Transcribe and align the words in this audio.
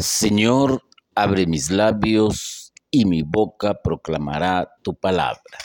Señor, 0.00 0.82
abre 1.14 1.46
mis 1.46 1.70
labios 1.70 2.72
y 2.90 3.04
mi 3.04 3.22
boca 3.22 3.82
proclamará 3.82 4.70
tu 4.82 4.94
palabra. 4.94 5.58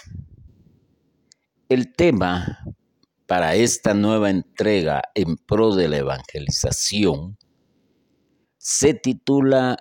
El 1.69 1.93
tema 1.93 2.59
para 3.27 3.55
esta 3.55 3.93
nueva 3.93 4.29
entrega 4.29 5.01
en 5.15 5.37
pro 5.37 5.73
de 5.73 5.87
la 5.87 5.97
evangelización 5.97 7.37
se 8.58 8.94
titula 8.94 9.78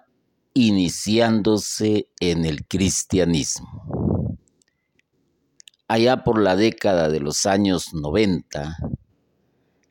Iniciándose 0.54 2.10
en 2.20 2.44
el 2.44 2.64
cristianismo. 2.68 4.38
Allá 5.88 6.22
por 6.22 6.40
la 6.40 6.54
década 6.54 7.08
de 7.08 7.18
los 7.18 7.44
años 7.44 7.92
90, 7.92 8.76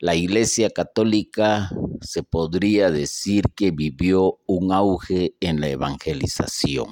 la 0.04 0.14
Iglesia 0.14 0.68
Católica 0.68 1.70
se 2.02 2.22
podría 2.22 2.90
decir 2.90 3.44
que 3.56 3.70
vivió 3.70 4.38
un 4.44 4.70
auge 4.70 5.34
en 5.40 5.62
la 5.62 5.68
evangelización. 5.68 6.88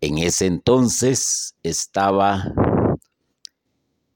En 0.00 0.16
ese 0.16 0.46
entonces 0.46 1.54
estaba 1.62 2.54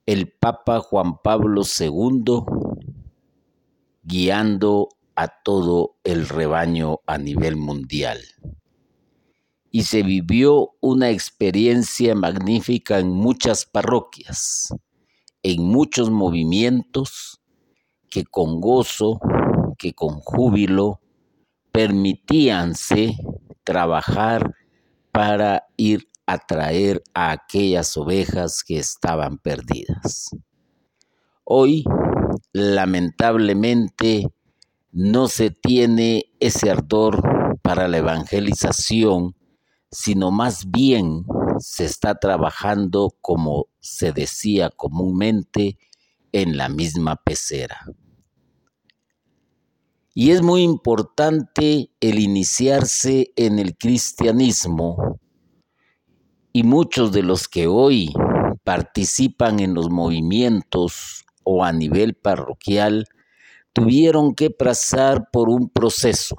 el 0.07 0.33
Papa 0.33 0.81
Juan 0.81 1.19
Pablo 1.23 1.61
II 1.79 2.43
guiando 4.03 4.89
a 5.15 5.29
todo 5.29 5.99
el 6.05 6.31
rebaño 6.31 7.01
a 7.07 7.19
nivel 7.19 7.57
mundial. 7.57 8.19
Y 9.71 9.83
se 9.83 10.03
vivió 10.03 10.71
una 10.81 11.11
experiencia 11.11 12.15
magnífica 12.15 12.99
en 12.99 13.11
muchas 13.11 13.67
parroquias 13.67 14.73
en 15.49 15.63
muchos 15.63 16.11
movimientos 16.11 17.41
que 18.11 18.25
con 18.25 18.61
gozo, 18.61 19.21
que 19.79 19.93
con 19.93 20.19
júbilo, 20.19 21.01
permitíanse 21.71 23.15
trabajar 23.63 24.55
para 25.13 25.69
ir 25.77 26.09
a 26.27 26.39
traer 26.39 27.01
a 27.15 27.31
aquellas 27.31 27.97
ovejas 27.97 28.65
que 28.65 28.79
estaban 28.79 29.39
perdidas. 29.39 30.31
Hoy, 31.45 31.85
lamentablemente, 32.53 34.27
no 34.91 35.29
se 35.29 35.51
tiene 35.51 36.25
ese 36.41 36.73
ardor 36.73 37.23
para 37.63 37.87
la 37.87 37.99
evangelización, 37.99 39.37
sino 39.93 40.33
más 40.33 40.69
bien 40.73 41.25
se 41.59 41.85
está 41.85 42.15
trabajando 42.17 43.15
como 43.21 43.67
se 43.81 44.13
decía 44.13 44.71
comúnmente 44.71 45.79
en 46.33 46.57
la 46.57 46.69
misma 46.69 47.17
pecera. 47.17 47.87
Y 50.15 50.31
es 50.31 50.43
muy 50.43 50.63
importante 50.63 51.91
el 52.01 52.19
iniciarse 52.19 53.33
en 53.37 53.59
el 53.59 53.77
cristianismo 53.77 55.21
y 56.53 56.63
muchos 56.63 57.13
de 57.13 57.23
los 57.23 57.49
que 57.49 57.67
hoy 57.67 58.15
participan 58.65 59.61
en 59.61 59.75
los 59.75 59.91
movimientos 59.91 61.27
o 61.45 61.63
a 61.65 61.73
nivel 61.73 62.15
parroquial 62.15 63.07
tuvieron 63.73 64.35
que 64.35 64.51
pasar 64.51 65.29
por 65.31 65.51
un 65.51 65.69
proceso, 65.69 66.37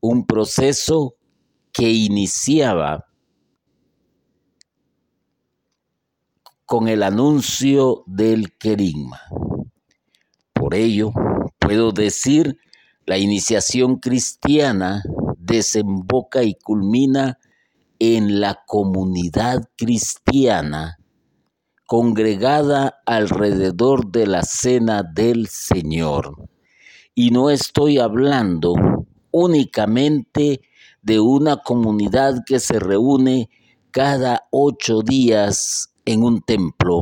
un 0.00 0.26
proceso 0.26 1.14
que 1.72 1.90
iniciaba 1.90 3.07
con 6.68 6.86
el 6.86 7.02
anuncio 7.02 8.04
del 8.04 8.52
querigma. 8.58 9.22
Por 10.52 10.74
ello, 10.74 11.12
puedo 11.58 11.92
decir, 11.92 12.58
la 13.06 13.16
iniciación 13.16 13.96
cristiana 13.96 15.02
desemboca 15.38 16.42
y 16.42 16.56
culmina 16.56 17.38
en 17.98 18.42
la 18.42 18.64
comunidad 18.66 19.62
cristiana 19.78 20.98
congregada 21.86 23.00
alrededor 23.06 24.12
de 24.12 24.26
la 24.26 24.42
cena 24.42 25.02
del 25.02 25.46
Señor. 25.46 26.50
Y 27.14 27.30
no 27.30 27.48
estoy 27.48 27.96
hablando 27.96 28.74
únicamente 29.30 30.60
de 31.00 31.18
una 31.18 31.62
comunidad 31.62 32.44
que 32.44 32.60
se 32.60 32.78
reúne 32.78 33.48
cada 33.90 34.46
ocho 34.50 35.00
días 35.00 35.94
en 36.08 36.22
un 36.22 36.40
templo 36.40 37.00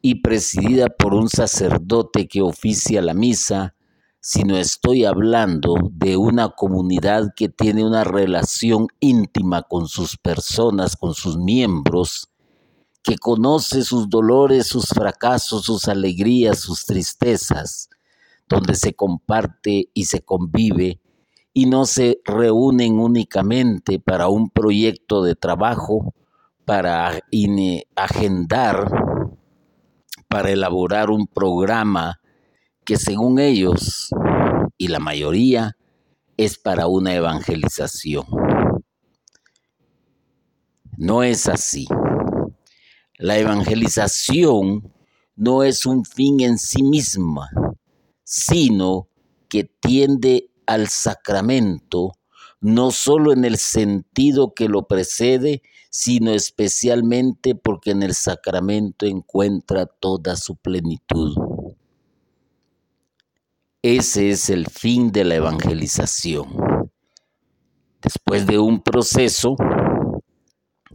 y 0.00 0.22
presidida 0.22 0.86
por 0.90 1.12
un 1.12 1.28
sacerdote 1.28 2.28
que 2.28 2.40
oficia 2.40 3.02
la 3.02 3.14
misa, 3.14 3.74
sino 4.20 4.56
estoy 4.56 5.04
hablando 5.04 5.74
de 5.90 6.16
una 6.16 6.50
comunidad 6.50 7.32
que 7.34 7.48
tiene 7.48 7.84
una 7.84 8.04
relación 8.04 8.86
íntima 9.00 9.62
con 9.62 9.88
sus 9.88 10.16
personas, 10.16 10.96
con 10.96 11.14
sus 11.14 11.36
miembros, 11.36 12.28
que 13.02 13.18
conoce 13.18 13.82
sus 13.82 14.08
dolores, 14.08 14.68
sus 14.68 14.86
fracasos, 14.86 15.64
sus 15.64 15.88
alegrías, 15.88 16.60
sus 16.60 16.86
tristezas, 16.86 17.90
donde 18.48 18.76
se 18.76 18.94
comparte 18.94 19.90
y 19.92 20.04
se 20.04 20.20
convive 20.20 21.00
y 21.52 21.66
no 21.66 21.86
se 21.86 22.20
reúnen 22.24 23.00
únicamente 23.00 23.98
para 23.98 24.28
un 24.28 24.48
proyecto 24.48 25.24
de 25.24 25.34
trabajo, 25.34 26.14
para 26.70 27.20
agendar, 27.96 28.88
para 30.28 30.52
elaborar 30.52 31.10
un 31.10 31.26
programa 31.26 32.20
que 32.84 32.96
según 32.96 33.40
ellos, 33.40 34.08
y 34.78 34.86
la 34.86 35.00
mayoría, 35.00 35.76
es 36.36 36.58
para 36.58 36.86
una 36.86 37.12
evangelización. 37.12 38.24
No 40.96 41.24
es 41.24 41.48
así. 41.48 41.88
La 43.18 43.36
evangelización 43.36 44.94
no 45.34 45.64
es 45.64 45.86
un 45.86 46.04
fin 46.04 46.38
en 46.38 46.56
sí 46.56 46.84
misma, 46.84 47.50
sino 48.22 49.08
que 49.48 49.64
tiende 49.64 50.52
al 50.66 50.86
sacramento, 50.86 52.12
no 52.60 52.92
solo 52.92 53.32
en 53.32 53.44
el 53.44 53.56
sentido 53.56 54.54
que 54.54 54.68
lo 54.68 54.86
precede, 54.86 55.62
sino 55.90 56.30
especialmente 56.30 57.56
porque 57.56 57.90
en 57.90 58.04
el 58.04 58.14
sacramento 58.14 59.06
encuentra 59.06 59.86
toda 59.86 60.36
su 60.36 60.54
plenitud. 60.54 61.34
Ese 63.82 64.30
es 64.30 64.50
el 64.50 64.68
fin 64.68 65.10
de 65.10 65.24
la 65.24 65.34
evangelización. 65.34 66.90
Después 68.00 68.46
de 68.46 68.58
un 68.58 68.82
proceso, 68.82 69.56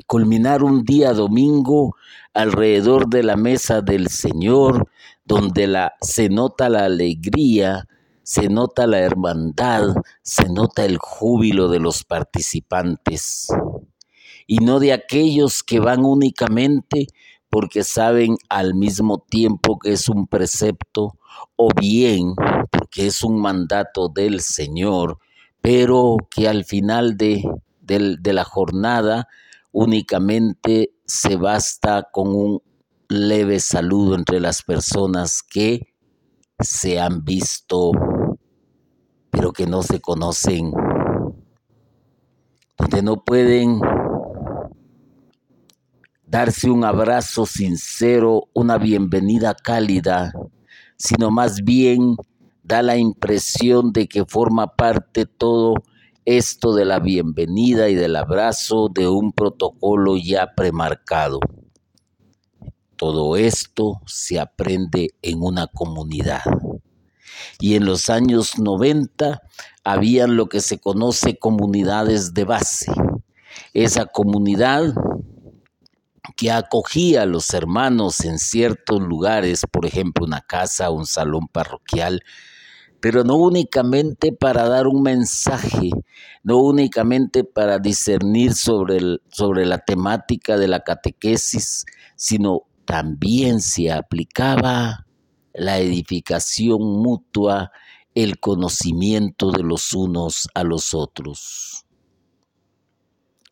culminar 0.08 0.64
un 0.64 0.84
día 0.84 1.14
domingo 1.14 1.96
alrededor 2.34 3.10
de 3.10 3.24
la 3.24 3.36
mesa 3.36 3.82
del 3.82 4.08
Señor, 4.08 4.90
donde 5.26 5.90
se 6.02 6.30
nota 6.30 6.70
la 6.70 6.86
alegría, 6.86 7.86
se 8.24 8.48
nota 8.48 8.88
la 8.88 9.00
hermandad, 9.00 9.96
se 10.22 10.48
nota 10.48 10.86
el 10.86 10.98
júbilo 10.98 11.68
de 11.68 11.80
los 11.80 12.04
participantes 12.04 13.50
y 14.48 14.58
no 14.58 14.80
de 14.80 14.94
aquellos 14.94 15.64
que 15.64 15.80
van 15.80 16.06
únicamente 16.06 17.08
porque 17.50 17.84
saben 17.84 18.38
al 18.50 18.76
mismo 18.76 19.20
tiempo 19.20 19.80
que 19.80 19.94
es 19.94 20.10
un 20.10 20.28
precepto 20.28 21.18
o 21.56 21.70
bien 21.74 22.36
porque 22.70 23.08
es 23.08 23.24
un 23.24 23.40
mandato 23.40 24.10
del 24.10 24.42
Señor, 24.42 25.20
pero 25.62 26.18
que 26.30 26.48
al 26.48 26.66
final 26.66 27.18
de, 27.18 27.44
de 27.82 28.34
la 28.34 28.44
jornada 28.44 29.28
únicamente 29.72 30.94
se 31.06 31.36
basta 31.38 32.08
con 32.12 32.30
un 32.30 32.62
leve 33.10 33.60
saludo 33.60 34.16
entre 34.16 34.40
las 34.40 34.64
personas 34.64 35.44
que 35.44 35.94
se 36.60 37.00
han 37.00 37.24
visto, 37.24 37.92
pero 39.30 39.52
que 39.52 39.68
no 39.68 39.84
se 39.84 40.00
conocen, 40.00 40.72
donde 42.78 43.02
no 43.02 43.24
pueden 43.24 43.80
darse 46.28 46.70
un 46.70 46.84
abrazo 46.84 47.46
sincero, 47.46 48.50
una 48.54 48.78
bienvenida 48.78 49.54
cálida, 49.54 50.34
sino 50.98 51.30
más 51.30 51.64
bien 51.64 52.16
da 52.64 52.82
la 52.82 52.98
impresión 52.98 53.92
de 53.94 54.08
que 54.08 54.26
forma 54.26 54.76
parte 54.76 55.26
todo 55.26 55.76
esto 56.26 56.74
de 56.74 56.86
la 56.86 57.00
bienvenida 57.00 57.90
y 57.90 57.96
del 57.96 58.16
abrazo 58.16 58.90
de 58.90 59.08
un 59.08 59.32
protocolo 59.32 60.18
ya 60.18 60.56
premarcado. 60.56 61.40
Todo 62.96 63.36
esto 63.36 64.02
se 64.08 64.40
aprende 64.40 65.10
en 65.22 65.42
una 65.42 65.68
comunidad. 65.68 66.42
Y 67.60 67.76
en 67.76 67.86
los 67.86 68.10
años 68.10 68.58
90 68.58 69.42
habían 69.84 70.36
lo 70.36 70.48
que 70.48 70.62
se 70.62 70.80
conoce 70.80 71.38
comunidades 71.38 72.34
de 72.34 72.46
base. 72.46 72.92
Esa 73.74 74.06
comunidad 74.06 74.96
que 76.36 76.52
acogía 76.52 77.24
a 77.24 77.26
los 77.26 77.54
hermanos 77.54 78.24
en 78.26 78.40
ciertos 78.40 79.02
lugares, 79.02 79.66
por 79.72 79.86
ejemplo 79.86 80.26
una 80.26 80.42
casa, 80.42 80.90
un 80.92 81.06
salón 81.06 81.48
parroquial, 81.48 82.22
pero 83.00 83.24
no 83.24 83.36
únicamente 83.36 84.32
para 84.32 84.68
dar 84.68 84.88
un 84.88 85.04
mensaje, 85.04 85.92
no 86.44 86.58
únicamente 86.58 87.44
para 87.44 87.78
discernir 87.78 88.54
sobre, 88.56 89.20
sobre 89.30 89.66
la 89.66 89.78
temática 89.80 90.58
de 90.58 90.68
la 90.68 90.80
catequesis, 90.80 91.86
sino 92.16 92.64
también 92.86 93.62
se 93.62 93.92
aplicaba 93.92 95.06
la 95.54 95.80
edificación 95.80 96.82
mutua, 96.82 97.72
el 98.14 98.40
conocimiento 98.40 99.52
de 99.52 99.64
los 99.64 99.94
unos 99.94 100.48
a 100.54 100.64
los 100.64 100.94
otros. 100.94 101.85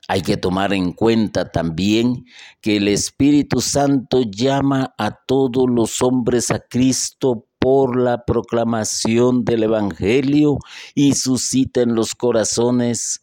Hay 0.08 0.22
que 0.22 0.36
tomar 0.36 0.74
en 0.74 0.92
cuenta 0.92 1.50
también 1.50 2.26
que 2.62 2.78
el 2.78 2.90
Espíritu 2.90 3.62
Santo 3.62 4.22
llama 4.22 4.94
a 4.98 5.12
todos 5.26 5.66
los 5.70 6.02
hombres 6.02 6.52
a 6.52 6.60
Cristo 6.60 7.48
por 7.58 7.98
la 7.98 8.26
proclamación 8.26 9.46
del 9.46 9.64
Evangelio 9.64 10.58
y 10.94 11.14
suscita 11.14 11.82
en 11.82 11.96
los 11.96 12.16
corazones 12.16 13.22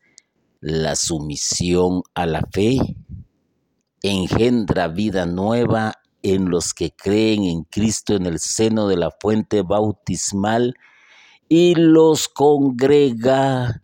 la 0.60 0.96
sumisión 0.96 2.02
a 2.14 2.24
la 2.24 2.48
fe, 2.50 2.78
engendra 4.02 4.88
vida 4.88 5.26
nueva 5.26 5.94
en 6.22 6.48
los 6.48 6.72
que 6.72 6.92
creen 6.92 7.44
en 7.44 7.64
Cristo 7.64 8.14
en 8.14 8.24
el 8.24 8.38
seno 8.38 8.88
de 8.88 8.96
la 8.96 9.10
fuente 9.10 9.62
bautismal 9.62 10.74
y 11.48 11.74
los 11.74 12.28
congrega 12.28 13.82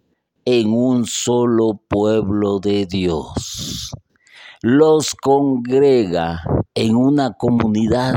en 0.49 0.73
un 0.73 1.07
solo 1.07 1.81
pueblo 1.89 2.61
de 2.61 2.87
Dios. 2.87 3.91
Los 4.63 5.17
congrega 5.17 6.41
en 6.73 6.95
una 6.95 7.33
comunidad 7.33 8.15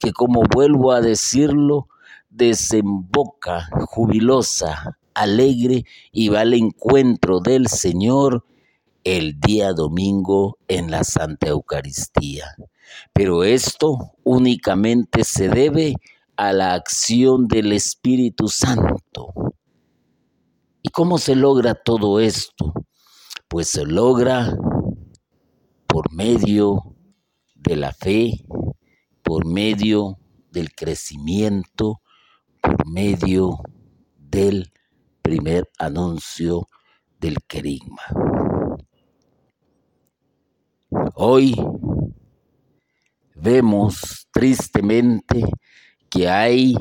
que, 0.00 0.12
como 0.12 0.42
vuelvo 0.52 0.90
a 0.90 1.00
decirlo, 1.00 1.86
desemboca 2.28 3.68
jubilosa, 3.86 4.98
alegre 5.14 5.84
y 6.10 6.28
va 6.28 6.40
al 6.40 6.54
encuentro 6.54 7.38
del 7.38 7.68
Señor 7.68 8.44
el 9.04 9.38
día 9.38 9.74
domingo 9.74 10.58
en 10.66 10.90
la 10.90 11.04
Santa 11.04 11.50
Eucaristía. 11.50 12.46
Pero 13.12 13.44
esto 13.44 14.10
únicamente 14.24 15.22
se 15.22 15.48
debe 15.48 15.94
a 16.34 16.52
la 16.52 16.74
acción 16.74 17.46
del 17.46 17.70
Espíritu 17.70 18.48
Santo 18.48 19.51
¿Y 20.84 20.90
cómo 20.90 21.18
se 21.18 21.36
logra 21.36 21.74
todo 21.76 22.18
esto? 22.18 22.74
Pues 23.46 23.68
se 23.68 23.86
logra 23.86 24.56
por 25.86 26.12
medio 26.12 26.96
de 27.54 27.76
la 27.76 27.92
fe, 27.92 28.44
por 29.22 29.46
medio 29.46 30.18
del 30.50 30.74
crecimiento, 30.74 32.00
por 32.60 32.84
medio 32.88 33.60
del 34.18 34.72
primer 35.22 35.70
anuncio 35.78 36.66
del 37.20 37.36
querigma. 37.46 38.02
Hoy 41.14 41.54
vemos 43.36 44.26
tristemente 44.32 45.44
que 46.10 46.28
hay 46.28 46.74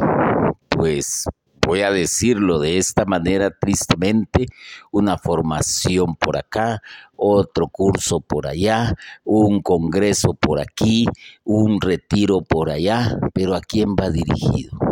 pues 0.69 1.25
voy 1.65 1.81
a 1.81 1.91
decirlo 1.91 2.59
de 2.59 2.77
esta 2.77 3.05
manera 3.05 3.51
tristemente, 3.51 4.47
una 4.91 5.17
formación 5.17 6.15
por 6.15 6.37
acá, 6.37 6.81
otro 7.15 7.67
curso 7.67 8.19
por 8.19 8.47
allá, 8.47 8.95
un 9.23 9.61
congreso 9.61 10.33
por 10.33 10.59
aquí, 10.59 11.05
un 11.43 11.79
retiro 11.79 12.41
por 12.41 12.69
allá, 12.69 13.17
pero 13.33 13.55
¿a 13.55 13.61
quién 13.61 13.95
va 13.95 14.09
dirigido? 14.09 14.90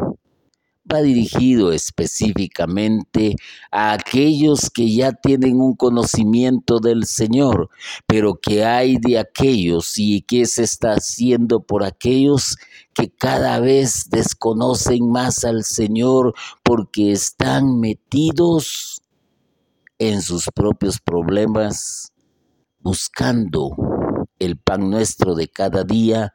Va 0.92 1.02
dirigido 1.02 1.72
específicamente 1.72 3.36
a 3.72 3.94
aquellos 3.94 4.70
que 4.70 4.94
ya 4.94 5.12
tienen 5.14 5.62
un 5.62 5.76
conocimiento 5.76 6.80
del 6.80 7.06
Señor, 7.06 7.70
pero 8.08 8.36
que 8.36 8.66
hay 8.66 8.98
de 8.98 9.20
aquellos 9.20 9.98
y 9.98 10.22
que 10.22 10.46
se 10.46 10.64
está 10.64 10.94
haciendo 10.94 11.62
por 11.62 11.84
aquellos 11.84 12.58
que 12.94 13.10
cada 13.10 13.60
vez 13.60 14.10
desconocen 14.10 15.10
más 15.12 15.46
al 15.46 15.64
Señor 15.64 16.34
porque 16.64 17.12
están 17.12 17.80
metidos 17.80 19.02
en 20.00 20.22
sus 20.22 20.50
propios 20.54 21.00
problemas, 21.00 22.14
buscando 22.80 23.76
el 24.40 24.58
pan 24.58 24.90
nuestro 24.90 25.36
de 25.36 25.50
cada 25.50 25.84
día 25.84 26.34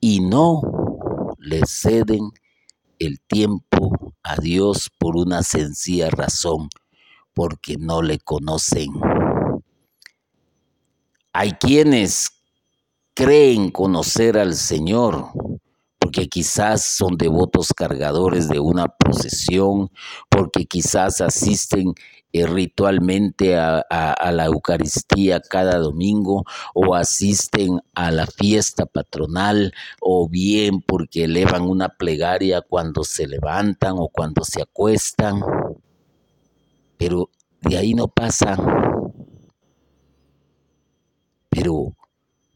y 0.00 0.20
no 0.20 0.60
le 1.38 1.60
ceden 1.66 2.30
el 3.06 3.20
tiempo 3.20 4.14
a 4.22 4.36
Dios 4.36 4.90
por 4.98 5.16
una 5.16 5.42
sencilla 5.42 6.10
razón, 6.10 6.68
porque 7.34 7.76
no 7.78 8.02
le 8.02 8.18
conocen. 8.18 8.90
Hay 11.32 11.52
quienes 11.52 12.30
creen 13.14 13.70
conocer 13.70 14.38
al 14.38 14.54
Señor, 14.54 15.30
porque 16.12 16.28
quizás 16.28 16.82
son 16.84 17.16
devotos 17.16 17.72
cargadores 17.74 18.46
de 18.46 18.60
una 18.60 18.86
procesión, 18.86 19.90
porque 20.28 20.66
quizás 20.66 21.22
asisten 21.22 21.94
eh, 22.34 22.46
ritualmente 22.46 23.56
a, 23.56 23.82
la 24.30 24.44
Eucaristía 24.44 25.40
cada 25.40 25.78
domingo 25.78 26.44
o 26.74 26.94
asisten 26.94 27.80
a 27.94 28.10
la 28.10 28.26
fiesta 28.26 28.84
patronal 28.84 29.72
o 30.02 30.28
bien 30.28 30.82
porque 30.82 31.24
elevan 31.24 31.62
una 31.62 31.88
plegaria 31.88 32.60
cuando 32.60 33.04
se 33.04 33.26
levantan 33.26 33.94
o 33.96 34.08
cuando 34.08 34.44
se 34.44 34.60
acuestan. 34.60 35.40
Pero 36.98 37.30
de 37.62 37.78
ahí 37.78 37.94
no 37.94 38.08
pasa. 38.08 38.58
Pero 41.48 41.94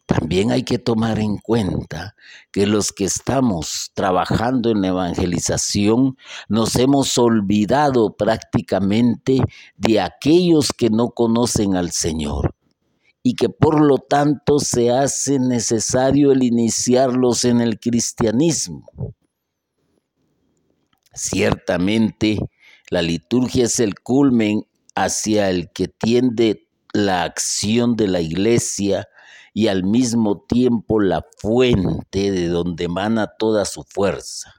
también 0.06 0.52
hay 0.52 0.62
que 0.62 0.78
tomar 0.78 1.18
en 1.18 1.36
cuenta 1.36 2.14
que 2.52 2.66
los 2.66 2.92
que 2.92 3.04
estamos 3.04 3.90
trabajando 3.92 4.70
en 4.70 4.84
evangelización 4.84 6.16
nos 6.48 6.76
hemos 6.76 7.18
olvidado 7.18 8.16
prácticamente 8.16 9.40
de 9.76 10.00
aquellos 10.00 10.72
que 10.72 10.90
no 10.90 11.10
conocen 11.10 11.74
al 11.74 11.90
Señor 11.90 12.54
y 13.24 13.34
que 13.34 13.48
por 13.48 13.80
lo 13.84 13.98
tanto 13.98 14.60
se 14.60 14.92
hace 14.92 15.40
necesario 15.40 16.30
el 16.30 16.44
iniciarlos 16.44 17.44
en 17.44 17.60
el 17.60 17.80
cristianismo. 17.80 18.86
Ciertamente, 21.12 22.38
la 22.90 23.02
liturgia 23.02 23.64
es 23.64 23.80
el 23.80 23.98
culmen 23.98 24.62
hacia 24.94 25.50
el 25.50 25.72
que 25.72 25.88
tiende 25.88 26.68
la 26.92 27.24
acción 27.24 27.96
de 27.96 28.06
la 28.06 28.20
iglesia 28.20 29.08
y 29.56 29.68
al 29.68 29.84
mismo 29.84 30.44
tiempo 30.46 31.00
la 31.00 31.24
fuente 31.38 32.30
de 32.30 32.48
donde 32.48 32.84
emana 32.84 33.26
toda 33.38 33.64
su 33.64 33.84
fuerza. 33.84 34.52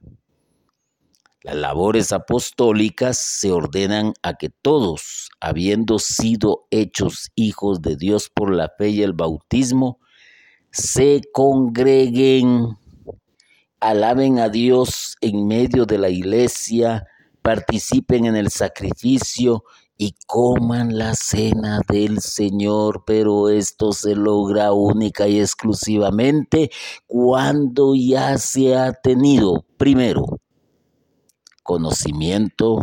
Las 1.44 1.56
labores 1.56 2.12
apostólicas 2.12 3.20
se 3.20 3.52
ordenan 3.52 4.14
a 4.24 4.34
que 4.34 4.50
todos, 4.50 5.30
habiendo 5.40 6.00
sido 6.00 6.66
hechos 6.72 7.30
hijos 7.36 7.84
de 7.84 7.96
Dios 7.96 8.32
por 8.34 8.52
la 8.52 8.74
fe 8.76 8.90
y 8.90 9.04
el 9.04 9.14
bautismo, 9.14 10.00
se 10.72 11.22
congreguen, 11.32 12.76
alaben 13.80 14.40
a 14.40 14.50
Dios 14.50 15.16
en 15.22 15.46
medio 15.46 15.86
de 15.86 16.00
la 16.00 16.10
iglesia, 16.10 17.06
participen 17.44 18.26
en 18.26 18.36
el 18.36 18.50
sacrificio 18.50 19.64
y 19.98 20.16
coman 20.28 20.98
la 20.98 21.16
cena 21.16 21.82
del 21.88 22.20
Señor, 22.20 23.04
pero 23.06 23.50
esto 23.50 23.92
se 23.92 24.16
logra 24.16 24.72
única 24.72 25.28
y 25.28 25.40
exclusivamente 25.40 26.70
cuando 27.08 27.94
ya 27.96 28.38
se 28.38 28.76
ha 28.76 28.94
tenido, 28.94 29.66
primero, 29.78 30.40
conocimiento 31.64 32.78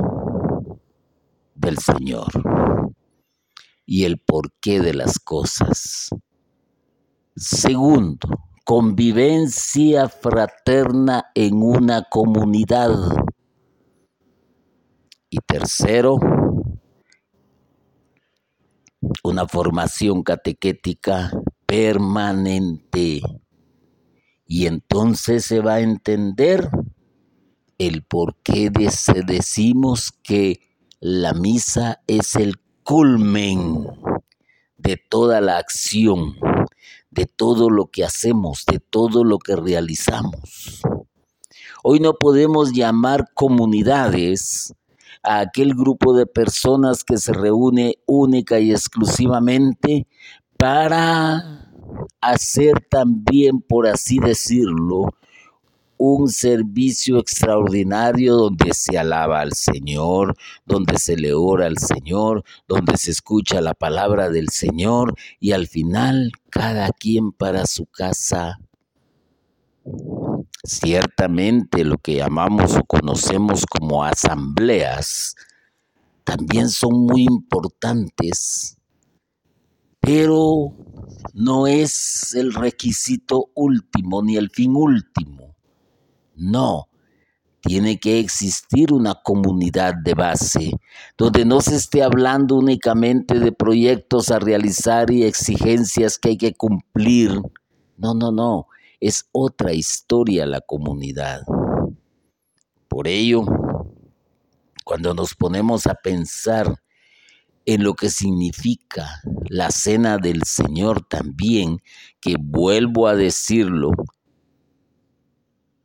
del 1.54 1.78
Señor 1.78 2.26
y 3.86 4.04
el 4.04 4.18
porqué 4.18 4.80
de 4.80 4.94
las 4.94 5.18
cosas. 5.18 6.10
Segundo, 7.36 8.28
convivencia 8.64 10.08
fraterna 10.08 11.26
en 11.34 11.62
una 11.62 12.04
comunidad. 12.08 12.94
Y 15.28 15.38
tercero, 15.38 16.18
una 19.22 19.46
formación 19.46 20.22
catequética 20.22 21.30
permanente. 21.66 23.20
Y 24.46 24.66
entonces 24.66 25.44
se 25.44 25.60
va 25.60 25.74
a 25.74 25.80
entender 25.80 26.68
el 27.78 28.02
por 28.02 28.36
qué 28.42 28.70
decimos 29.26 30.12
que 30.22 30.60
la 31.00 31.34
misa 31.34 32.02
es 32.06 32.36
el 32.36 32.56
culmen 32.82 33.86
de 34.76 34.96
toda 34.96 35.40
la 35.40 35.58
acción, 35.58 36.36
de 37.10 37.26
todo 37.26 37.70
lo 37.70 37.86
que 37.86 38.04
hacemos, 38.04 38.64
de 38.66 38.78
todo 38.78 39.24
lo 39.24 39.38
que 39.38 39.56
realizamos. 39.56 40.82
Hoy 41.82 42.00
no 42.00 42.14
podemos 42.14 42.72
llamar 42.72 43.32
comunidades 43.34 44.74
a 45.24 45.40
aquel 45.40 45.74
grupo 45.74 46.14
de 46.14 46.26
personas 46.26 47.02
que 47.04 47.16
se 47.16 47.32
reúne 47.32 47.96
única 48.06 48.60
y 48.60 48.70
exclusivamente 48.70 50.06
para 50.56 51.70
hacer 52.20 52.86
también, 52.88 53.60
por 53.60 53.86
así 53.86 54.18
decirlo, 54.18 55.08
un 55.96 56.28
servicio 56.28 57.18
extraordinario 57.18 58.34
donde 58.34 58.74
se 58.74 58.98
alaba 58.98 59.40
al 59.40 59.52
Señor, 59.52 60.36
donde 60.66 60.98
se 60.98 61.16
le 61.16 61.34
ora 61.34 61.66
al 61.66 61.78
Señor, 61.78 62.44
donde 62.66 62.96
se 62.96 63.10
escucha 63.10 63.60
la 63.60 63.74
palabra 63.74 64.28
del 64.28 64.48
Señor 64.48 65.14
y 65.40 65.52
al 65.52 65.66
final 65.66 66.32
cada 66.50 66.90
quien 66.90 67.32
para 67.32 67.66
su 67.66 67.86
casa. 67.86 68.58
Ciertamente 70.66 71.84
lo 71.84 71.98
que 71.98 72.16
llamamos 72.16 72.74
o 72.74 72.84
conocemos 72.84 73.66
como 73.66 74.02
asambleas 74.02 75.36
también 76.24 76.70
son 76.70 77.04
muy 77.04 77.24
importantes, 77.24 78.78
pero 80.00 80.72
no 81.34 81.66
es 81.66 82.32
el 82.34 82.54
requisito 82.54 83.50
último 83.54 84.22
ni 84.22 84.38
el 84.38 84.48
fin 84.48 84.74
último. 84.74 85.54
No, 86.34 86.88
tiene 87.60 88.00
que 88.00 88.18
existir 88.18 88.90
una 88.90 89.16
comunidad 89.22 89.94
de 90.02 90.14
base, 90.14 90.70
donde 91.18 91.44
no 91.44 91.60
se 91.60 91.76
esté 91.76 92.02
hablando 92.02 92.56
únicamente 92.56 93.38
de 93.38 93.52
proyectos 93.52 94.30
a 94.30 94.38
realizar 94.38 95.10
y 95.10 95.24
exigencias 95.24 96.18
que 96.18 96.30
hay 96.30 96.38
que 96.38 96.54
cumplir. 96.54 97.38
No, 97.98 98.14
no, 98.14 98.32
no, 98.32 98.66
es 99.04 99.28
otra 99.32 99.74
historia 99.74 100.46
la 100.46 100.62
comunidad. 100.62 101.42
Por 102.88 103.06
ello, 103.06 103.44
cuando 104.82 105.12
nos 105.12 105.34
ponemos 105.34 105.86
a 105.86 105.94
pensar 105.94 106.82
en 107.66 107.84
lo 107.84 107.92
que 107.92 108.08
significa 108.08 109.20
la 109.50 109.70
cena 109.70 110.16
del 110.16 110.44
Señor 110.44 111.06
también, 111.06 111.82
que 112.18 112.36
vuelvo 112.40 113.06
a 113.06 113.14
decirlo, 113.14 113.90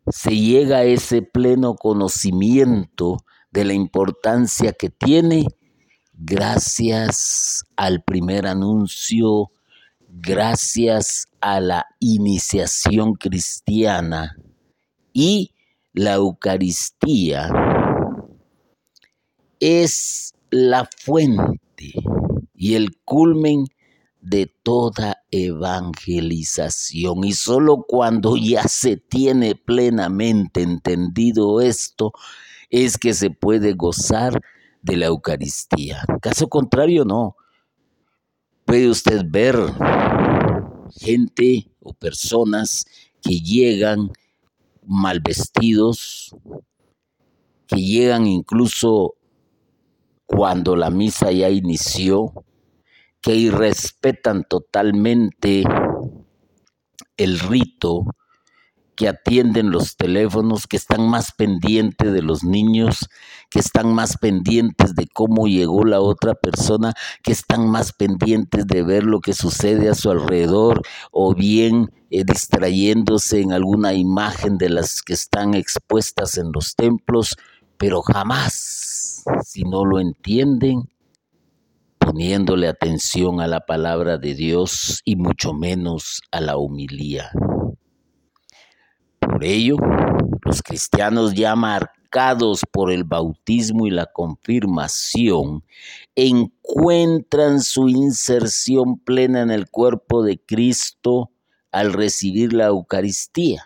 se 0.07 0.37
llega 0.37 0.77
a 0.77 0.83
ese 0.85 1.21
pleno 1.21 1.75
conocimiento 1.75 3.17
de 3.51 3.65
la 3.65 3.73
importancia 3.73 4.71
que 4.71 4.89
tiene 4.89 5.45
gracias 6.13 7.65
al 7.75 8.01
primer 8.01 8.47
anuncio, 8.47 9.51
gracias 10.09 11.27
a 11.39 11.59
la 11.59 11.85
iniciación 11.99 13.13
cristiana 13.13 14.35
y 15.13 15.53
la 15.93 16.15
Eucaristía 16.15 17.49
es 19.59 20.33
la 20.49 20.89
fuente 20.97 21.93
y 22.55 22.75
el 22.75 22.97
culmen 23.05 23.65
de 24.21 24.51
toda 24.63 25.23
evangelización. 25.31 27.23
Y 27.23 27.33
solo 27.33 27.85
cuando 27.87 28.35
ya 28.35 28.63
se 28.63 28.97
tiene 28.97 29.55
plenamente 29.55 30.61
entendido 30.61 31.61
esto, 31.61 32.11
es 32.69 32.97
que 32.97 33.13
se 33.13 33.29
puede 33.29 33.73
gozar 33.73 34.41
de 34.81 34.97
la 34.97 35.07
Eucaristía. 35.07 36.03
Caso 36.21 36.47
contrario, 36.47 37.05
no. 37.05 37.35
Puede 38.69 38.87
usted 38.87 39.25
ver 39.25 39.55
gente 40.91 41.71
o 41.79 41.91
personas 41.91 42.85
que 43.19 43.39
llegan 43.39 44.11
mal 44.85 45.21
vestidos, 45.21 46.35
que 47.65 47.77
llegan 47.77 48.27
incluso 48.27 49.15
cuando 50.27 50.75
la 50.75 50.91
misa 50.91 51.31
ya 51.31 51.49
inició, 51.49 52.31
que 53.21 53.33
irrespetan 53.33 54.43
totalmente 54.43 55.63
el 57.17 57.39
rito, 57.39 58.05
que 58.99 59.07
atienden 59.07 59.71
los 59.71 59.95
teléfonos, 59.95 60.67
que 60.67 60.75
están 60.75 61.09
más 61.09 61.31
pendientes 61.31 62.11
de 62.11 62.21
los 62.21 62.43
niños, 62.43 63.07
que 63.49 63.59
están 63.59 63.93
más 63.93 64.17
pendientes 64.17 64.93
de 64.93 65.07
cómo 65.07 65.47
llegó 65.47 65.85
la 65.85 66.01
otra 66.01 66.33
persona, 66.33 66.91
que 67.23 67.31
están 67.31 67.69
más 67.69 67.93
pendientes 67.93 68.67
de 68.67 68.83
ver 68.83 69.05
lo 69.05 69.21
que 69.21 69.31
sucede 69.31 69.87
a 69.87 69.95
su 69.95 70.11
alrededor 70.11 70.81
o 71.13 71.33
bien 71.33 71.93
eh, 72.09 72.25
distrayéndose 72.25 73.39
en 73.39 73.53
alguna 73.53 73.93
imagen 73.93 74.57
de 74.57 74.67
las 74.67 75.01
que 75.01 75.13
están 75.13 75.53
expuestas 75.53 76.37
en 76.37 76.51
los 76.53 76.75
templos, 76.75 77.37
pero 77.77 78.01
jamás, 78.01 79.23
si 79.45 79.63
no 79.63 79.85
lo 79.85 80.01
entienden, 80.01 80.89
poniéndole 81.99 82.67
atención 82.67 83.39
a 83.39 83.47
la 83.47 83.61
palabra 83.61 84.17
de 84.17 84.35
Dios 84.35 84.99
y 85.05 85.15
mucho 85.15 85.53
menos 85.53 86.21
a 86.31 86.41
la 86.41 86.57
humilía. 86.57 87.31
Por 89.39 89.47
ello, 89.47 89.77
los 90.43 90.61
cristianos 90.61 91.33
ya 91.33 91.55
marcados 91.55 92.63
por 92.69 92.91
el 92.91 93.05
bautismo 93.05 93.87
y 93.87 93.89
la 93.89 94.07
confirmación 94.07 95.63
encuentran 96.13 97.61
su 97.61 97.87
inserción 97.87 98.99
plena 98.99 99.41
en 99.41 99.49
el 99.49 99.69
cuerpo 99.69 100.23
de 100.23 100.41
Cristo 100.45 101.31
al 101.71 101.93
recibir 101.93 102.51
la 102.51 102.65
Eucaristía. 102.65 103.63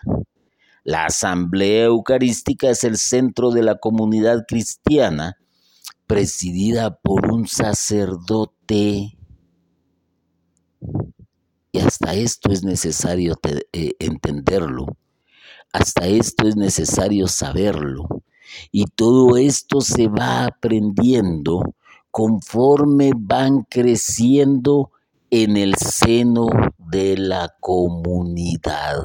La 0.84 1.06
asamblea 1.06 1.86
eucarística 1.86 2.70
es 2.70 2.84
el 2.84 2.96
centro 2.96 3.50
de 3.50 3.64
la 3.64 3.78
comunidad 3.78 4.44
cristiana 4.46 5.38
presidida 6.06 6.98
por 6.98 7.32
un 7.32 7.48
sacerdote. 7.48 9.18
Y 11.72 11.78
hasta 11.80 12.14
esto 12.14 12.52
es 12.52 12.62
necesario 12.62 13.34
eh, 13.72 13.94
entenderlo, 13.98 14.96
hasta 15.74 16.06
esto 16.06 16.46
es 16.46 16.54
necesario 16.54 17.26
saberlo. 17.26 18.06
Y 18.70 18.84
todo 18.84 19.36
esto 19.36 19.80
se 19.80 20.06
va 20.06 20.44
aprendiendo 20.44 21.74
conforme 22.12 23.10
van 23.16 23.62
creciendo 23.62 24.92
en 25.30 25.56
el 25.56 25.74
seno 25.74 26.46
de 26.78 27.16
la 27.16 27.56
comunidad. 27.58 28.98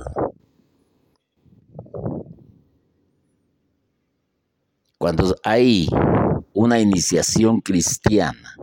Cuando 5.00 5.36
hay 5.44 5.88
una 6.54 6.80
iniciación 6.80 7.62
cristiana, 7.62 8.56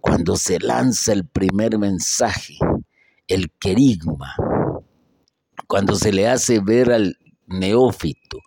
cuando 0.00 0.34
se 0.34 0.58
lanza 0.58 1.12
el 1.12 1.28
primer 1.28 1.78
mensaje, 1.78 2.58
el 3.28 3.52
querigma, 3.52 4.34
cuando 5.66 5.94
se 5.94 6.12
le 6.12 6.28
hace 6.28 6.60
ver 6.60 6.92
al 6.92 7.18
neófito, 7.46 8.38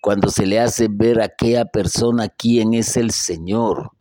cuando 0.00 0.28
se 0.28 0.46
le 0.46 0.60
hace 0.60 0.88
ver 0.90 1.20
a 1.20 1.24
aquella 1.24 1.64
persona 1.64 2.28
quién 2.28 2.74
es 2.74 2.96
el 2.96 3.10
Señor, 3.10 3.92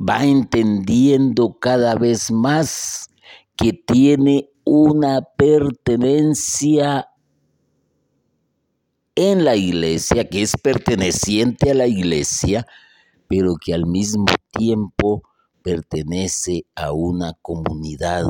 va 0.00 0.24
entendiendo 0.24 1.58
cada 1.60 1.94
vez 1.94 2.30
más 2.30 3.10
que 3.56 3.72
tiene 3.72 4.48
una 4.64 5.20
pertenencia 5.36 7.08
en 9.14 9.44
la 9.44 9.56
iglesia, 9.56 10.28
que 10.28 10.42
es 10.42 10.56
perteneciente 10.56 11.70
a 11.70 11.74
la 11.74 11.86
iglesia, 11.86 12.66
pero 13.28 13.56
que 13.62 13.74
al 13.74 13.86
mismo 13.86 14.26
tiempo 14.50 15.22
pertenece 15.62 16.64
a 16.74 16.92
una 16.92 17.34
comunidad. 17.42 18.24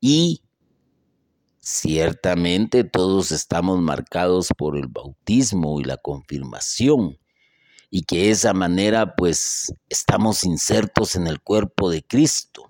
Y 0.00 0.42
ciertamente 1.58 2.84
todos 2.84 3.32
estamos 3.32 3.80
marcados 3.80 4.48
por 4.56 4.76
el 4.76 4.88
bautismo 4.88 5.80
y 5.80 5.84
la 5.84 5.96
confirmación, 5.96 7.18
y 7.90 8.02
que 8.02 8.16
de 8.18 8.30
esa 8.30 8.52
manera 8.52 9.14
pues 9.16 9.72
estamos 9.88 10.44
insertos 10.44 11.16
en 11.16 11.26
el 11.26 11.40
cuerpo 11.40 11.90
de 11.90 12.02
Cristo 12.02 12.64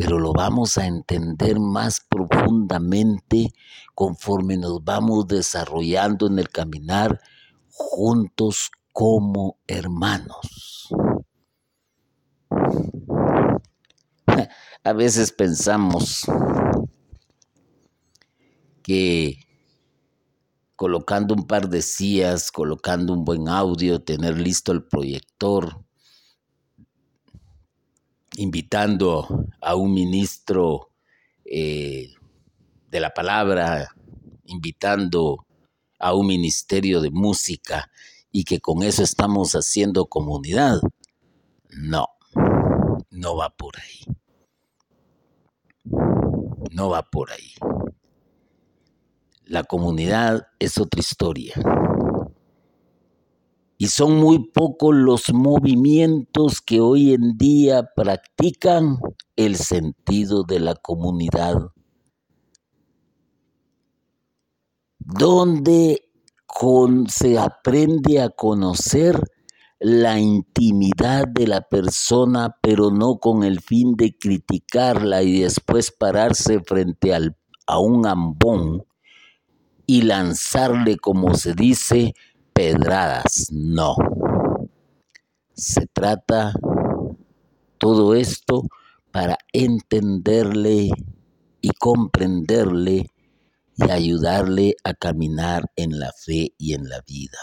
pero 0.00 0.18
lo 0.18 0.32
vamos 0.32 0.78
a 0.78 0.86
entender 0.86 1.60
más 1.60 2.00
profundamente 2.00 3.52
conforme 3.94 4.56
nos 4.56 4.82
vamos 4.82 5.26
desarrollando 5.28 6.26
en 6.26 6.38
el 6.38 6.48
caminar 6.48 7.20
juntos 7.70 8.70
como 8.94 9.58
hermanos. 9.66 10.88
A 14.82 14.92
veces 14.92 15.32
pensamos 15.32 16.24
que 18.82 19.38
colocando 20.74 21.34
un 21.34 21.46
par 21.46 21.68
de 21.68 21.82
sillas, 21.82 22.50
colocando 22.50 23.12
un 23.12 23.24
buen 23.24 23.48
audio, 23.48 24.02
tener 24.02 24.38
listo 24.38 24.72
el 24.72 24.82
proyector, 24.84 25.84
invitando 28.36 29.46
a 29.60 29.74
un 29.74 29.92
ministro 29.92 30.90
eh, 31.44 32.14
de 32.90 33.00
la 33.00 33.10
palabra 33.10 33.94
invitando 34.50 35.46
a 35.98 36.14
un 36.14 36.26
ministerio 36.26 37.00
de 37.00 37.10
música 37.10 37.90
y 38.32 38.44
que 38.44 38.60
con 38.60 38.82
eso 38.82 39.02
estamos 39.02 39.52
haciendo 39.52 40.06
comunidad. 40.06 40.80
No, 41.70 42.06
no 43.10 43.36
va 43.36 43.50
por 43.50 43.74
ahí. 43.78 44.19
No 46.70 46.90
va 46.90 47.02
por 47.02 47.30
ahí. 47.32 47.52
La 49.44 49.64
comunidad 49.64 50.46
es 50.58 50.78
otra 50.78 51.00
historia. 51.00 51.54
Y 53.76 53.88
son 53.88 54.16
muy 54.16 54.50
pocos 54.50 54.94
los 54.94 55.32
movimientos 55.32 56.60
que 56.60 56.80
hoy 56.80 57.14
en 57.14 57.36
día 57.36 57.90
practican 57.96 58.98
el 59.36 59.56
sentido 59.56 60.44
de 60.44 60.60
la 60.60 60.74
comunidad. 60.74 61.56
Donde 64.98 66.10
se 67.08 67.38
aprende 67.38 68.20
a 68.20 68.28
conocer 68.28 69.18
la 69.80 70.20
intimidad 70.20 71.26
de 71.26 71.46
la 71.46 71.62
persona, 71.62 72.54
pero 72.60 72.90
no 72.90 73.18
con 73.18 73.42
el 73.44 73.60
fin 73.60 73.96
de 73.96 74.16
criticarla 74.16 75.22
y 75.22 75.40
después 75.40 75.90
pararse 75.90 76.60
frente 76.60 77.14
a 77.14 77.78
un 77.78 78.06
ambón 78.06 78.84
y 79.86 80.02
lanzarle, 80.02 80.98
como 80.98 81.34
se 81.34 81.54
dice, 81.54 82.12
pedradas. 82.52 83.48
No. 83.50 83.96
Se 85.54 85.86
trata 85.86 86.52
todo 87.78 88.14
esto 88.14 88.62
para 89.10 89.38
entenderle 89.52 90.90
y 91.62 91.70
comprenderle 91.70 93.10
y 93.76 93.90
ayudarle 93.90 94.76
a 94.84 94.92
caminar 94.92 95.72
en 95.74 95.98
la 95.98 96.12
fe 96.12 96.52
y 96.58 96.74
en 96.74 96.88
la 96.88 97.00
vida. 97.06 97.38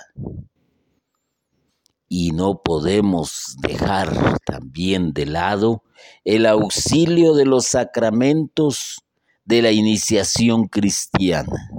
Y 2.10 2.32
no 2.32 2.62
podemos 2.64 3.58
dejar 3.60 4.38
también 4.46 5.12
de 5.14 5.26
lado 5.26 5.84
el 6.24 6.46
auxilio 6.46 7.34
de 7.34 7.46
los 7.46 7.66
sacramentos 7.66 9.04
de 9.46 9.62
la 9.62 9.72
iniciación 9.72 10.68
cristiana. 10.68 11.70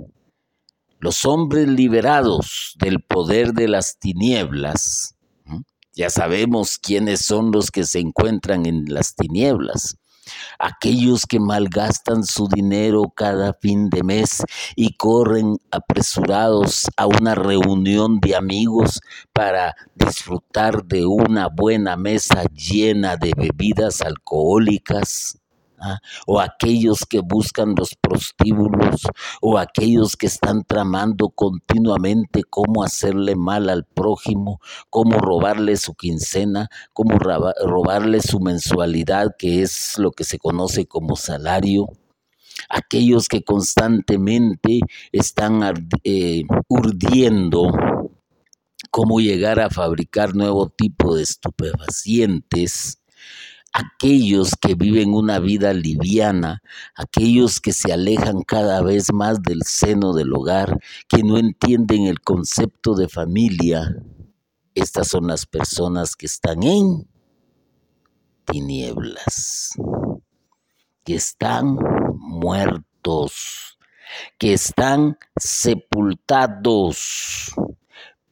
Los 1.00 1.24
hombres 1.24 1.68
liberados 1.68 2.74
del 2.78 3.00
poder 3.00 3.52
de 3.52 3.68
las 3.68 3.98
tinieblas, 3.98 5.14
ya 5.92 6.10
sabemos 6.10 6.78
quiénes 6.78 7.20
son 7.24 7.52
los 7.52 7.70
que 7.70 7.84
se 7.84 8.00
encuentran 8.00 8.66
en 8.66 8.84
las 8.86 9.14
tinieblas, 9.14 9.96
aquellos 10.58 11.26
que 11.26 11.40
malgastan 11.40 12.24
su 12.24 12.48
dinero 12.48 13.12
cada 13.14 13.54
fin 13.54 13.90
de 13.90 14.02
mes 14.02 14.42
y 14.76 14.94
corren 14.94 15.58
apresurados 15.70 16.86
a 16.96 17.06
una 17.06 17.34
reunión 17.34 18.20
de 18.20 18.36
amigos 18.36 19.00
para 19.32 19.74
disfrutar 19.94 20.84
de 20.84 21.06
una 21.06 21.48
buena 21.48 21.96
mesa 21.96 22.44
llena 22.54 23.16
de 23.16 23.32
bebidas 23.36 24.00
alcohólicas, 24.00 25.38
¿ah? 25.80 25.98
o 26.26 26.40
aquellos 26.40 27.00
que 27.08 27.20
buscan 27.20 27.74
los 27.76 27.94
prostíbulos, 28.00 29.02
o 29.40 29.58
aquellos 29.58 30.16
que 30.16 30.26
están 30.26 30.64
tramando 30.64 31.30
continuamente 31.30 32.42
cómo 32.44 32.82
hacerle 32.82 33.36
mal 33.36 33.68
al 33.68 33.84
prójimo, 33.84 34.60
cómo 34.90 35.18
robarle 35.18 35.76
su 35.76 35.94
quincena, 35.94 36.68
cómo 36.92 37.18
robarle 37.18 38.20
su 38.20 38.40
mensualidad, 38.40 39.36
que 39.38 39.62
es 39.62 39.98
lo 39.98 40.12
que 40.12 40.24
se 40.24 40.38
conoce 40.38 40.86
como 40.86 41.16
salario 41.16 41.86
aquellos 42.68 43.28
que 43.28 43.42
constantemente 43.44 44.80
están 45.12 45.62
eh, 46.04 46.42
urdiendo 46.68 47.70
cómo 48.90 49.20
llegar 49.20 49.60
a 49.60 49.70
fabricar 49.70 50.34
nuevo 50.34 50.68
tipo 50.68 51.14
de 51.14 51.22
estupefacientes, 51.22 53.00
aquellos 53.78 54.56
que 54.60 54.74
viven 54.74 55.14
una 55.14 55.38
vida 55.38 55.72
liviana, 55.72 56.62
aquellos 56.96 57.60
que 57.60 57.72
se 57.72 57.92
alejan 57.92 58.42
cada 58.42 58.82
vez 58.82 59.12
más 59.12 59.40
del 59.40 59.62
seno 59.64 60.14
del 60.14 60.32
hogar, 60.34 60.80
que 61.06 61.22
no 61.22 61.38
entienden 61.38 62.06
el 62.06 62.20
concepto 62.20 62.94
de 62.94 63.08
familia, 63.08 64.02
estas 64.74 65.06
son 65.08 65.28
las 65.28 65.46
personas 65.46 66.16
que 66.16 66.26
están 66.26 66.64
en 66.64 67.08
tinieblas, 68.44 69.74
que 71.04 71.14
están 71.14 71.76
muertos, 72.16 73.78
que 74.38 74.54
están 74.54 75.18
sepultados, 75.36 76.16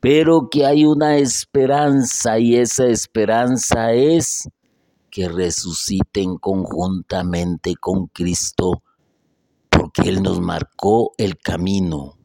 pero 0.01 0.49
que 0.51 0.67
hay 0.67 0.85
una 0.85 1.19
esperanza 1.19 2.41
y 2.41 2.57
esa 2.57 2.87
esperanza 2.87 3.93
es 3.93 4.49
que 5.17 5.31
resuciten 5.31 6.37
conjuntamente 6.37 7.75
con 7.75 8.09
Cristo, 8.09 8.83
porque 9.71 10.11
Él 10.11 10.23
nos 10.23 10.43
marcó 10.43 11.15
el 11.17 11.39
camino. 11.39 12.19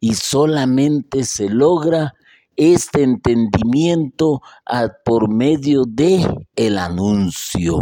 Y 0.00 0.12
solamente 0.16 1.24
se 1.24 1.48
logra 1.48 2.12
este 2.56 3.04
entendimiento 3.04 4.42
por 5.02 5.30
medio 5.30 5.84
de 5.88 6.46
el 6.56 6.76
anuncio. 6.76 7.78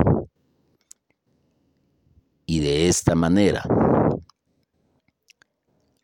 Y 2.47 2.61
de 2.61 2.87
esta 2.87 3.17
manera 3.17 3.65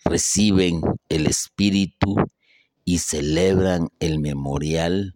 reciben 0.05 0.81
el 1.09 1.29
Espíritu 1.29 2.17
y 2.85 2.99
celebran 2.99 3.91
el 4.01 4.19
memorial 4.19 5.13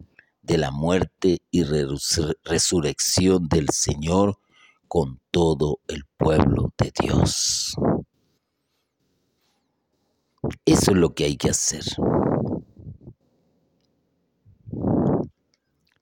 de 0.49 0.57
la 0.57 0.71
muerte 0.71 1.43
y 1.51 1.63
resurrección 1.63 3.47
del 3.49 3.67
Señor 3.71 4.39
con 4.87 5.21
todo 5.29 5.79
el 5.87 6.05
pueblo 6.17 6.73
de 6.75 6.91
Dios. 6.99 7.75
Eso 10.65 10.91
es 10.91 10.97
lo 10.97 11.13
que 11.13 11.25
hay 11.25 11.37
que 11.37 11.51
hacer. 11.51 11.83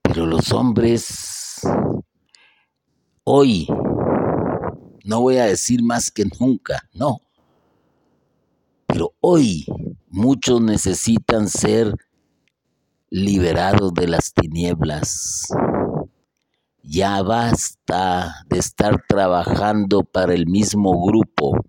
Pero 0.00 0.24
los 0.24 0.50
hombres 0.52 1.60
hoy, 3.24 3.66
no 5.04 5.20
voy 5.20 5.36
a 5.36 5.44
decir 5.44 5.82
más 5.82 6.10
que 6.10 6.24
nunca, 6.40 6.88
no, 6.94 7.20
pero 8.86 9.12
hoy 9.20 9.66
muchos 10.08 10.62
necesitan 10.62 11.50
ser 11.50 11.94
liberados 13.10 13.94
de 13.94 14.08
las 14.08 14.32
tinieblas. 14.32 15.48
Ya 16.82 17.22
basta 17.22 18.44
de 18.48 18.58
estar 18.58 19.04
trabajando 19.08 20.02
para 20.02 20.34
el 20.34 20.46
mismo 20.46 21.04
grupo. 21.04 21.64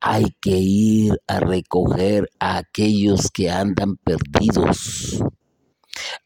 Hay 0.00 0.36
que 0.40 0.58
ir 0.58 1.20
a 1.26 1.40
recoger 1.40 2.28
a 2.38 2.58
aquellos 2.58 3.30
que 3.30 3.50
andan 3.50 3.96
perdidos. 3.96 5.22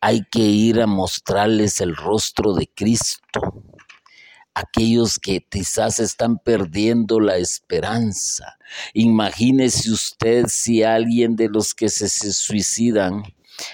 Hay 0.01 0.23
que 0.31 0.41
ir 0.41 0.81
a 0.81 0.87
mostrarles 0.87 1.81
el 1.81 1.95
rostro 1.97 2.55
de 2.55 2.69
Cristo 2.75 3.65
aquellos 4.55 5.19
que 5.19 5.41
quizás 5.49 6.01
están 6.01 6.39
perdiendo 6.39 7.21
la 7.21 7.37
esperanza. 7.37 8.59
Imagínese 8.95 9.91
usted 9.91 10.47
si 10.49 10.83
alguien 10.83 11.37
de 11.37 11.49
los 11.49 11.75
que 11.75 11.89
se, 11.89 12.09
suicidan, 12.09 13.23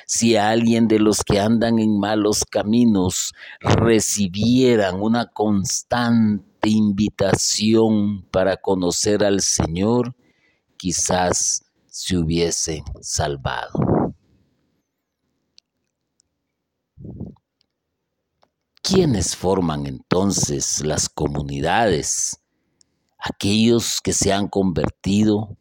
si 0.07 0.37
alguien 0.37 0.89
de 0.89 0.99
los 0.99 1.23
que 1.23 1.41
andan 1.41 1.79
en 1.79 1.99
malos 1.99 2.45
caminos 2.45 3.33
recibieran 3.61 5.01
una 5.01 5.27
constante 5.27 6.69
invitación 6.69 8.27
para 8.31 8.57
conocer 8.57 9.25
al 9.25 9.41
Señor, 9.41 10.15
quizás 10.77 11.65
se 11.87 12.17
hubiesen 12.17 12.85
salvado. 13.01 14.15
¿Quiénes 18.83 19.35
forman 19.35 19.87
entonces 19.87 20.81
las 20.85 21.09
comunidades? 21.09 22.41
Aquellos 23.19 24.01
que 24.01 24.13
se 24.13 24.33
han 24.33 24.47
convertido, 24.47 25.57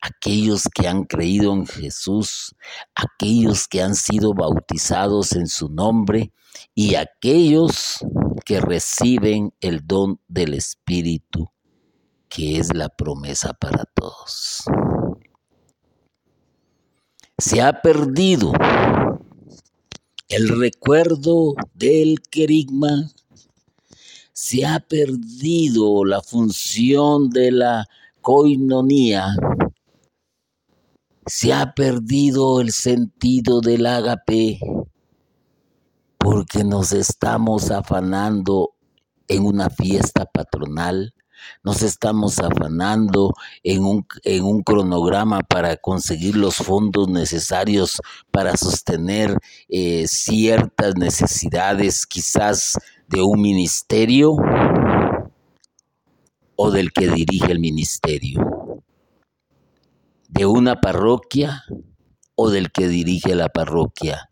aquellos 0.00 0.68
que 0.72 0.86
han 0.88 1.04
creído 1.04 1.52
en 1.52 1.66
Jesús, 1.66 2.54
aquellos 2.94 3.66
que 3.68 3.82
han 3.82 3.94
sido 3.94 4.34
bautizados 4.34 5.32
en 5.32 5.46
su 5.46 5.68
nombre 5.68 6.32
y 6.74 6.94
aquellos 6.94 7.98
que 8.44 8.60
reciben 8.60 9.52
el 9.60 9.86
don 9.86 10.20
del 10.28 10.54
Espíritu, 10.54 11.50
que 12.28 12.58
es 12.58 12.74
la 12.74 12.88
promesa 12.88 13.52
para 13.52 13.84
todos. 13.84 14.64
Se 17.36 17.62
ha 17.62 17.82
perdido 17.82 18.52
el 20.28 20.48
recuerdo 20.48 21.54
del 21.74 22.20
querigma, 22.30 23.10
se 24.32 24.66
ha 24.66 24.80
perdido 24.80 26.04
la 26.04 26.20
función 26.20 27.30
de 27.30 27.50
la 27.50 27.86
coinonía, 28.20 29.34
se 31.28 31.52
ha 31.52 31.74
perdido 31.74 32.60
el 32.60 32.72
sentido 32.72 33.60
del 33.60 33.86
ágape 33.86 34.58
porque 36.16 36.64
nos 36.64 36.92
estamos 36.92 37.70
afanando 37.70 38.74
en 39.28 39.44
una 39.44 39.68
fiesta 39.68 40.24
patronal, 40.24 41.14
nos 41.62 41.82
estamos 41.82 42.38
afanando 42.38 43.34
en 43.62 43.84
un, 43.84 44.06
en 44.24 44.44
un, 44.44 44.62
cronograma 44.62 45.40
para 45.40 45.76
conseguir 45.76 46.34
los 46.34 46.56
fondos 46.56 47.08
necesarios 47.08 48.00
para 48.30 48.56
sostener 48.56 49.38
eh, 49.68 50.06
ciertas 50.08 50.96
necesidades 50.96 52.06
quizás 52.06 52.78
de 53.06 53.22
un 53.22 53.40
ministerio 53.40 54.34
o 56.56 56.70
del 56.70 56.90
que 56.92 57.08
dirige 57.08 57.52
el 57.52 57.60
ministerio, 57.60 58.82
de 60.28 60.44
una 60.44 60.76
parroquia 60.80 61.64
o 62.36 62.50
del 62.50 62.70
que 62.70 62.86
dirige 62.86 63.34
la 63.34 63.48
parroquia. 63.48 64.28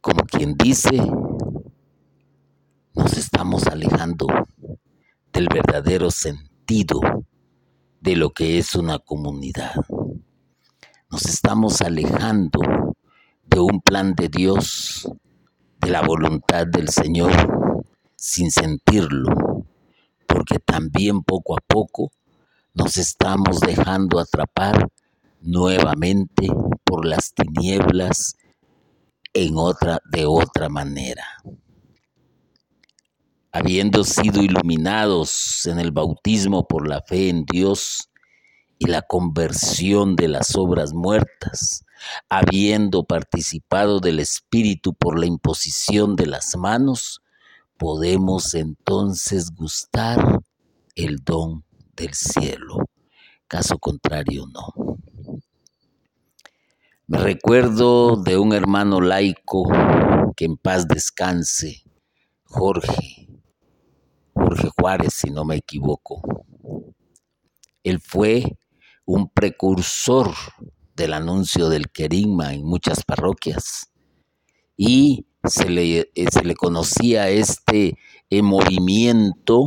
Como 0.00 0.24
quien 0.24 0.54
dice, 0.56 0.90
nos 2.94 3.14
estamos 3.14 3.66
alejando 3.66 4.26
del 5.32 5.48
verdadero 5.48 6.10
sentido 6.10 7.00
de 8.00 8.16
lo 8.16 8.30
que 8.30 8.58
es 8.58 8.74
una 8.74 8.98
comunidad. 8.98 9.74
Nos 11.10 11.24
estamos 11.24 11.80
alejando 11.80 12.60
de 13.46 13.58
un 13.58 13.80
plan 13.80 14.14
de 14.14 14.28
Dios, 14.28 15.10
de 15.80 15.90
la 15.90 16.02
voluntad 16.02 16.66
del 16.66 16.88
Señor, 16.88 17.32
sin 18.16 18.50
sentirlo, 18.50 19.64
porque 20.26 20.58
también 20.58 21.22
poco 21.22 21.56
a 21.56 21.60
poco 21.66 22.12
nos 22.74 22.96
estamos 22.98 23.60
dejando 23.60 24.18
atrapar 24.18 24.88
nuevamente 25.40 26.48
por 26.84 27.04
las 27.04 27.32
tinieblas 27.34 28.36
en 29.32 29.56
otra 29.56 30.00
de 30.10 30.26
otra 30.26 30.68
manera. 30.68 31.24
Habiendo 33.52 34.04
sido 34.04 34.42
iluminados 34.42 35.66
en 35.66 35.80
el 35.80 35.90
bautismo 35.90 36.66
por 36.66 36.88
la 36.88 37.02
fe 37.02 37.28
en 37.28 37.44
Dios 37.44 38.10
y 38.78 38.86
la 38.86 39.02
conversión 39.02 40.14
de 40.14 40.28
las 40.28 40.54
obras 40.56 40.92
muertas, 40.94 41.84
habiendo 42.28 43.04
participado 43.04 43.98
del 44.00 44.20
Espíritu 44.20 44.94
por 44.94 45.18
la 45.18 45.26
imposición 45.26 46.14
de 46.16 46.26
las 46.26 46.56
manos, 46.56 47.20
podemos 47.76 48.54
entonces 48.54 49.50
gustar 49.50 50.40
el 50.94 51.24
don 51.24 51.64
del 52.00 52.14
cielo. 52.14 52.78
Caso 53.46 53.78
contrario, 53.78 54.46
no. 54.46 54.96
Me 57.06 57.18
recuerdo 57.18 58.16
de 58.16 58.38
un 58.38 58.52
hermano 58.52 59.00
laico 59.00 59.68
que 60.36 60.44
en 60.44 60.56
paz 60.56 60.86
descanse, 60.86 61.82
Jorge, 62.44 63.28
Jorge 64.32 64.70
Juárez, 64.78 65.14
si 65.14 65.30
no 65.30 65.44
me 65.44 65.56
equivoco. 65.56 66.22
Él 67.82 68.00
fue 68.00 68.56
un 69.04 69.28
precursor 69.28 70.32
del 70.94 71.14
anuncio 71.14 71.68
del 71.68 71.90
querigma 71.90 72.54
en 72.54 72.64
muchas 72.64 73.02
parroquias 73.04 73.90
y 74.76 75.26
se 75.44 75.68
le, 75.68 76.10
eh, 76.14 76.54
conocía 76.56 77.28
este 77.30 77.96
eh, 78.28 78.42
movimiento 78.42 79.66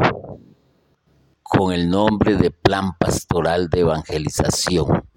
con 1.55 1.71
el 1.71 1.89
nombre 1.89 2.35
de 2.35 2.49
Plan 2.49 2.97
Pastoral 2.97 3.69
de 3.69 3.81
Evangelización. 3.81 5.07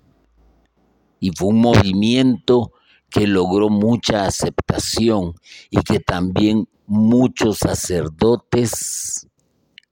Y 1.19 1.31
fue 1.35 1.49
un 1.49 1.61
movimiento 1.61 2.73
que 3.09 3.27
logró 3.27 3.71
mucha 3.71 4.27
aceptación 4.27 5.35
y 5.71 5.81
que 5.83 5.99
también 5.99 6.69
muchos 6.87 7.59
sacerdotes 7.59 9.27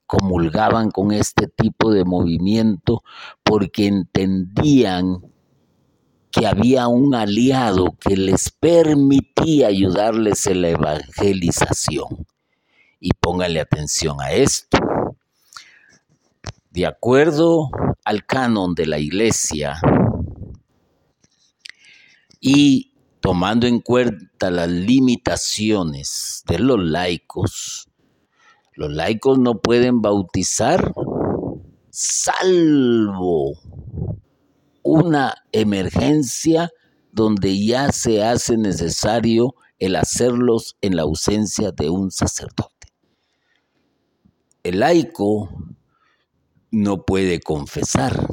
comulgaban 0.05 0.91
con 0.91 1.11
este 1.11 1.47
tipo 1.47 1.91
de 1.91 2.05
movimiento 2.05 3.03
porque 3.43 3.87
entendían 3.87 5.21
que 6.31 6.45
había 6.45 6.87
un 6.87 7.15
aliado 7.15 7.95
que 7.99 8.15
les 8.17 8.51
permitía 8.51 9.67
ayudarles 9.67 10.45
en 10.45 10.61
la 10.61 10.69
evangelización. 10.69 12.27
Y 12.99 13.11
póngale 13.13 13.61
atención 13.61 14.21
a 14.21 14.31
esto. 14.31 14.77
De 16.75 16.85
acuerdo 16.85 17.69
al 18.03 18.25
canon 18.25 18.75
de 18.75 18.85
la 18.85 18.99
iglesia 18.99 19.79
y 22.41 22.91
tomando 23.21 23.65
en 23.65 23.79
cuenta 23.79 24.51
las 24.51 24.67
limitaciones 24.67 26.43
de 26.45 26.59
los 26.59 26.83
laicos, 26.83 27.87
los 28.73 28.91
laicos 28.91 29.39
no 29.39 29.61
pueden 29.61 30.01
bautizar 30.01 30.93
salvo 31.91 33.53
una 34.83 35.33
emergencia 35.53 36.71
donde 37.13 37.57
ya 37.65 37.93
se 37.93 38.21
hace 38.21 38.57
necesario 38.57 39.55
el 39.79 39.95
hacerlos 39.95 40.75
en 40.81 40.97
la 40.97 41.03
ausencia 41.03 41.71
de 41.71 41.89
un 41.89 42.11
sacerdote. 42.11 42.89
El 44.61 44.81
laico 44.81 45.49
no 46.75 47.05
puede 47.05 47.39
confesar. 47.39 48.27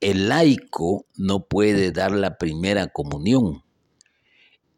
El 0.00 0.28
laico 0.28 1.06
no 1.16 1.46
puede 1.46 1.92
dar 1.92 2.12
la 2.12 2.38
primera 2.38 2.88
comunión 2.88 3.62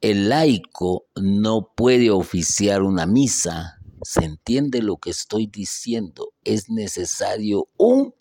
el 0.04 0.28
laico 0.28 1.06
no 1.16 1.72
puede 1.74 2.10
oficiar 2.10 2.82
una 2.82 3.06
misa. 3.06 3.80
¿Se 4.02 4.22
entiende 4.22 4.82
lo 4.82 4.98
que 4.98 5.08
estoy 5.08 5.46
diciendo? 5.46 6.34
Es 6.44 6.68
necesario 6.68 7.68
un 7.78 8.14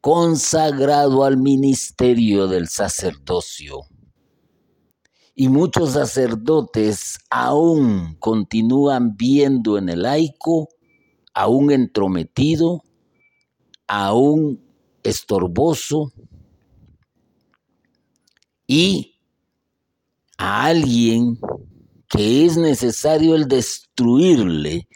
consagrado 0.00 1.24
al 1.24 1.36
ministerio 1.36 2.48
del 2.48 2.68
sacerdocio. 2.68 3.80
Y 5.34 5.50
muchos 5.50 5.90
sacerdotes 5.90 7.18
aún 7.28 8.16
continúan 8.18 9.14
viendo 9.14 9.76
en 9.76 9.90
el 9.90 10.04
laico 10.04 10.70
a 11.38 11.46
un 11.46 11.70
entrometido, 11.70 12.82
a 13.86 14.12
un 14.12 14.60
estorboso 15.04 16.12
y 18.66 19.20
a 20.36 20.64
alguien 20.64 21.38
que 22.08 22.44
es 22.44 22.56
necesario 22.56 23.36
el 23.36 23.46
destruirle 23.46 24.88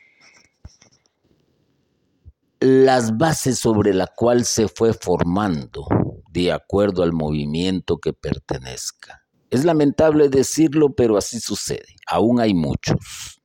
las 2.59 3.16
bases 3.16 3.61
sobre 3.61 3.94
la 3.94 4.09
cual 4.09 4.44
se 4.44 4.66
fue 4.66 4.94
formando 4.94 5.87
de 6.28 6.50
acuerdo 6.50 7.05
al 7.05 7.12
movimiento 7.12 7.98
que 7.98 8.12
pertenezca. 8.12 9.22
Es 9.48 9.64
lamentable 9.64 10.28
decirlo, 10.28 10.92
pero 10.92 11.16
así 11.16 11.38
sucede. 11.38 11.94
Aún 12.09 12.40
hay 12.40 12.52
muchos. 12.52 13.41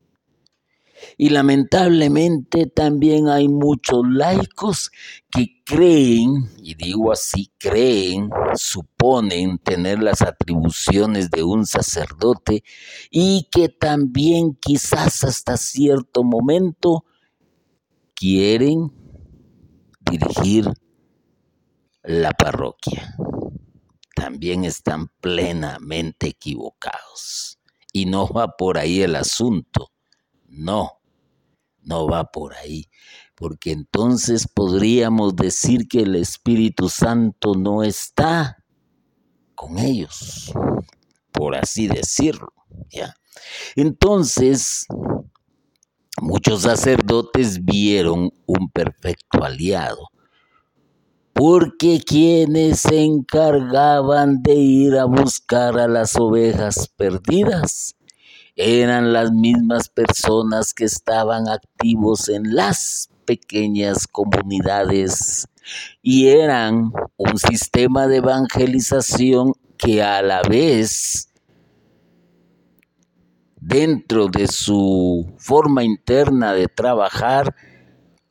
Y 1.15 1.30
lamentablemente 1.30 2.65
también 2.65 3.30
hay 3.30 3.48
muchos 3.48 4.02
laicos 4.10 4.91
que 5.30 5.63
creen, 5.63 6.50
y 6.62 6.76
digo 6.76 7.12
así, 7.12 7.52
creen, 7.58 8.30
suponen 8.56 9.60
tener 9.60 10.02
las 10.02 10.22
atribuciones 10.22 11.30
de 11.30 11.43
un 11.43 11.65
sacerdote 11.65 12.63
y 13.10 13.48
que 13.52 13.70
también 13.70 14.56
quizás 14.56 15.24
hasta 15.24 15.58
cierto 15.58 16.24
momento 16.24 17.06
quieren 18.15 18.91
dirigir 20.10 20.72
la 22.04 22.32
parroquia. 22.32 23.15
También 24.15 24.63
están 24.63 25.10
plenamente 25.22 26.28
equivocados. 26.28 27.60
Y 27.93 28.06
no 28.06 28.28
va 28.28 28.56
por 28.58 28.78
ahí 28.78 29.02
el 29.02 29.15
asunto. 29.15 29.91
No 30.48 30.97
no 31.88 32.08
va 32.08 32.26
por 32.26 32.54
ahí, 32.56 32.89
porque 33.36 33.71
entonces 33.71 34.47
podríamos 34.47 35.36
decir 35.36 35.88
que 35.88 36.02
el 36.02 36.15
Espíritu 36.15 36.89
Santo 36.89 37.56
no 37.56 37.84
está 37.84 38.63
con 39.56 39.80
ellos, 39.80 40.52
por 41.32 41.56
así 41.56 41.88
decirlo, 41.88 42.54
¿ya? 42.89 43.15
Entonces, 43.76 44.86
muchos 46.21 46.62
sacerdotes 46.63 47.63
vieron 47.63 48.32
un 48.45 48.69
perfecto 48.71 49.43
aliado, 49.43 50.10
porque 51.34 52.02
quienes 52.06 52.80
se 52.80 53.02
encargaban 53.04 54.41
de 54.41 54.56
ir 54.56 54.97
a 54.97 55.06
buscar 55.06 55.80
a 55.80 55.88
las 55.88 56.15
ovejas 56.15 56.88
perdidas 56.95 57.97
eran 58.58 59.13
las 59.13 59.32
mismas 59.32 59.88
personas 59.88 60.74
que 60.74 60.86
estaban 60.86 61.48
activos 61.48 62.28
en 62.28 62.56
las 62.56 63.10
pequeñas 63.26 64.08
comunidades. 64.08 65.48
Y 66.02 66.28
eran 66.30 66.91
un 67.17 67.38
sistema 67.38 68.08
de 68.08 68.17
evangelización 68.17 69.54
que 69.78 70.02
a 70.02 70.24
la 70.24 70.41
vez 70.41 71.30
dentro 73.58 74.28
de 74.28 74.48
su 74.48 75.32
forma 75.38 75.84
interna 75.84 76.54
de 76.54 76.67
trabajar 76.67 77.54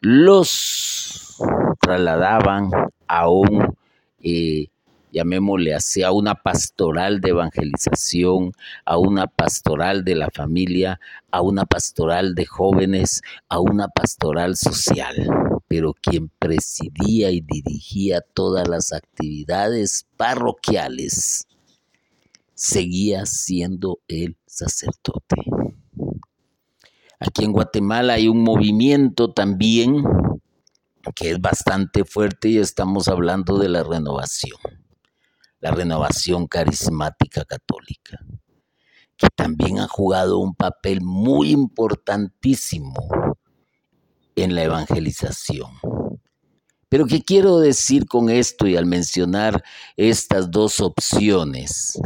los 0.01 1.37
trasladaban 1.81 2.71
a 3.07 3.29
un 3.29 3.77
eh, 4.21 4.69
llamémosle 5.17 5.75
así, 5.75 6.03
a 6.03 6.13
una 6.13 6.35
pastoral 6.35 7.23
de 7.23 7.31
evangelización, 7.31 8.53
a 8.85 8.99
una 8.99 9.27
pastoral 9.27 10.05
de 10.05 10.15
la 10.15 10.29
familia, 10.31 11.01
a 11.31 11.41
una 11.41 11.65
pastoral 11.65 12.35
de 12.35 12.45
jóvenes, 12.45 13.23
a 13.49 13.59
una 13.59 13.89
pastoral 13.89 14.57
social. 14.57 15.15
Pero 15.69 15.95
quien 15.95 16.29
presidía 16.29 17.31
y 17.31 17.41
dirigía 17.41 18.21
todas 18.21 18.69
las 18.69 18.93
actividades 18.93 20.07
parroquiales 20.19 21.47
seguía 22.55 23.25
siendo 23.25 24.01
el 24.09 24.37
sacerdote. 24.47 25.37
Aquí 27.19 27.45
en 27.45 27.53
Guatemala 27.53 28.15
hay 28.15 28.29
un 28.29 28.43
movimiento 28.43 29.33
también 29.33 30.05
que 31.15 31.31
es 31.31 31.41
bastante 31.41 32.05
fuerte 32.05 32.51
y 32.51 32.59
estamos 32.59 33.09
hablando 33.09 33.59
de 33.59 33.71
la 33.71 33.83
renovación 33.83 34.59
la 35.67 35.73
renovación 35.73 36.47
carismática 36.47 37.45
católica, 37.45 38.25
que 39.17 39.27
también 39.35 39.81
ha 39.81 39.89
jugado 39.89 40.39
un 40.39 40.55
papel 40.55 41.01
muy 41.03 41.51
importantísimo 41.51 42.95
en 44.37 44.55
la 44.55 44.63
evangelización. 44.63 45.73
Pero 46.89 47.07
¿qué 47.07 47.21
quiero 47.21 47.59
decir 47.59 48.07
con 48.07 48.31
esto 48.31 48.69
y 48.69 48.77
al 48.77 48.87
mencionar 48.87 49.65
estas 49.97 50.53
dos 50.53 50.81
opciones? 50.81 51.99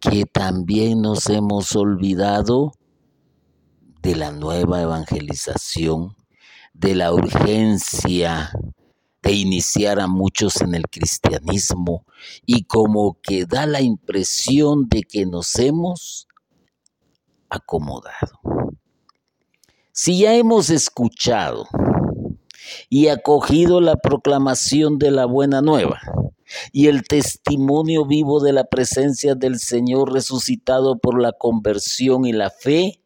Que 0.00 0.24
también 0.24 1.00
nos 1.00 1.28
hemos 1.30 1.76
olvidado 1.76 2.72
de 4.02 4.16
la 4.16 4.32
nueva 4.32 4.82
evangelización, 4.82 6.16
de 6.72 6.96
la 6.96 7.12
urgencia 7.12 8.50
de 9.24 9.32
iniciar 9.32 10.00
a 10.00 10.06
muchos 10.06 10.60
en 10.60 10.74
el 10.74 10.84
cristianismo 10.88 12.04
y 12.44 12.64
como 12.64 13.18
que 13.22 13.46
da 13.46 13.66
la 13.66 13.80
impresión 13.80 14.88
de 14.88 15.02
que 15.02 15.24
nos 15.24 15.58
hemos 15.58 16.28
acomodado. 17.48 18.38
Si 19.92 20.18
ya 20.18 20.34
hemos 20.34 20.70
escuchado 20.70 21.66
y 22.90 23.08
acogido 23.08 23.80
la 23.80 23.96
proclamación 23.96 24.98
de 24.98 25.10
la 25.10 25.24
buena 25.24 25.62
nueva 25.62 26.00
y 26.72 26.88
el 26.88 27.04
testimonio 27.04 28.04
vivo 28.04 28.40
de 28.40 28.52
la 28.52 28.64
presencia 28.64 29.34
del 29.34 29.58
Señor 29.58 30.12
resucitado 30.12 30.98
por 30.98 31.20
la 31.20 31.32
conversión 31.32 32.26
y 32.26 32.32
la 32.32 32.50
fe, 32.50 33.03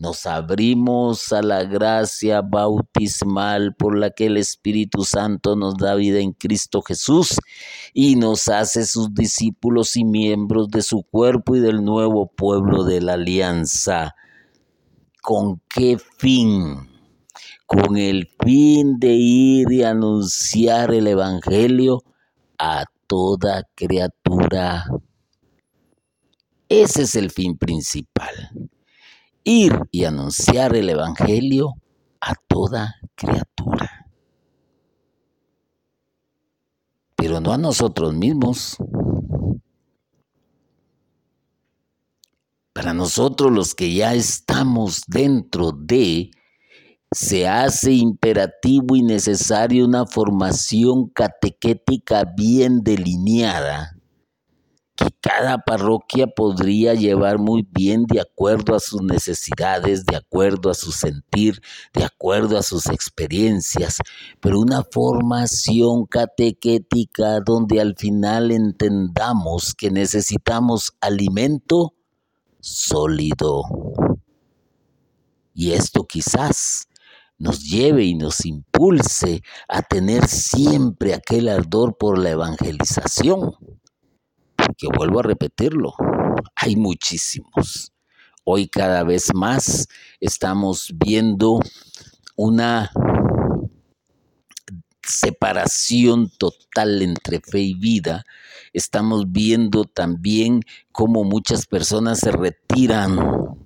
nos 0.00 0.24
abrimos 0.24 1.30
a 1.30 1.42
la 1.42 1.64
gracia 1.64 2.40
bautismal 2.40 3.74
por 3.74 3.98
la 3.98 4.08
que 4.10 4.26
el 4.26 4.38
Espíritu 4.38 5.04
Santo 5.04 5.56
nos 5.56 5.76
da 5.76 5.94
vida 5.94 6.20
en 6.20 6.32
Cristo 6.32 6.80
Jesús 6.80 7.36
y 7.92 8.16
nos 8.16 8.48
hace 8.48 8.86
sus 8.86 9.12
discípulos 9.12 9.96
y 9.96 10.04
miembros 10.04 10.70
de 10.70 10.80
su 10.80 11.02
cuerpo 11.02 11.54
y 11.54 11.60
del 11.60 11.84
nuevo 11.84 12.32
pueblo 12.34 12.84
de 12.84 13.02
la 13.02 13.12
alianza. 13.12 14.14
¿Con 15.20 15.60
qué 15.68 15.98
fin? 15.98 16.88
Con 17.66 17.98
el 17.98 18.26
fin 18.42 18.98
de 18.98 19.12
ir 19.12 19.70
y 19.70 19.82
anunciar 19.82 20.94
el 20.94 21.08
Evangelio 21.08 22.04
a 22.58 22.86
toda 23.06 23.68
criatura. 23.74 24.86
Ese 26.70 27.02
es 27.02 27.14
el 27.16 27.30
fin 27.30 27.58
principal 27.58 28.69
ir 29.44 29.78
y 29.90 30.04
anunciar 30.04 30.74
el 30.76 30.90
Evangelio 30.90 31.74
a 32.20 32.34
toda 32.46 32.96
criatura. 33.14 34.06
Pero 37.16 37.40
no 37.40 37.52
a 37.52 37.58
nosotros 37.58 38.14
mismos. 38.14 38.76
Para 42.72 42.94
nosotros 42.94 43.52
los 43.52 43.74
que 43.74 43.92
ya 43.92 44.14
estamos 44.14 45.02
dentro 45.06 45.72
de, 45.72 46.30
se 47.12 47.46
hace 47.48 47.92
imperativo 47.92 48.96
y 48.96 49.02
necesario 49.02 49.84
una 49.84 50.06
formación 50.06 51.08
catequética 51.08 52.24
bien 52.36 52.82
delineada 52.82 53.99
que 55.00 55.10
cada 55.22 55.56
parroquia 55.58 56.26
podría 56.26 56.92
llevar 56.92 57.38
muy 57.38 57.66
bien 57.70 58.04
de 58.04 58.20
acuerdo 58.20 58.74
a 58.74 58.80
sus 58.80 59.00
necesidades, 59.00 60.04
de 60.04 60.16
acuerdo 60.16 60.68
a 60.68 60.74
su 60.74 60.92
sentir, 60.92 61.62
de 61.94 62.04
acuerdo 62.04 62.58
a 62.58 62.62
sus 62.62 62.86
experiencias, 62.86 63.98
pero 64.40 64.60
una 64.60 64.84
formación 64.84 66.04
catequética 66.04 67.40
donde 67.40 67.80
al 67.80 67.94
final 67.96 68.50
entendamos 68.50 69.74
que 69.74 69.90
necesitamos 69.90 70.92
alimento 71.00 71.94
sólido. 72.60 73.62
Y 75.54 75.72
esto 75.72 76.04
quizás 76.04 76.88
nos 77.38 77.64
lleve 77.64 78.04
y 78.04 78.14
nos 78.14 78.44
impulse 78.44 79.42
a 79.66 79.80
tener 79.80 80.28
siempre 80.28 81.14
aquel 81.14 81.48
ardor 81.48 81.96
por 81.96 82.18
la 82.18 82.30
evangelización 82.30 83.54
que 84.76 84.88
vuelvo 84.96 85.20
a 85.20 85.24
repetirlo, 85.24 85.94
hay 86.54 86.76
muchísimos. 86.76 87.92
Hoy 88.44 88.68
cada 88.68 89.02
vez 89.04 89.28
más 89.34 89.88
estamos 90.20 90.92
viendo 90.94 91.60
una 92.36 92.90
separación 95.02 96.30
total 96.38 97.02
entre 97.02 97.40
fe 97.40 97.60
y 97.60 97.74
vida. 97.74 98.24
Estamos 98.72 99.30
viendo 99.30 99.84
también 99.84 100.62
cómo 100.92 101.24
muchas 101.24 101.66
personas 101.66 102.20
se 102.20 102.32
retiran 102.32 103.18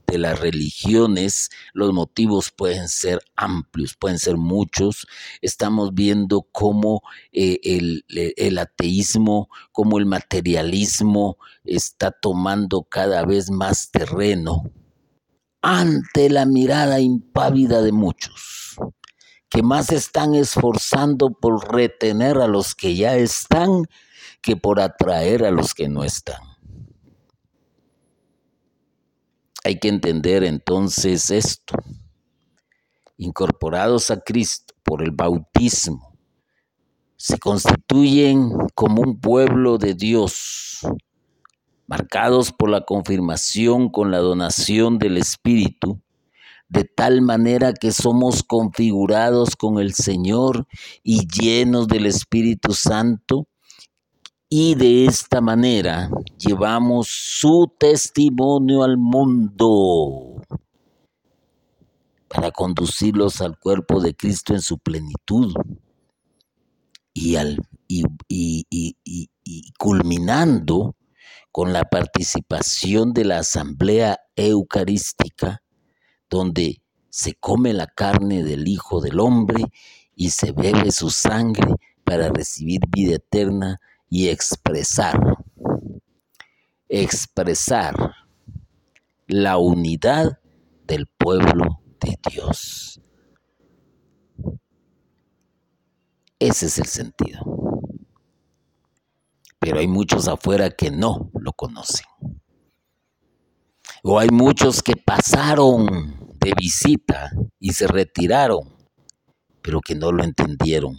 de 0.06 0.18
las 0.18 0.38
religiones, 0.38 1.50
los 1.72 1.92
motivos 1.92 2.50
pueden 2.50 2.88
ser 2.88 3.20
amplios, 3.36 3.94
pueden 3.94 4.18
ser 4.18 4.36
muchos. 4.36 5.06
Estamos 5.42 5.94
viendo 5.94 6.42
cómo 6.52 7.02
eh, 7.32 7.58
el, 7.64 8.04
el 8.08 8.58
ateísmo, 8.58 9.48
cómo 9.72 9.98
el 9.98 10.06
materialismo 10.06 11.38
está 11.64 12.10
tomando 12.10 12.82
cada 12.84 13.24
vez 13.24 13.50
más 13.50 13.90
terreno 13.90 14.70
ante 15.62 16.28
la 16.28 16.44
mirada 16.44 17.00
impávida 17.00 17.80
de 17.80 17.92
muchos 17.92 18.76
que 19.54 19.62
más 19.62 19.92
están 19.92 20.34
esforzando 20.34 21.30
por 21.30 21.72
retener 21.72 22.38
a 22.38 22.48
los 22.48 22.74
que 22.74 22.96
ya 22.96 23.14
están 23.14 23.86
que 24.42 24.56
por 24.56 24.80
atraer 24.80 25.44
a 25.44 25.52
los 25.52 25.74
que 25.74 25.88
no 25.88 26.02
están. 26.02 26.53
Hay 29.66 29.78
que 29.78 29.88
entender 29.88 30.44
entonces 30.44 31.30
esto. 31.30 31.74
Incorporados 33.16 34.10
a 34.10 34.20
Cristo 34.20 34.74
por 34.82 35.02
el 35.02 35.10
bautismo, 35.10 36.18
se 37.16 37.38
constituyen 37.38 38.50
como 38.74 39.00
un 39.00 39.18
pueblo 39.18 39.78
de 39.78 39.94
Dios, 39.94 40.80
marcados 41.86 42.52
por 42.52 42.68
la 42.68 42.82
confirmación 42.82 43.88
con 43.88 44.10
la 44.10 44.18
donación 44.18 44.98
del 44.98 45.16
Espíritu, 45.16 46.02
de 46.68 46.84
tal 46.84 47.22
manera 47.22 47.72
que 47.72 47.92
somos 47.92 48.42
configurados 48.42 49.56
con 49.56 49.78
el 49.78 49.94
Señor 49.94 50.66
y 51.02 51.26
llenos 51.26 51.88
del 51.88 52.04
Espíritu 52.04 52.74
Santo, 52.74 53.48
y 54.56 54.76
de 54.76 55.06
esta 55.06 55.40
manera 55.40 56.08
llevamos 56.38 57.08
su 57.08 57.74
testimonio 57.76 58.84
al 58.84 58.96
mundo. 58.98 60.44
Para 62.28 62.52
conducirlos 62.52 63.40
al 63.40 63.58
cuerpo 63.58 64.00
de 64.00 64.14
Cristo 64.14 64.54
en 64.54 64.60
su 64.60 64.78
plenitud 64.78 65.52
y, 67.12 67.34
al, 67.34 67.58
y, 67.88 68.04
y 68.30 69.72
culminando 69.76 70.94
con 71.50 71.72
la 71.72 71.82
participación 71.82 73.12
de 73.12 73.24
la 73.24 73.38
asamblea 73.40 74.20
eucarística 74.36 75.64
donde 76.30 76.80
se 77.10 77.34
come 77.34 77.72
la 77.72 77.88
carne 77.88 78.44
del 78.44 78.68
Hijo 78.68 79.00
del 79.00 79.18
Hombre 79.18 79.64
y 80.14 80.30
se 80.30 80.52
bebe 80.52 80.92
su 80.92 81.10
sangre 81.10 81.74
para 82.04 82.28
recibir 82.28 82.82
vida 82.88 83.16
eterna 83.16 83.80
y 84.08 84.28
expresar, 84.28 85.18
expresar 86.88 88.14
la 89.26 89.56
unidad 89.58 90.38
del 90.86 91.06
pueblo 91.06 91.80
de 92.00 92.18
Dios. 92.30 93.00
Ese 96.38 96.66
es 96.66 96.78
el 96.78 96.86
sentido. 96.86 97.40
Pero 99.58 99.78
hay 99.78 99.86
muchos 99.86 100.28
afuera 100.28 100.70
que 100.70 100.90
no 100.90 101.30
lo 101.40 101.52
conocen. 101.52 102.06
O 104.02 104.18
hay 104.18 104.28
muchos 104.28 104.82
que 104.82 104.96
pasaron 104.96 106.36
de 106.38 106.52
visita 106.54 107.30
y 107.58 107.72
se 107.72 107.86
retiraron, 107.86 108.76
pero 109.62 109.80
que 109.80 109.94
no 109.94 110.12
lo 110.12 110.22
entendieron. 110.22 110.98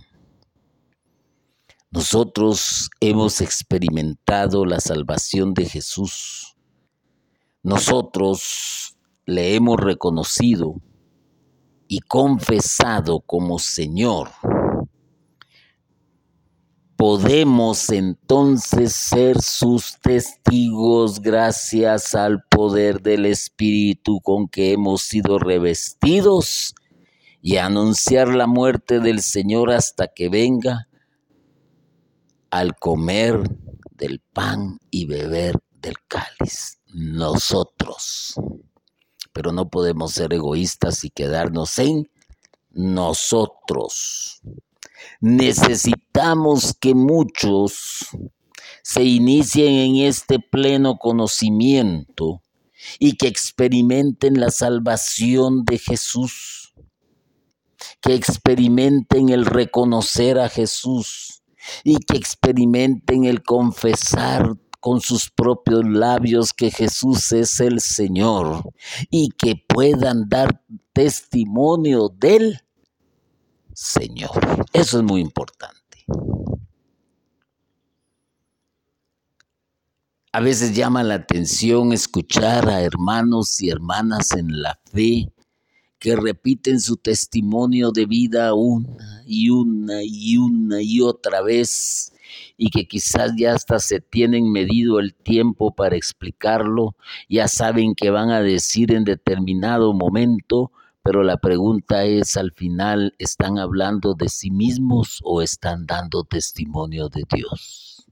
Nosotros 1.91 2.89
hemos 2.99 3.41
experimentado 3.41 4.65
la 4.65 4.79
salvación 4.79 5.53
de 5.53 5.65
Jesús. 5.65 6.55
Nosotros 7.63 8.97
le 9.25 9.55
hemos 9.55 9.79
reconocido 9.79 10.75
y 11.87 11.99
confesado 11.99 13.21
como 13.21 13.59
Señor 13.59 14.29
podemos 16.95 17.89
entonces 17.89 18.93
ser 18.93 19.41
sus 19.41 19.99
testigos 20.01 21.21
gracias 21.21 22.15
al 22.15 22.43
poder 22.49 23.01
del 23.01 23.25
Espíritu 23.25 24.21
con 24.21 24.47
que 24.47 24.71
hemos 24.71 25.03
sido 25.03 25.37
revestidos 25.37 26.73
y 27.41 27.57
anunciar 27.57 28.29
la 28.29 28.47
muerte 28.47 28.99
del 29.01 29.21
Señor 29.21 29.71
hasta 29.71 30.07
que 30.07 30.29
venga 30.29 30.87
al 32.55 32.77
comer 32.77 33.37
del 33.91 34.21
pan 34.21 34.79
y 34.89 35.07
beber 35.07 35.59
del 35.81 35.95
cáliz. 36.07 36.79
Nosotros. 36.87 38.35
Pero 39.33 39.51
no 39.51 39.69
podemos 39.69 40.13
ser 40.13 40.33
egoístas 40.33 41.03
y 41.03 41.09
quedarnos 41.09 41.77
en 41.79 42.09
nosotros. 42.71 44.39
Necesitamos 45.19 46.73
que 46.79 46.95
muchos 46.95 48.07
se 48.83 49.03
inicien 49.03 49.73
en 49.73 50.07
este 50.07 50.39
pleno 50.39 50.97
conocimiento 50.97 52.41
y 52.99 53.17
que 53.17 53.27
experimenten 53.27 54.39
la 54.39 54.49
salvación 54.49 55.65
de 55.65 55.77
Jesús, 55.77 56.73
que 57.99 58.13
experimenten 58.13 59.27
el 59.27 59.45
reconocer 59.45 60.39
a 60.39 60.47
Jesús 60.47 61.34
y 61.83 61.97
que 61.97 62.17
experimenten 62.17 63.25
el 63.25 63.43
confesar 63.43 64.55
con 64.79 65.01
sus 65.01 65.31
propios 65.31 65.83
labios 65.83 66.53
que 66.53 66.69
Jesús 66.69 67.31
es 67.31 67.59
el 67.59 67.81
Señor 67.81 68.61
y 69.09 69.29
que 69.29 69.55
puedan 69.67 70.29
dar 70.29 70.61
testimonio 70.93 72.09
de 72.09 72.35
Él 72.35 72.61
Señor. 73.73 74.65
Eso 74.71 74.99
es 74.99 75.03
muy 75.03 75.21
importante. 75.21 76.05
A 80.31 80.39
veces 80.39 80.75
llama 80.75 81.03
la 81.03 81.15
atención 81.15 81.93
escuchar 81.93 82.69
a 82.69 82.81
hermanos 82.81 83.61
y 83.61 83.69
hermanas 83.69 84.31
en 84.33 84.61
la 84.61 84.79
fe 84.91 85.31
que 85.99 86.15
repiten 86.15 86.79
su 86.79 86.97
testimonio 86.97 87.91
de 87.91 88.05
vida 88.05 88.53
una 88.53 89.23
y 89.25 89.49
una 89.49 90.03
y 90.03 90.37
una 90.37 90.81
y 90.81 91.01
otra 91.01 91.41
vez 91.41 92.11
y 92.57 92.69
que 92.69 92.87
quizás 92.87 93.31
ya 93.37 93.53
hasta 93.53 93.79
se 93.79 93.99
tienen 93.99 94.51
medido 94.51 94.99
el 94.99 95.13
tiempo 95.13 95.73
para 95.73 95.95
explicarlo, 95.95 96.95
ya 97.29 97.47
saben 97.47 97.95
que 97.95 98.09
van 98.09 98.29
a 98.29 98.41
decir 98.41 98.91
en 98.91 99.03
determinado 99.03 99.93
momento, 99.93 100.71
pero 101.03 101.23
la 101.23 101.37
pregunta 101.37 102.05
es, 102.05 102.35
al 102.37 102.51
final, 102.51 103.13
¿están 103.19 103.59
hablando 103.59 104.15
de 104.15 104.29
sí 104.29 104.51
mismos 104.51 105.19
o 105.23 105.41
están 105.41 105.85
dando 105.85 106.23
testimonio 106.23 107.09
de 107.09 107.23
Dios? 107.31 108.05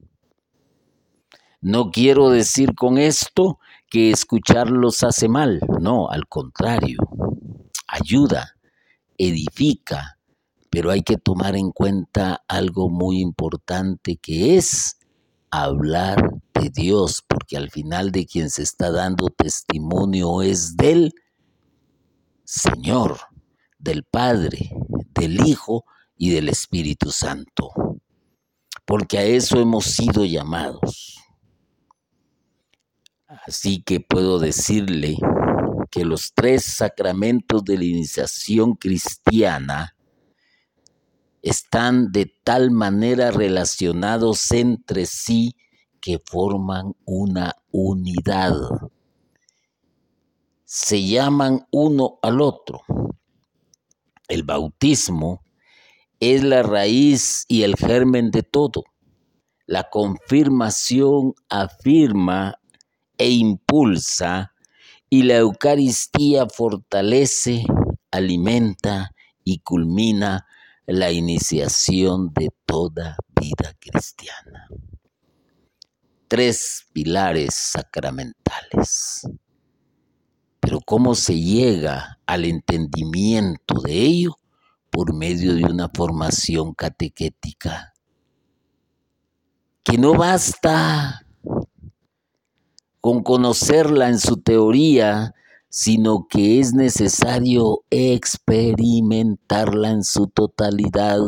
No 1.60 1.90
quiero 1.90 2.30
decir 2.30 2.74
con 2.74 2.98
esto 2.98 3.58
que 3.90 4.10
escucharlos 4.10 5.02
hace 5.02 5.28
mal, 5.28 5.60
no, 5.80 6.08
al 6.10 6.28
contrario, 6.28 6.98
ayuda, 7.94 8.56
edifica, 9.16 10.18
pero 10.70 10.90
hay 10.90 11.02
que 11.02 11.16
tomar 11.16 11.54
en 11.54 11.70
cuenta 11.70 12.42
algo 12.48 12.90
muy 12.90 13.20
importante 13.20 14.16
que 14.16 14.56
es 14.56 14.98
hablar 15.50 16.30
de 16.54 16.70
Dios, 16.70 17.22
porque 17.26 17.56
al 17.56 17.70
final 17.70 18.10
de 18.10 18.26
quien 18.26 18.50
se 18.50 18.62
está 18.62 18.90
dando 18.90 19.28
testimonio 19.28 20.42
es 20.42 20.76
de 20.76 20.92
Él 20.92 21.14
Señor, 22.44 23.20
del 23.78 24.04
Padre, 24.04 24.70
del 25.14 25.46
Hijo 25.46 25.84
y 26.16 26.30
del 26.30 26.48
Espíritu 26.48 27.10
Santo, 27.10 27.70
porque 28.84 29.18
a 29.18 29.22
eso 29.22 29.60
hemos 29.60 29.84
sido 29.84 30.24
llamados. 30.24 31.20
Así 33.46 33.82
que 33.82 34.00
puedo 34.00 34.38
decirle 34.38 35.16
que 35.94 36.04
los 36.04 36.32
tres 36.34 36.64
sacramentos 36.64 37.64
de 37.64 37.78
la 37.78 37.84
iniciación 37.84 38.74
cristiana 38.74 39.96
están 41.40 42.10
de 42.10 42.34
tal 42.42 42.72
manera 42.72 43.30
relacionados 43.30 44.50
entre 44.50 45.06
sí 45.06 45.54
que 46.00 46.18
forman 46.18 46.94
una 47.04 47.54
unidad 47.70 48.54
se 50.76 51.04
llaman 51.04 51.68
uno 51.70 52.18
al 52.20 52.40
otro. 52.40 52.82
El 54.26 54.42
bautismo 54.42 55.44
es 56.18 56.42
la 56.42 56.64
raíz 56.64 57.44
y 57.46 57.62
el 57.62 57.76
germen 57.76 58.32
de 58.32 58.42
todo. 58.42 58.82
La 59.66 59.88
confirmación 59.88 61.34
afirma 61.48 62.58
e 63.18 63.30
impulsa 63.30 64.53
y 65.10 65.22
la 65.22 65.36
Eucaristía 65.36 66.46
fortalece, 66.48 67.64
alimenta 68.10 69.12
y 69.44 69.58
culmina 69.58 70.46
la 70.86 71.10
iniciación 71.12 72.32
de 72.34 72.50
toda 72.66 73.16
vida 73.40 73.74
cristiana. 73.78 74.68
Tres 76.28 76.86
pilares 76.92 77.54
sacramentales. 77.54 79.26
Pero 80.60 80.80
¿cómo 80.80 81.14
se 81.14 81.38
llega 81.38 82.18
al 82.26 82.44
entendimiento 82.44 83.80
de 83.82 83.92
ello? 83.92 84.38
Por 84.90 85.14
medio 85.14 85.54
de 85.54 85.64
una 85.64 85.90
formación 85.94 86.72
catequética. 86.72 87.92
Que 89.82 89.98
no 89.98 90.14
basta 90.14 91.26
con 93.04 93.22
conocerla 93.22 94.08
en 94.08 94.18
su 94.18 94.38
teoría, 94.38 95.34
sino 95.68 96.26
que 96.26 96.58
es 96.58 96.72
necesario 96.72 97.84
experimentarla 97.90 99.90
en 99.90 100.04
su 100.04 100.28
totalidad. 100.28 101.18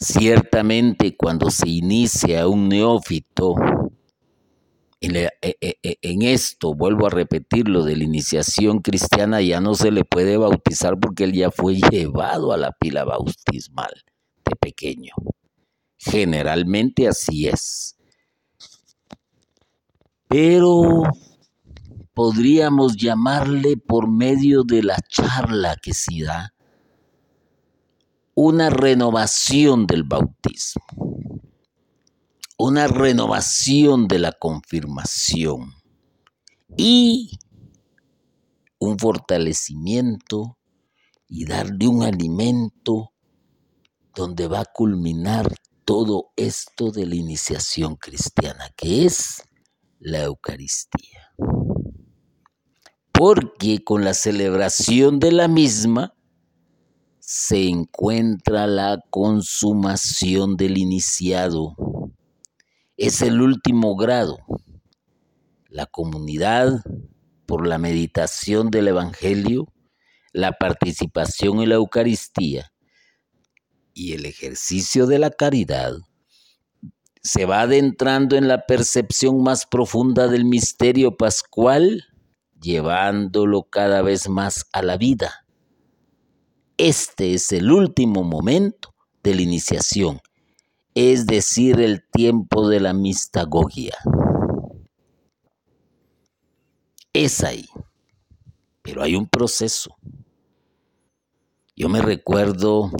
Ciertamente 0.00 1.16
cuando 1.16 1.52
se 1.52 1.68
inicia 1.68 2.48
un 2.48 2.68
neófito, 2.68 3.54
e, 5.00 5.28
e, 5.40 5.56
e, 5.60 5.98
en, 6.02 6.22
esto, 6.22 6.74
vuelvo 6.74 7.06
a 7.06 7.10
repetirlo, 7.10 7.84
de 7.84 7.94
la 7.94 8.02
iniciación 8.02 8.80
cristiana 8.80 9.40
ya 9.42 9.60
no 9.60 9.76
se 9.76 9.92
le 9.92 10.04
puede 10.04 10.36
bautizar 10.36 10.98
porque 10.98 11.22
él 11.22 11.34
ya 11.34 11.52
fue 11.52 11.76
llevado 11.76 12.52
a 12.52 12.56
la 12.56 12.72
pila 12.72 13.04
bautismal 13.04 13.92
de 14.44 14.56
pequeño. 14.56 15.12
Generalmente 15.98 17.06
así 17.06 17.46
es. 17.46 17.94
Pero 20.28 21.02
podríamos 22.14 22.96
llamarle 22.96 23.76
por 23.76 24.10
medio 24.10 24.62
de 24.64 24.82
la 24.82 24.98
charla 25.08 25.76
que 25.76 25.94
se 25.94 26.24
da 26.24 26.54
una 28.34 28.70
renovación 28.70 29.86
del 29.86 30.04
bautismo 30.04 30.84
una 32.60 32.88
renovación 32.88 34.08
de 34.08 34.18
la 34.18 34.32
confirmación 34.32 35.74
y 36.76 37.38
un 38.80 38.98
fortalecimiento 38.98 40.58
y 41.28 41.44
darle 41.44 41.86
un 41.86 42.02
alimento 42.02 43.12
donde 44.12 44.48
va 44.48 44.60
a 44.60 44.64
culminar 44.64 45.54
todo 45.84 46.32
esto 46.34 46.90
de 46.90 47.06
la 47.06 47.14
iniciación 47.14 47.94
cristiana, 47.94 48.70
que 48.76 49.06
es 49.06 49.44
la 49.98 50.22
Eucaristía. 50.22 51.32
Porque 53.12 53.82
con 53.84 54.04
la 54.04 54.14
celebración 54.14 55.18
de 55.18 55.32
la 55.32 55.48
misma 55.48 56.14
se 57.18 57.68
encuentra 57.68 58.66
la 58.66 59.02
consumación 59.10 60.56
del 60.56 60.78
iniciado 60.78 61.76
es 62.98 63.22
el 63.22 63.40
último 63.40 63.94
grado. 63.94 64.38
La 65.68 65.86
comunidad, 65.86 66.82
por 67.46 67.66
la 67.66 67.78
meditación 67.78 68.70
del 68.70 68.88
Evangelio, 68.88 69.72
la 70.32 70.52
participación 70.52 71.60
en 71.60 71.68
la 71.68 71.76
Eucaristía 71.76 72.72
y 73.94 74.14
el 74.14 74.26
ejercicio 74.26 75.06
de 75.06 75.20
la 75.20 75.30
caridad, 75.30 75.92
se 77.22 77.44
va 77.44 77.62
adentrando 77.62 78.36
en 78.36 78.48
la 78.48 78.66
percepción 78.66 79.42
más 79.42 79.66
profunda 79.66 80.28
del 80.28 80.44
misterio 80.44 81.16
pascual, 81.16 82.04
llevándolo 82.60 83.64
cada 83.64 84.02
vez 84.02 84.28
más 84.28 84.66
a 84.72 84.82
la 84.82 84.96
vida. 84.96 85.46
Este 86.76 87.34
es 87.34 87.52
el 87.52 87.72
último 87.72 88.22
momento 88.22 88.94
de 89.22 89.34
la 89.34 89.42
iniciación, 89.42 90.20
es 90.94 91.26
decir, 91.26 91.80
el 91.80 92.04
tiempo 92.10 92.68
de 92.68 92.80
la 92.80 92.92
mistagogia. 92.92 93.96
Es 97.12 97.42
ahí, 97.42 97.66
pero 98.82 99.02
hay 99.02 99.16
un 99.16 99.28
proceso. 99.28 99.96
Yo 101.74 101.88
me 101.88 102.00
recuerdo 102.00 102.90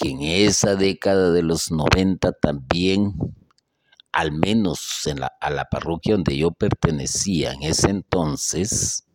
que 0.00 0.08
en 0.08 0.22
esa 0.22 0.76
década 0.76 1.30
de 1.30 1.42
los 1.42 1.70
90 1.70 2.32
también, 2.32 3.14
al 4.12 4.32
menos 4.32 5.06
en 5.06 5.20
la, 5.20 5.32
a 5.42 5.50
la 5.50 5.66
parroquia 5.66 6.14
donde 6.14 6.38
yo 6.38 6.52
pertenecía 6.52 7.52
en 7.52 7.64
ese 7.64 7.90
entonces, 7.90 9.06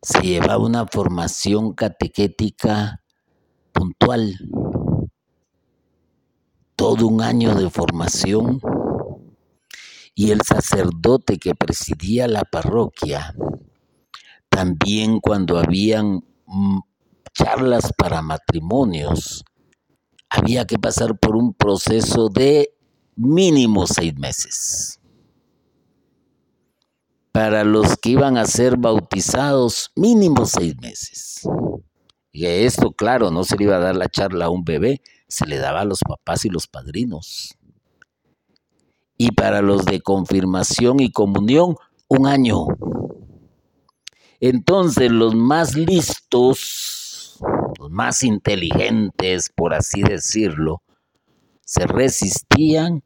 se 0.00 0.20
llevaba 0.22 0.64
una 0.64 0.86
formación 0.86 1.74
catequética 1.74 3.02
puntual. 3.72 4.34
Todo 6.74 7.06
un 7.06 7.20
año 7.20 7.54
de 7.54 7.68
formación 7.68 8.62
y 10.14 10.30
el 10.30 10.40
sacerdote 10.40 11.36
que 11.36 11.54
presidía 11.54 12.28
la 12.28 12.44
parroquia, 12.44 13.34
también 14.48 15.20
cuando 15.20 15.58
habían 15.58 16.24
mm, 16.46 16.78
charlas 17.32 17.92
para 17.96 18.22
matrimonios, 18.22 19.44
había 20.28 20.66
que 20.66 20.78
pasar 20.78 21.18
por 21.18 21.36
un 21.36 21.54
proceso 21.54 22.28
de 22.28 22.74
mínimo 23.16 23.86
seis 23.86 24.14
meses. 24.16 25.00
Para 27.32 27.64
los 27.64 27.96
que 27.96 28.10
iban 28.10 28.36
a 28.36 28.46
ser 28.46 28.76
bautizados, 28.76 29.90
mínimo 29.96 30.46
seis 30.46 30.76
meses. 30.80 31.48
Y 32.32 32.46
esto, 32.46 32.92
claro, 32.92 33.30
no 33.30 33.44
se 33.44 33.56
le 33.56 33.64
iba 33.64 33.76
a 33.76 33.80
dar 33.80 33.96
la 33.96 34.08
charla 34.08 34.46
a 34.46 34.50
un 34.50 34.64
bebé, 34.64 35.02
se 35.28 35.46
le 35.46 35.58
daba 35.58 35.80
a 35.80 35.84
los 35.84 36.00
papás 36.00 36.44
y 36.44 36.48
los 36.48 36.66
padrinos. 36.66 37.56
Y 39.16 39.30
para 39.32 39.62
los 39.62 39.84
de 39.84 40.00
confirmación 40.00 41.00
y 41.00 41.12
comunión, 41.12 41.76
un 42.08 42.26
año. 42.26 42.66
Entonces 44.40 45.10
los 45.10 45.34
más 45.34 45.74
listos 45.76 46.93
los 47.84 47.90
más 47.90 48.22
inteligentes, 48.22 49.50
por 49.54 49.74
así 49.74 50.02
decirlo, 50.02 50.82
se 51.66 51.86
resistían 51.86 53.02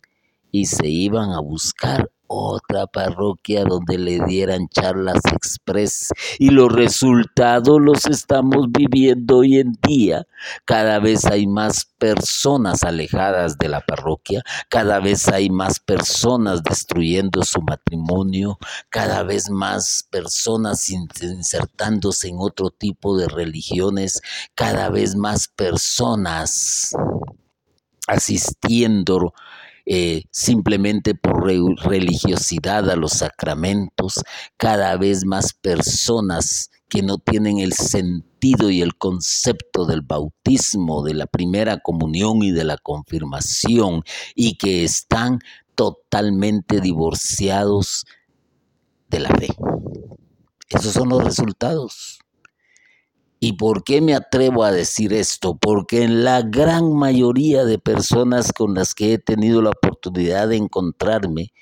y 0.53 0.67
se 0.67 0.87
iban 0.87 1.31
a 1.31 1.41
buscar 1.41 2.13
otra 2.29 2.87
parroquia 2.87 3.65
donde 3.65 3.99
le 3.99 4.21
dieran 4.25 4.69
charlas 4.69 5.21
express 5.33 6.13
y 6.39 6.51
los 6.51 6.71
resultados 6.71 7.81
los 7.81 8.07
estamos 8.07 8.67
viviendo 8.71 9.39
hoy 9.39 9.59
en 9.59 9.73
día. 9.83 10.27
Cada 10.65 11.01
vez 11.01 11.25
hay 11.25 11.47
más 11.47 11.87
personas 11.99 12.85
alejadas 12.85 13.59
de 13.59 13.69
la 13.69 13.81
parroquia, 13.81 14.43
cada 14.69 15.01
vez 15.01 15.29
hay 15.29 15.51
más 15.51 15.81
personas 15.81 16.63
destruyendo 16.63 17.43
su 17.43 17.61
matrimonio, 17.63 18.59
cada 18.91 19.23
vez 19.23 19.51
más 19.51 20.07
personas 20.11 20.89
insertándose 20.91 22.29
en 22.29 22.37
otro 22.39 22.71
tipo 22.71 23.17
de 23.17 23.27
religiones, 23.29 24.21
cada 24.55 24.91
vez 24.91 25.17
más 25.17 25.49
personas 25.49 26.95
asistiendo 28.07 29.35
eh, 29.91 30.25
simplemente 30.31 31.15
por 31.15 31.47
religiosidad 31.47 32.91
a 32.91 32.97
los 32.97 33.13
sacramentos, 33.13 34.23
cada 34.59 34.95
vez 34.99 35.25
más 35.25 35.55
personas 35.55 36.71
que 36.91 37.01
no 37.01 37.17
tienen 37.17 37.59
el 37.59 37.73
sentido 37.73 38.69
y 38.69 38.83
el 38.83 38.99
concepto 38.99 39.87
del 39.87 40.03
bautismo, 40.03 41.03
de 41.03 41.15
la 41.15 41.27
primera 41.27 41.79
comunión 41.79 42.43
y 42.43 42.53
de 42.53 42.65
la 42.65 42.77
confirmación, 42.77 44.03
y 44.35 44.59
que 44.59 44.85
están 44.85 45.39
totalmente 45.75 46.83
divorciados 46.83 48.05
de 49.09 49.21
la 49.21 49.31
fe. 49.31 49.49
Esos 50.69 50.93
son 50.93 51.09
los 51.09 51.25
resultados. 51.25 52.19
¿Y 53.41 53.53
por 53.53 53.85
qué 53.85 54.01
me 54.01 54.15
atrevo 54.15 54.65
a 54.65 54.73
decir 54.73 55.13
esto? 55.13 55.57
Porque 55.57 56.03
en 56.03 56.25
la 56.25 56.43
gran 56.43 56.93
mayoría 56.93 57.65
de 57.65 57.79
personas 57.79 58.53
con 58.53 58.75
las 58.75 58.95
que 58.95 59.13
he 59.13 59.19
tenido 59.19 59.63
la 59.63 59.71
oportunidad 59.71 60.49
de 60.49 60.57
encontrarme 60.57 61.53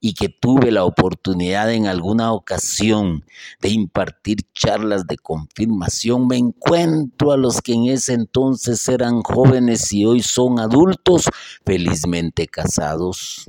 y 0.00 0.14
que 0.14 0.28
tuve 0.28 0.72
la 0.72 0.84
oportunidad 0.84 1.72
en 1.72 1.86
alguna 1.86 2.32
ocasión 2.32 3.24
de 3.60 3.68
impartir 3.68 4.38
charlas 4.52 5.06
de 5.06 5.16
confirmación, 5.16 6.26
me 6.26 6.38
encuentro 6.38 7.30
a 7.30 7.36
los 7.36 7.60
que 7.60 7.74
en 7.74 7.84
ese 7.86 8.14
entonces 8.14 8.88
eran 8.88 9.22
jóvenes 9.22 9.92
y 9.92 10.06
hoy 10.06 10.22
son 10.22 10.58
adultos 10.58 11.28
felizmente 11.64 12.48
casados 12.48 13.46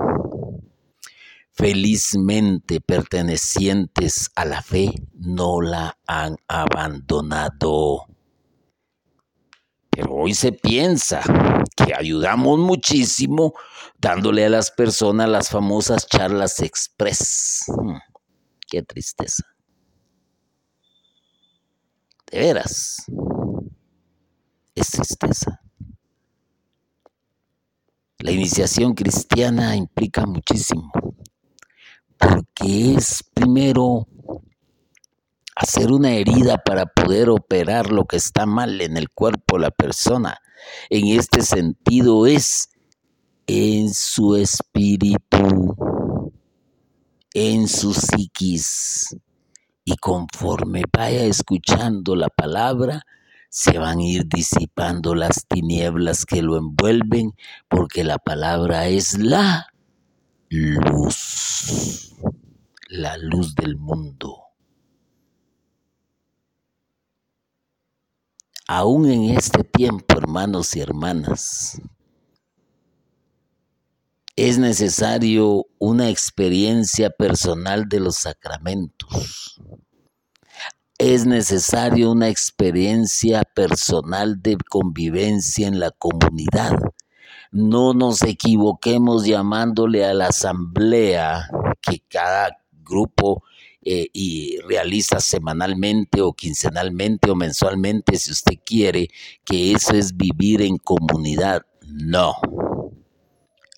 felizmente 1.54 2.82
pertenecientes 2.82 4.32
a 4.36 4.46
la 4.46 4.62
fe 4.62 4.92
no 5.14 5.62
la 5.62 5.98
han 6.08 6.38
abandonado. 6.48 8.08
Pero 9.90 10.14
hoy 10.14 10.34
se 10.34 10.54
piensa 10.54 11.22
que 11.76 11.94
ayudamos 11.94 12.58
muchísimo 12.60 13.54
dándole 14.00 14.46
a 14.46 14.50
las 14.50 14.72
personas 14.72 15.30
las 15.30 15.50
famosas 15.50 16.08
charlas 16.08 16.62
express. 16.62 17.66
Hmm, 17.68 17.98
qué 18.68 18.82
tristeza. 18.84 19.44
De 22.32 22.40
veras, 22.40 23.04
es 24.74 24.88
tristeza. 24.90 25.60
La 28.20 28.32
iniciación 28.32 28.94
cristiana 28.94 29.76
implica 29.76 30.26
muchísimo 30.26 30.92
porque 32.22 32.94
es 32.94 33.24
primero 33.34 34.08
hacer 35.56 35.92
una 35.92 36.14
herida 36.14 36.58
para 36.58 36.86
poder 36.86 37.30
operar 37.30 37.92
lo 37.92 38.06
que 38.06 38.18
está 38.18 38.46
mal 38.46 38.80
en 38.82 38.96
el 38.96 39.10
cuerpo 39.10 39.58
de 39.58 39.64
la 39.64 39.72
persona. 39.72 40.38
En 40.90 41.08
este 41.08 41.42
sentido 41.42 42.28
es 42.28 42.70
en 43.48 43.94
su 43.94 44.36
espíritu, 44.36 45.86
en 47.34 47.68
su 47.68 47.94
psiquis. 47.94 49.18
Y 49.84 49.98
conforme 49.98 50.84
vaya 50.96 51.24
escuchando 51.24 52.16
la 52.16 52.30
palabra, 52.30 53.04
se 53.50 53.80
van 53.80 53.98
a 53.98 54.04
ir 54.04 54.28
disipando 54.28 55.16
las 55.16 55.46
tinieblas 55.48 56.26
que 56.26 56.42
lo 56.42 56.58
envuelven, 56.58 57.34
porque 57.68 58.04
la 58.04 58.20
palabra 58.20 58.88
es 58.88 59.18
la 59.18 59.71
luz, 60.52 62.14
la 62.90 63.16
luz 63.18 63.56
del 63.56 63.78
mundo. 63.78 64.38
Aún 68.68 69.10
en 69.10 69.38
este 69.38 69.64
tiempo, 69.64 70.18
hermanos 70.18 70.76
y 70.76 70.82
hermanas, 70.82 71.82
es 74.36 74.58
necesario 74.58 75.68
una 75.80 76.10
experiencia 76.10 77.10
personal 77.12 77.88
de 77.88 78.02
los 78.02 78.18
sacramentos. 78.18 79.62
Es 80.98 81.26
necesario 81.26 82.12
una 82.12 82.28
experiencia 82.28 83.44
personal 83.44 84.42
de 84.42 84.58
convivencia 84.70 85.68
en 85.68 85.80
la 85.80 85.92
comunidad 85.92 86.74
no 87.52 87.94
nos 87.94 88.22
equivoquemos 88.22 89.26
llamándole 89.26 90.06
a 90.06 90.14
la 90.14 90.28
asamblea 90.28 91.50
que 91.82 92.02
cada 92.08 92.58
grupo 92.72 93.44
eh, 93.84 94.08
y 94.14 94.58
realiza 94.60 95.20
semanalmente 95.20 96.22
o 96.22 96.34
quincenalmente 96.34 97.30
o 97.30 97.36
mensualmente, 97.36 98.18
si 98.18 98.32
usted 98.32 98.56
quiere, 98.66 99.10
que 99.44 99.74
eso 99.74 99.94
es 99.94 100.16
vivir 100.16 100.62
en 100.62 100.78
comunidad. 100.78 101.64
No, 101.88 102.36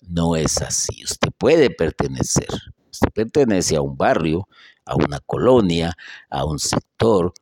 no 0.06 0.36
es 0.36 0.62
así. 0.62 1.02
Usted 1.02 1.30
puede 1.36 1.70
pertenecer. 1.70 2.48
Usted 2.92 3.08
pertenece 3.12 3.74
a 3.76 3.82
un 3.82 3.96
barrio, 3.96 4.46
a 4.84 4.94
una 4.94 5.18
colonia, 5.18 5.96
a 6.30 6.44
un 6.44 6.60
sector, 6.60 7.32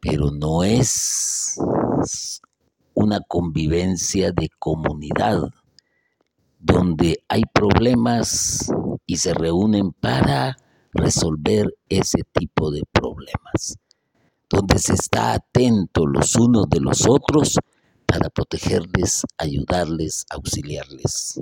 pero 0.00 0.30
no 0.30 0.64
es 0.64 1.58
una 2.94 3.20
convivencia 3.20 4.32
de 4.32 4.50
comunidad 4.58 5.50
donde 6.62 7.24
hay 7.28 7.42
problemas 7.52 8.70
y 9.04 9.16
se 9.16 9.34
reúnen 9.34 9.90
para 9.92 10.56
resolver 10.92 11.74
ese 11.88 12.22
tipo 12.32 12.70
de 12.70 12.82
problemas. 12.92 13.76
donde 14.48 14.78
se 14.78 14.92
está 14.92 15.32
atento 15.32 16.06
los 16.06 16.36
unos 16.36 16.68
de 16.68 16.78
los 16.78 17.08
otros 17.08 17.58
para 18.04 18.28
protegerles, 18.28 19.22
ayudarles, 19.38 20.26
auxiliarles. 20.28 21.40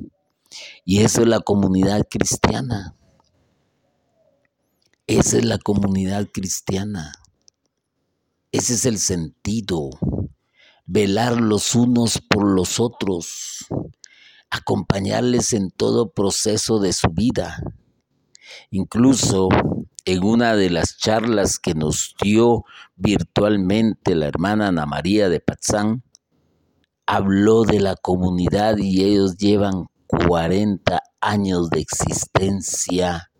Y 0.84 1.00
eso 1.00 1.22
es 1.22 1.26
la 1.26 1.40
comunidad 1.40 2.06
cristiana. 2.08 2.94
Esa 5.08 5.38
es 5.38 5.44
la 5.44 5.58
comunidad 5.58 6.28
cristiana. 6.32 7.12
Ese 8.52 8.74
es 8.74 8.86
el 8.86 8.98
sentido. 8.98 9.90
Velar 10.86 11.40
los 11.40 11.74
unos 11.74 12.20
por 12.20 12.44
los 12.44 12.78
otros. 12.78 13.66
Acompañarles 14.50 15.52
en 15.52 15.70
todo 15.70 16.10
proceso 16.10 16.80
de 16.80 16.92
su 16.92 17.08
vida. 17.10 17.62
Incluso 18.70 19.48
en 20.04 20.24
una 20.24 20.56
de 20.56 20.70
las 20.70 20.96
charlas 20.96 21.58
que 21.58 21.74
nos 21.74 22.14
dio 22.20 22.64
virtualmente 22.96 24.14
la 24.14 24.26
hermana 24.26 24.68
Ana 24.68 24.86
María 24.86 25.28
de 25.28 25.40
Patzán, 25.40 26.02
habló 27.06 27.64
de 27.64 27.80
la 27.80 27.96
comunidad 27.96 28.76
y 28.78 29.04
ellos 29.04 29.36
llevan 29.36 29.86
40 30.06 31.02
años 31.20 31.70
de 31.70 31.80
existencia 31.80 33.30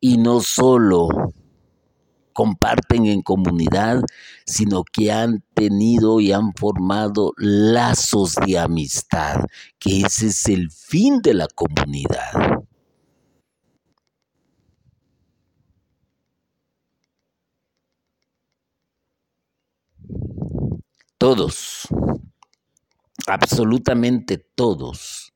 y 0.00 0.16
no 0.16 0.40
solo 0.40 1.08
comparten 2.40 3.04
en 3.04 3.20
comunidad, 3.20 4.00
sino 4.46 4.82
que 4.82 5.12
han 5.12 5.44
tenido 5.52 6.20
y 6.20 6.32
han 6.32 6.54
formado 6.54 7.34
lazos 7.36 8.34
de 8.46 8.58
amistad, 8.58 9.44
que 9.78 10.00
ese 10.00 10.28
es 10.28 10.48
el 10.48 10.70
fin 10.70 11.20
de 11.20 11.34
la 11.34 11.48
comunidad. 11.48 12.62
Todos, 21.18 21.88
absolutamente 23.26 24.38
todos, 24.38 25.34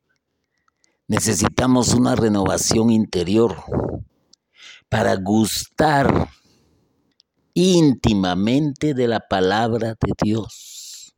necesitamos 1.07 1.93
una 1.93 2.17
renovación 2.17 2.89
interior 2.89 3.63
para 4.89 5.17
gustar 5.17 6.31
íntimamente 7.55 8.95
de 8.95 9.07
la 9.07 9.21
palabra 9.21 9.97
de 10.01 10.13
Dios, 10.21 11.15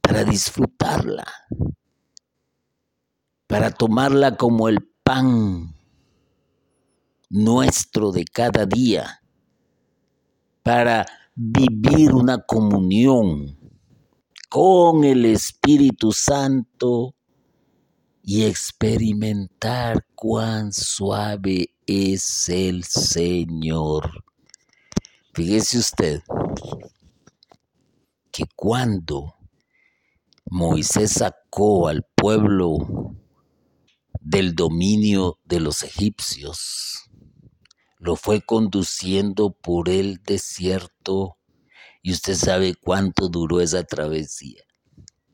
para 0.00 0.22
disfrutarla, 0.24 1.26
para 3.48 3.72
tomarla 3.72 4.36
como 4.36 4.68
el 4.68 4.88
pan 5.02 5.74
nuestro 7.28 8.12
de 8.12 8.24
cada 8.24 8.64
día, 8.64 9.20
para 10.62 11.04
vivir 11.34 12.12
una 12.14 12.38
comunión 12.38 13.58
con 14.48 15.04
el 15.04 15.24
Espíritu 15.24 16.12
Santo 16.12 17.16
y 18.22 18.44
experimentar 18.44 20.06
cuán 20.14 20.72
suave 20.72 21.74
es 21.86 22.48
el 22.48 22.84
Señor. 22.84 24.27
Fíjese 25.38 25.78
usted 25.78 26.22
que 28.32 28.42
cuando 28.56 29.36
Moisés 30.46 31.12
sacó 31.12 31.86
al 31.86 32.04
pueblo 32.16 33.14
del 34.20 34.56
dominio 34.56 35.38
de 35.44 35.60
los 35.60 35.84
egipcios, 35.84 37.08
lo 37.98 38.16
fue 38.16 38.40
conduciendo 38.40 39.52
por 39.52 39.88
el 39.88 40.20
desierto 40.24 41.38
y 42.02 42.10
usted 42.10 42.34
sabe 42.34 42.74
cuánto 42.74 43.28
duró 43.28 43.60
esa 43.60 43.84
travesía. 43.84 44.64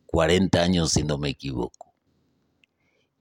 40 0.05 0.61
años 0.61 0.91
si 0.91 1.03
no 1.03 1.17
me 1.17 1.31
equivoco. 1.31 1.84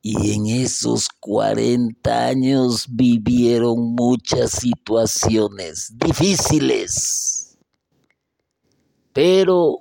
Y 0.05 0.33
en 0.33 0.47
esos 0.47 1.07
40 1.21 2.27
años 2.27 2.87
vivieron 2.89 3.95
muchas 3.95 4.51
situaciones 4.51 5.97
difíciles. 5.97 7.57
Pero, 9.13 9.77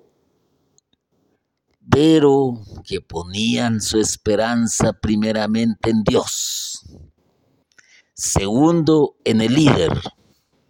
pero 1.91 2.55
que 2.85 3.01
ponían 3.01 3.81
su 3.81 3.99
esperanza 3.99 4.93
primeramente 4.93 5.91
en 5.91 6.05
Dios. 6.05 6.85
Segundo, 8.15 9.17
en 9.25 9.41
el 9.41 9.55
líder, 9.55 10.01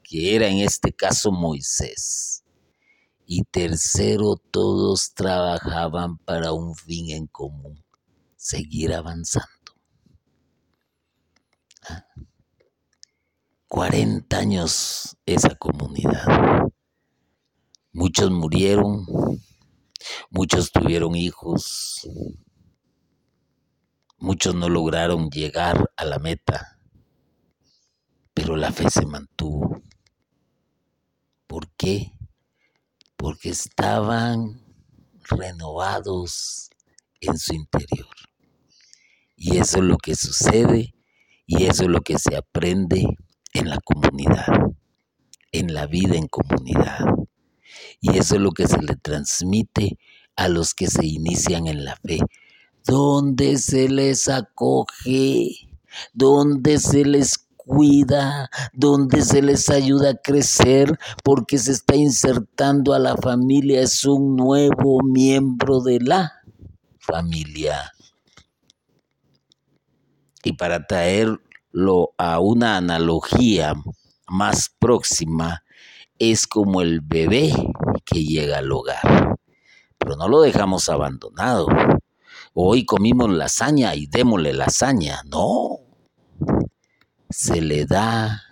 que 0.03 0.35
era 0.35 0.49
en 0.49 0.61
este 0.61 0.95
caso 0.95 1.31
Moisés. 1.31 2.43
Y 3.27 3.43
tercero, 3.45 4.37
todos 4.51 5.13
trabajaban 5.13 6.17
para 6.17 6.53
un 6.53 6.75
fin 6.75 7.11
en 7.11 7.27
común, 7.27 7.82
seguir 8.43 8.93
avanzando. 8.93 9.49
40 13.68 14.36
años 14.36 15.16
esa 15.26 15.55
comunidad. 15.55 16.68
Muchos 17.93 18.30
murieron, 18.30 19.07
muchos 20.30 20.72
tuvieron 20.72 21.14
hijos, 21.14 22.09
muchos 24.18 24.55
no 24.55 24.68
lograron 24.68 25.30
llegar 25.30 25.90
a 25.97 26.05
la 26.05 26.18
meta 26.18 26.72
pero 28.34 28.57
la 28.57 28.72
fe 28.72 28.90
se 28.90 29.07
mantuvo. 29.07 29.82
¿Por 31.47 31.70
qué? 31.76 32.12
Porque 33.16 33.51
estaban 33.51 34.64
renovados 35.22 36.70
en 37.20 37.38
su 37.38 37.55
interior. 37.55 38.12
Y 39.45 39.57
eso 39.57 39.78
es 39.78 39.84
lo 39.84 39.97
que 39.99 40.14
sucede 40.14 40.95
y 41.47 41.64
eso 41.64 41.82
es 41.82 41.88
lo 41.88 42.01
que 42.03 42.16
se 42.16 42.36
aprende 42.36 43.05
en 43.53 43.70
la 43.70 43.78
comunidad, 43.84 44.47
en 45.51 45.74
la 45.74 45.86
vida 45.86 46.14
en 46.14 46.28
comunidad. 46.28 47.01
Y 48.01 48.18
eso 48.18 48.36
es 48.36 48.40
lo 48.40 48.53
que 48.53 48.68
se 48.68 48.80
le 48.80 48.95
transmite 48.95 49.99
a 50.36 50.47
los 50.47 50.74
que 50.74 50.86
se 50.86 51.05
inician 51.05 51.66
en 51.66 51.84
la 51.84 51.97
fe, 51.97 52.20
donde 52.86 53.59
se 53.59 53.88
les 53.88 54.28
acoge, 54.28 55.49
donde 56.12 56.78
se 56.78 57.05
les 57.05 57.36
cuida, 57.57 58.49
donde 58.72 59.22
se 59.22 59.43
les 59.43 59.70
ayuda 59.70 60.11
a 60.11 60.22
crecer, 60.22 61.01
porque 61.24 61.59
se 61.59 61.72
está 61.72 61.97
insertando 61.97 62.95
a 62.95 63.01
la 63.01 63.16
familia, 63.16 63.80
es 63.80 64.05
un 64.05 64.36
nuevo 64.36 65.01
miembro 65.03 65.80
de 65.80 65.99
la 65.99 66.32
familia. 67.01 67.90
Y 70.43 70.55
para 70.55 70.86
traerlo 70.86 72.14
a 72.18 72.40
una 72.40 72.76
analogía 72.76 73.74
más 74.26 74.74
próxima, 74.78 75.62
es 76.18 76.47
como 76.47 76.82
el 76.82 77.01
bebé 77.01 77.53
que 78.05 78.24
llega 78.24 78.59
al 78.59 78.70
hogar. 78.72 79.36
Pero 79.99 80.16
no 80.16 80.28
lo 80.28 80.40
dejamos 80.43 80.88
abandonado. 80.88 81.66
Hoy 82.55 82.84
comimos 82.84 83.30
lasaña 83.30 83.95
y 83.95 84.07
démosle 84.07 84.53
lasaña. 84.53 85.22
No, 85.26 85.78
se 87.30 87.61
le 87.61 87.86
da 87.86 88.43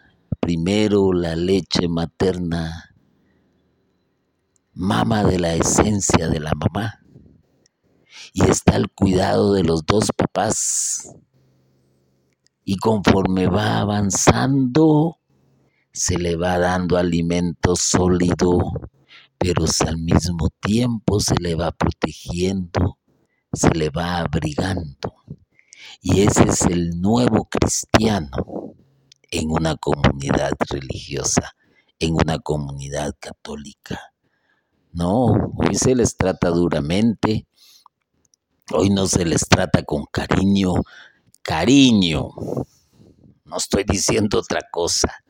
primero 0.41 1.13
la 1.13 1.37
leche 1.37 1.87
materna, 1.87 2.95
mama 4.73 5.23
de 5.25 5.39
la 5.39 5.55
esencia 5.55 6.29
de 6.29 6.41
la 6.41 6.53
mamá, 6.55 7.01
y 8.33 8.49
está 8.49 8.77
al 8.77 8.91
cuidado 8.91 9.53
de 9.53 9.65
los 9.65 9.85
dos 9.85 10.11
papás. 10.17 11.15
Y 12.71 12.77
conforme 12.77 13.49
va 13.49 13.81
avanzando, 13.81 15.19
se 15.93 16.17
le 16.21 16.37
va 16.37 16.57
dando 16.57 16.99
alimento 16.99 17.75
sólido, 17.75 18.61
pero 19.37 19.65
al 19.89 19.99
mismo 19.99 20.51
tiempo 20.61 21.19
se 21.19 21.35
le 21.41 21.57
va 21.57 21.73
protegiendo, 21.73 23.01
se 23.53 23.71
le 23.71 23.91
va 23.91 24.19
abrigando. 24.19 25.17
Y 26.01 26.21
ese 26.21 26.45
es 26.45 26.61
el 26.61 27.01
nuevo 27.01 27.49
cristiano 27.51 28.77
en 29.33 29.51
una 29.51 29.75
comunidad 29.75 30.53
religiosa, 30.69 31.57
en 31.99 32.15
una 32.15 32.39
comunidad 32.39 33.17
católica. 33.19 33.99
No, 34.93 35.25
hoy 35.57 35.75
se 35.75 35.97
les 35.97 36.17
trata 36.17 36.51
duramente, 36.51 37.49
hoy 38.73 38.91
no 38.91 39.09
se 39.09 39.25
les 39.25 39.49
trata 39.49 39.83
con 39.83 40.05
cariño, 40.05 40.75
cariño. 41.43 42.31
No 43.45 43.57
estoy 43.57 43.85
diciendo 43.85 44.39
otra 44.39 44.61
cosa, 44.71 45.25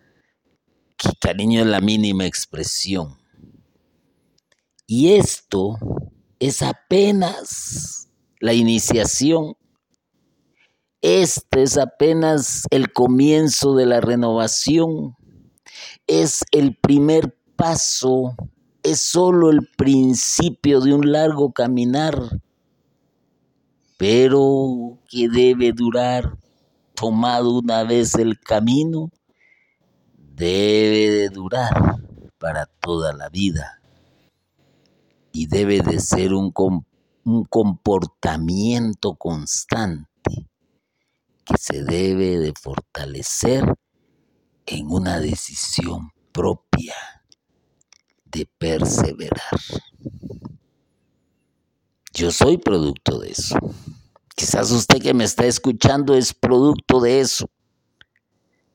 que 0.97 1.11
cariño 1.21 1.61
es 1.61 1.67
la 1.67 1.81
mínima 1.81 2.27
expresión. 2.27 3.19
Y 4.87 5.13
esto 5.13 5.79
es 6.39 6.63
apenas 6.63 8.09
la 8.41 8.53
iniciación 8.53 9.57
este 11.03 11.63
es 11.63 11.79
apenas 11.79 12.65
el 12.71 12.93
comienzo 12.93 13.75
de 13.75 13.87
la 13.87 14.03
renovación. 14.03 15.17
Es 16.07 16.45
el 16.51 16.77
primer 16.77 17.39
paso 17.57 18.35
es 18.83 19.01
solo 19.01 19.51
el 19.51 19.67
principio 19.77 20.81
de 20.81 20.95
un 20.95 21.13
largo 21.13 21.53
caminar, 21.53 22.19
pero 23.99 24.99
que 25.11 25.29
debe 25.29 25.73
durar, 25.73 26.39
tomado 26.95 27.59
una 27.59 27.83
vez 27.83 28.15
el 28.15 28.39
camino, 28.39 29.11
debe 30.17 31.11
de 31.11 31.29
durar 31.31 31.97
para 32.39 32.67
toda 32.67 33.13
la 33.13 33.29
vida 33.29 33.83
y 35.33 35.49
debe 35.49 35.81
de 35.81 35.99
ser 35.99 36.33
un, 36.33 36.53
un 37.25 37.45
comportamiento 37.45 39.17
constante 39.17 40.49
que 41.45 41.55
se 41.59 41.83
debe 41.83 42.39
de 42.39 42.53
fortalecer 42.55 43.65
en 44.65 44.93
una 44.93 45.19
decisión 45.19 46.13
propia 46.31 46.95
de 48.27 48.49
perseverar. 48.59 49.59
Yo 52.13 52.31
soy 52.31 52.59
producto 52.59 53.19
de 53.19 53.31
eso. 53.31 53.57
Quizás 54.35 54.71
usted 54.71 55.01
que 55.01 55.15
me 55.15 55.25
está 55.25 55.45
escuchando 55.47 56.15
es 56.15 56.33
producto 56.33 57.01
de 57.01 57.21
eso, 57.21 57.51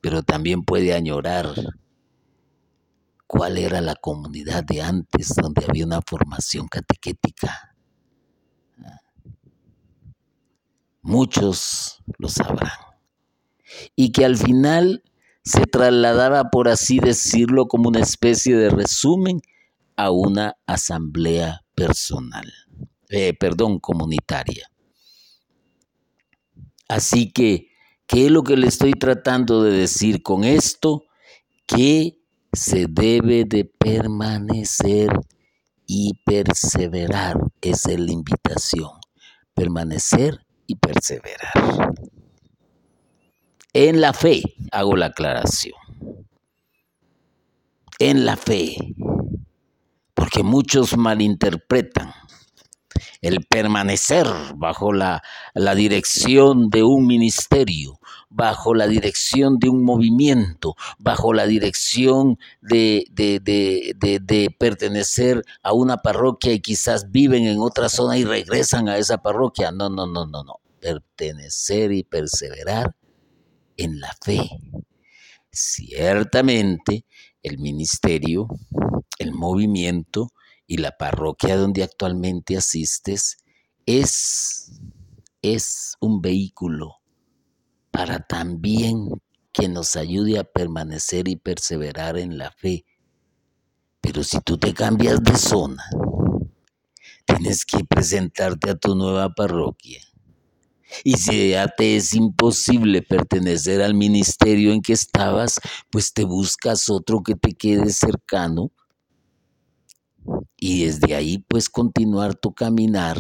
pero 0.02 0.22
también 0.22 0.64
puede 0.64 0.94
añorar 0.94 1.54
cuál 3.28 3.58
era 3.58 3.82
la 3.82 3.96
comunidad 3.96 4.64
de 4.64 4.82
antes 4.82 5.30
donde 5.36 5.66
había 5.68 5.86
una 5.86 6.02
formación 6.06 6.68
catequética. 6.68 7.76
Muchos 11.02 12.04
lo 12.18 12.30
sabrán. 12.30 12.72
Y 13.96 14.12
que 14.12 14.26
al 14.26 14.38
final 14.38 15.04
se 15.44 15.66
trasladaba, 15.66 16.50
por 16.50 16.68
así 16.68 17.00
decirlo, 17.00 17.68
como 17.68 17.90
una 17.90 18.00
especie 18.00 18.56
de 18.56 18.70
resumen 18.70 19.42
a 19.96 20.10
una 20.10 20.56
asamblea 20.66 21.62
personal, 21.76 22.52
eh, 23.10 23.34
perdón, 23.38 23.80
comunitaria. 23.80 24.68
Así 26.88 27.32
que, 27.32 27.70
¿qué 28.08 28.26
es 28.26 28.32
lo 28.32 28.44
que 28.44 28.58
le 28.58 28.68
estoy 28.68 28.94
tratando 28.94 29.64
de 29.64 29.72
decir 29.72 30.22
con 30.22 30.44
esto? 30.44 31.06
Que 31.66 32.20
se 32.54 32.88
debe 32.88 33.46
de 33.46 33.66
permanecer 33.66 35.10
y 35.88 36.14
perseverar. 36.26 37.38
Esa 37.62 37.92
es 37.92 38.00
la 38.00 38.12
invitación. 38.12 38.92
Permanecer 39.54 40.46
y 40.68 40.76
perseverar. 40.76 41.94
En 43.74 44.00
la 44.00 44.14
fe, 44.14 44.42
hago 44.72 44.96
la 44.96 45.08
aclaración. 45.08 45.76
En 48.00 48.26
la 48.26 48.38
fe, 48.38 48.78
porque 50.14 50.44
muchos 50.44 50.98
malinterpretan 50.98 52.14
el 53.26 53.44
permanecer 53.44 54.28
bajo 54.56 54.94
la, 54.94 55.24
la, 55.56 55.74
dirección 55.74 56.70
de 56.70 56.84
un 56.84 57.08
ministerio, 57.08 58.00
bajo 58.30 58.76
la 58.76 58.86
dirección 58.86 59.58
de 59.58 59.68
un 59.68 59.84
movimiento, 59.84 60.76
bajo 61.00 61.34
la 61.34 61.48
dirección 61.48 62.38
de, 62.62 63.06
de, 63.10 63.40
de, 63.40 64.20
de, 64.20 64.56
pertenecer 64.56 65.42
a 65.64 65.74
una 65.74 65.98
parroquia 65.98 66.54
y 66.54 66.60
quizás 66.60 67.10
viven 67.10 67.48
en 67.48 67.58
otra 67.62 67.90
zona 67.90 68.16
y 68.20 68.26
regresan 68.26 68.90
a 68.90 69.00
esa 69.00 69.18
parroquia. 69.18 69.72
No, 69.72 69.90
no, 69.90 70.06
no, 70.06 70.28
no, 70.28 70.44
no. 70.44 70.60
Pertenecer 70.80 71.94
y 71.94 72.04
perseverar 72.04 72.96
en 73.76 74.02
la 74.02 74.16
fe. 74.24 74.48
Ciertamente, 75.52 77.06
el 77.42 77.58
ministerio, 77.58 78.48
el 79.18 79.32
movimiento, 79.32 80.30
y 80.68 80.78
la 80.78 80.98
parroquia 80.98 81.58
donde 81.58 81.84
actualmente 81.84 82.58
asistes 82.58 83.38
es, 83.86 84.72
es 85.42 85.96
un 86.00 86.22
vehículo 86.22 86.96
para 87.92 88.20
también 88.20 89.10
que 89.52 89.70
nos 89.70 89.96
ayude 89.96 90.40
a 90.40 90.44
permanecer 90.44 91.28
y 91.28 91.38
perseverar 91.38 92.18
en 92.18 92.38
la 92.38 92.52
fe. 92.52 92.86
Pero 94.02 94.24
si 94.24 94.40
tú 94.42 94.58
te 94.58 94.74
cambias 94.74 95.24
de 95.24 95.38
zona, 95.38 95.84
tienes 97.26 97.66
que 97.66 97.84
presentarte 97.86 98.72
a 98.72 98.76
tu 98.76 98.96
nueva 98.96 99.30
parroquia. 99.34 100.02
Y 101.04 101.14
si 101.14 101.52
ya 101.52 101.68
te 101.68 101.96
es 101.96 102.14
imposible 102.14 103.02
pertenecer 103.02 103.82
al 103.82 103.96
ministerio 103.96 104.72
en 104.72 104.82
que 104.82 104.94
estabas, 104.94 105.60
pues 105.90 106.14
te 106.14 106.24
buscas 106.24 106.90
otro 106.90 107.24
que 107.24 107.36
te 107.36 107.54
quede 107.54 107.90
cercano 107.92 108.72
y 110.58 110.86
desde 110.86 111.16
ahí 111.16 111.38
pues 111.38 111.70
continuar 111.70 112.36
tu 112.36 112.54
caminar, 112.54 113.20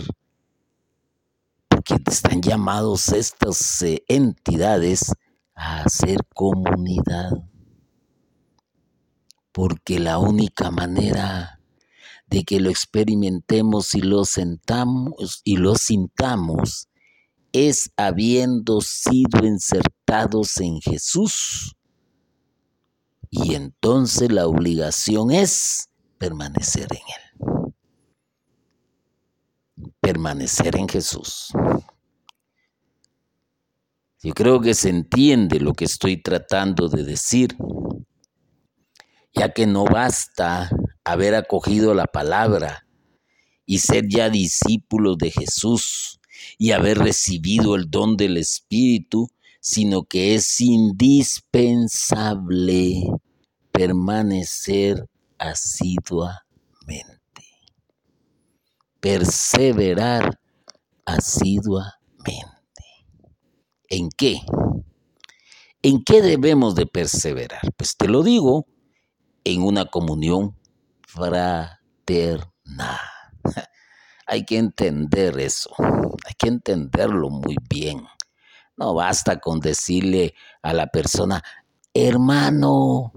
porque 1.68 1.98
están 2.10 2.42
llamados 2.42 3.10
estas 3.10 3.82
eh, 3.82 4.04
entidades 4.08 5.14
a 5.54 5.82
hacer 5.84 6.26
comunidad, 6.34 7.32
porque 9.52 10.00
la 10.00 10.18
única 10.18 10.72
manera 10.72 11.60
de 12.28 12.44
que 12.44 12.60
lo 12.60 12.70
experimentemos 12.70 13.96
y 13.96 14.02
lo 14.02 14.26
sentamos 14.26 15.42
y 15.44 15.58
lo 15.58 15.76
sintamos 15.76 16.90
es 17.52 17.92
habiendo 17.96 18.82
sido 18.82 19.46
insertados 19.46 20.58
en 20.60 20.82
Jesús. 20.82 21.76
Y 23.30 23.56
entonces 23.56 24.32
la 24.32 24.48
obligación 24.48 25.32
es 25.32 25.90
permanecer 26.18 26.88
en 26.92 26.98
Él. 26.98 27.74
Permanecer 30.00 30.78
en 30.78 30.88
Jesús. 30.88 31.52
Yo 34.22 34.34
creo 34.34 34.60
que 34.60 34.74
se 34.74 34.90
entiende 34.90 35.60
lo 35.60 35.74
que 35.74 35.86
estoy 35.86 36.20
tratando 36.22 36.90
de 36.90 37.04
decir, 37.04 37.56
ya 39.36 39.54
que 39.54 39.68
no 39.68 39.86
basta 39.86 40.72
haber 41.04 41.36
acogido 41.36 41.94
la 41.94 42.08
palabra 42.08 42.88
y 43.66 43.80
ser 43.80 44.08
ya 44.08 44.30
discípulos 44.30 45.18
de 45.18 45.32
Jesús 45.32 46.22
y 46.58 46.72
haber 46.72 47.00
recibido 47.00 47.76
el 47.76 47.92
don 47.92 48.16
del 48.18 48.38
Espíritu, 48.38 49.30
sino 49.60 50.04
que 50.04 50.36
es 50.36 50.62
indispensable 50.62 53.04
permanecer 53.72 55.06
asiduamente. 55.38 56.42
Perseverar 59.00 60.40
asiduamente. 61.06 61.96
¿En 63.90 64.10
qué? 64.10 64.42
¿En 65.82 66.04
qué 66.04 66.22
debemos 66.22 66.76
de 66.76 66.88
perseverar? 66.88 67.62
Pues 67.78 67.96
te 67.96 68.08
lo 68.08 68.24
digo, 68.24 68.66
en 69.44 69.62
una 69.62 69.86
comunión 69.86 70.58
fraterna. 71.08 73.00
Hay 74.28 74.44
que 74.44 74.58
entender 74.58 75.40
eso, 75.40 75.70
hay 75.78 76.34
que 76.36 76.48
entenderlo 76.48 77.30
muy 77.30 77.56
bien. 77.70 78.04
No 78.76 78.96
basta 78.96 79.40
con 79.40 79.60
decirle 79.60 80.34
a 80.64 80.74
la 80.74 80.88
persona, 80.88 81.44
hermano, 81.94 83.14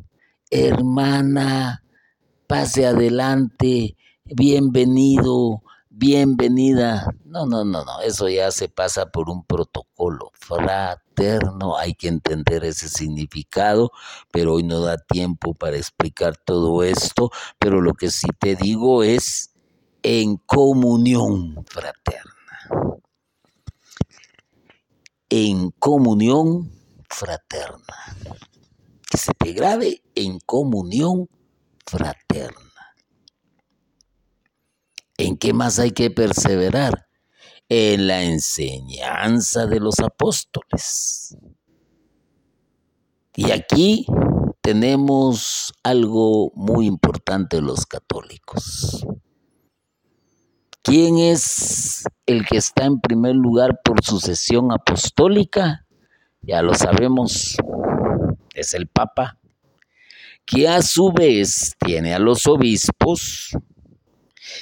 hermana, 0.50 1.82
pase 2.48 2.86
adelante, 2.86 3.94
bienvenido, 4.24 5.62
bienvenida. 5.90 7.06
No, 7.26 7.44
no, 7.44 7.62
no, 7.62 7.84
no, 7.84 8.00
eso 8.00 8.26
ya 8.30 8.50
se 8.50 8.70
pasa 8.70 9.10
por 9.10 9.28
un 9.28 9.44
protocolo 9.44 10.30
fraterno, 10.32 11.76
hay 11.76 11.92
que 11.92 12.08
entender 12.08 12.64
ese 12.64 12.88
significado, 12.88 13.92
pero 14.32 14.54
hoy 14.54 14.62
no 14.62 14.80
da 14.80 14.96
tiempo 14.96 15.52
para 15.52 15.76
explicar 15.76 16.38
todo 16.38 16.82
esto, 16.82 17.30
pero 17.58 17.82
lo 17.82 17.92
que 17.92 18.10
sí 18.10 18.28
te 18.38 18.56
digo 18.56 19.02
es 19.02 19.50
en 20.02 20.38
comunión 20.38 21.66
fraterna. 21.66 22.32
En 25.28 25.70
comunión 25.72 26.72
fraterna. 27.10 27.94
Que 29.10 29.18
se 29.18 29.32
te 29.34 29.52
grabe 29.52 30.02
en 30.14 30.38
comunión 30.40 31.28
fraterna. 31.88 32.94
¿En 35.16 35.36
qué 35.36 35.52
más 35.52 35.78
hay 35.78 35.92
que 35.92 36.10
perseverar? 36.10 37.08
En 37.68 38.06
la 38.06 38.22
enseñanza 38.22 39.66
de 39.66 39.80
los 39.80 39.98
apóstoles. 39.98 41.36
Y 43.34 43.50
aquí 43.50 44.06
tenemos 44.60 45.72
algo 45.82 46.52
muy 46.54 46.86
importante 46.86 47.60
los 47.60 47.86
católicos. 47.86 49.06
¿Quién 50.82 51.18
es 51.18 52.04
el 52.26 52.46
que 52.46 52.58
está 52.58 52.84
en 52.84 53.00
primer 53.00 53.34
lugar 53.34 53.80
por 53.84 54.04
sucesión 54.04 54.72
apostólica? 54.72 55.86
Ya 56.40 56.62
lo 56.62 56.74
sabemos, 56.74 57.56
es 58.54 58.72
el 58.72 58.86
Papa 58.86 59.38
que 60.48 60.66
a 60.66 60.80
su 60.80 61.12
vez 61.12 61.76
tiene 61.78 62.14
a 62.14 62.18
los 62.18 62.46
obispos 62.46 63.50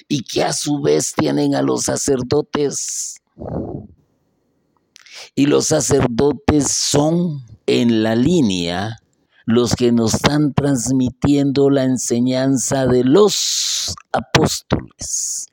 y 0.09 0.24
que 0.24 0.43
a 0.43 0.53
su 0.53 0.80
vez 0.82 1.14
tienen 1.14 1.55
a 1.55 1.62
los 1.62 1.84
sacerdotes. 1.84 3.22
Y 5.37 5.47
los 5.47 5.66
sacerdotes 5.66 6.72
son 6.72 7.45
en 7.66 8.03
la 8.03 8.16
línea 8.16 8.99
los 9.45 9.76
que 9.76 9.93
nos 9.93 10.14
están 10.14 10.55
transmitiendo 10.55 11.70
la 11.70 11.84
enseñanza 11.84 12.87
de 12.87 13.05
los 13.05 13.95
apóstoles. 14.11 15.47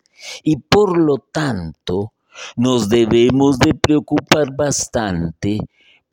Y 0.44 0.56
por 0.58 0.98
lo 0.98 1.18
tanto, 1.18 2.14
nos 2.56 2.90
debemos 2.90 3.60
de 3.60 3.76
preocupar 3.76 4.56
bastante 4.56 5.60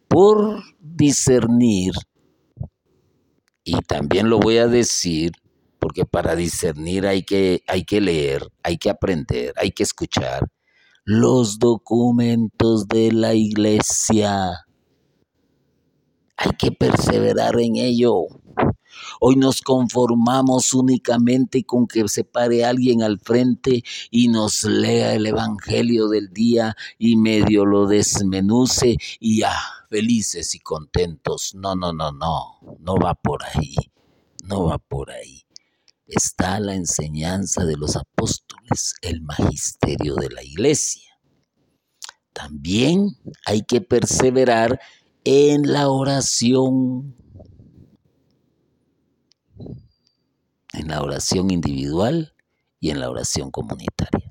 por 0.08 0.62
discernir, 0.78 1.94
y 3.70 3.80
también 3.82 4.28
lo 4.28 4.40
voy 4.40 4.58
a 4.58 4.66
decir, 4.66 5.30
porque 5.78 6.04
para 6.04 6.34
discernir 6.34 7.06
hay 7.06 7.22
que, 7.22 7.62
hay 7.68 7.84
que 7.84 8.00
leer, 8.00 8.48
hay 8.64 8.78
que 8.78 8.90
aprender, 8.90 9.54
hay 9.56 9.70
que 9.70 9.84
escuchar 9.84 10.48
los 11.04 11.60
documentos 11.60 12.88
de 12.88 13.12
la 13.12 13.34
iglesia. 13.34 14.66
Hay 16.36 16.50
que 16.58 16.72
perseverar 16.72 17.60
en 17.60 17.76
ello. 17.76 18.26
Hoy 19.20 19.36
nos 19.36 19.62
conformamos 19.62 20.74
únicamente 20.74 21.62
con 21.62 21.86
que 21.86 22.08
se 22.08 22.24
pare 22.24 22.64
alguien 22.64 23.04
al 23.04 23.20
frente 23.20 23.84
y 24.10 24.28
nos 24.28 24.64
lea 24.64 25.14
el 25.14 25.26
Evangelio 25.26 26.08
del 26.08 26.32
día 26.32 26.74
y 26.98 27.16
medio 27.16 27.64
lo 27.64 27.86
desmenuce 27.86 28.96
y 29.20 29.40
ya, 29.40 29.54
felices 29.90 30.54
y 30.54 30.60
contentos. 30.60 31.54
No, 31.54 31.74
no, 31.74 31.92
no, 31.92 32.12
no, 32.12 32.60
no 32.78 32.94
va 32.96 33.14
por 33.14 33.44
ahí, 33.44 33.74
no 34.44 34.64
va 34.64 34.78
por 34.78 35.10
ahí. 35.10 35.44
Está 36.06 36.58
la 36.60 36.74
enseñanza 36.74 37.64
de 37.64 37.76
los 37.76 37.96
apóstoles, 37.96 38.94
el 39.02 39.20
magisterio 39.20 40.14
de 40.14 40.30
la 40.30 40.42
iglesia. 40.42 41.10
También 42.32 43.18
hay 43.44 43.62
que 43.62 43.80
perseverar 43.80 44.80
en 45.24 45.70
la 45.70 45.88
oración 45.90 47.16
en 50.72 50.88
la 50.88 51.02
oración 51.02 51.50
individual 51.50 52.34
y 52.78 52.90
en 52.90 53.00
la 53.00 53.10
oración 53.10 53.50
comunitaria. 53.50 54.30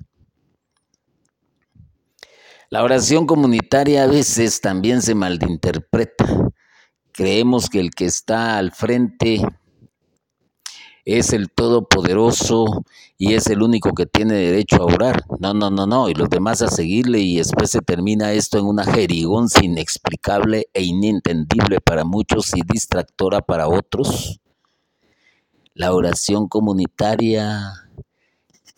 La 2.72 2.84
oración 2.84 3.26
comunitaria 3.26 4.04
a 4.04 4.06
veces 4.06 4.60
también 4.60 5.02
se 5.02 5.16
malinterpreta. 5.16 6.52
Creemos 7.10 7.68
que 7.68 7.80
el 7.80 7.90
que 7.90 8.04
está 8.04 8.58
al 8.58 8.70
frente 8.70 9.42
es 11.04 11.32
el 11.32 11.50
todopoderoso 11.50 12.84
y 13.18 13.34
es 13.34 13.48
el 13.48 13.62
único 13.62 13.92
que 13.92 14.06
tiene 14.06 14.34
derecho 14.34 14.76
a 14.76 14.84
orar. 14.84 15.24
No, 15.40 15.52
no, 15.52 15.72
no, 15.72 15.84
no. 15.84 16.08
Y 16.08 16.14
los 16.14 16.30
demás 16.30 16.62
a 16.62 16.68
seguirle 16.68 17.18
y 17.18 17.38
después 17.38 17.72
se 17.72 17.80
termina 17.80 18.34
esto 18.34 18.56
en 18.56 18.66
una 18.66 18.84
jerigonza 18.84 19.64
inexplicable 19.64 20.68
e 20.72 20.84
inentendible 20.84 21.80
para 21.80 22.04
muchos 22.04 22.56
y 22.56 22.60
distractora 22.62 23.40
para 23.40 23.66
otros. 23.66 24.40
La 25.74 25.92
oración 25.92 26.46
comunitaria 26.46 27.90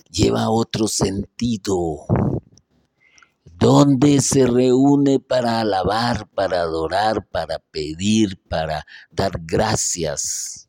lleva 0.08 0.48
otro 0.48 0.88
sentido, 0.88 2.06
donde 3.62 4.20
se 4.20 4.44
reúne 4.44 5.20
para 5.20 5.60
alabar, 5.60 6.28
para 6.30 6.62
adorar, 6.62 7.28
para 7.28 7.60
pedir, 7.60 8.36
para 8.48 8.84
dar 9.12 9.38
gracias, 9.40 10.68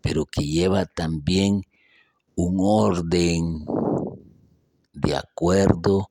pero 0.00 0.26
que 0.26 0.42
lleva 0.42 0.86
también 0.86 1.62
un 2.34 2.56
orden 2.58 3.64
de 4.92 5.14
acuerdo 5.14 6.10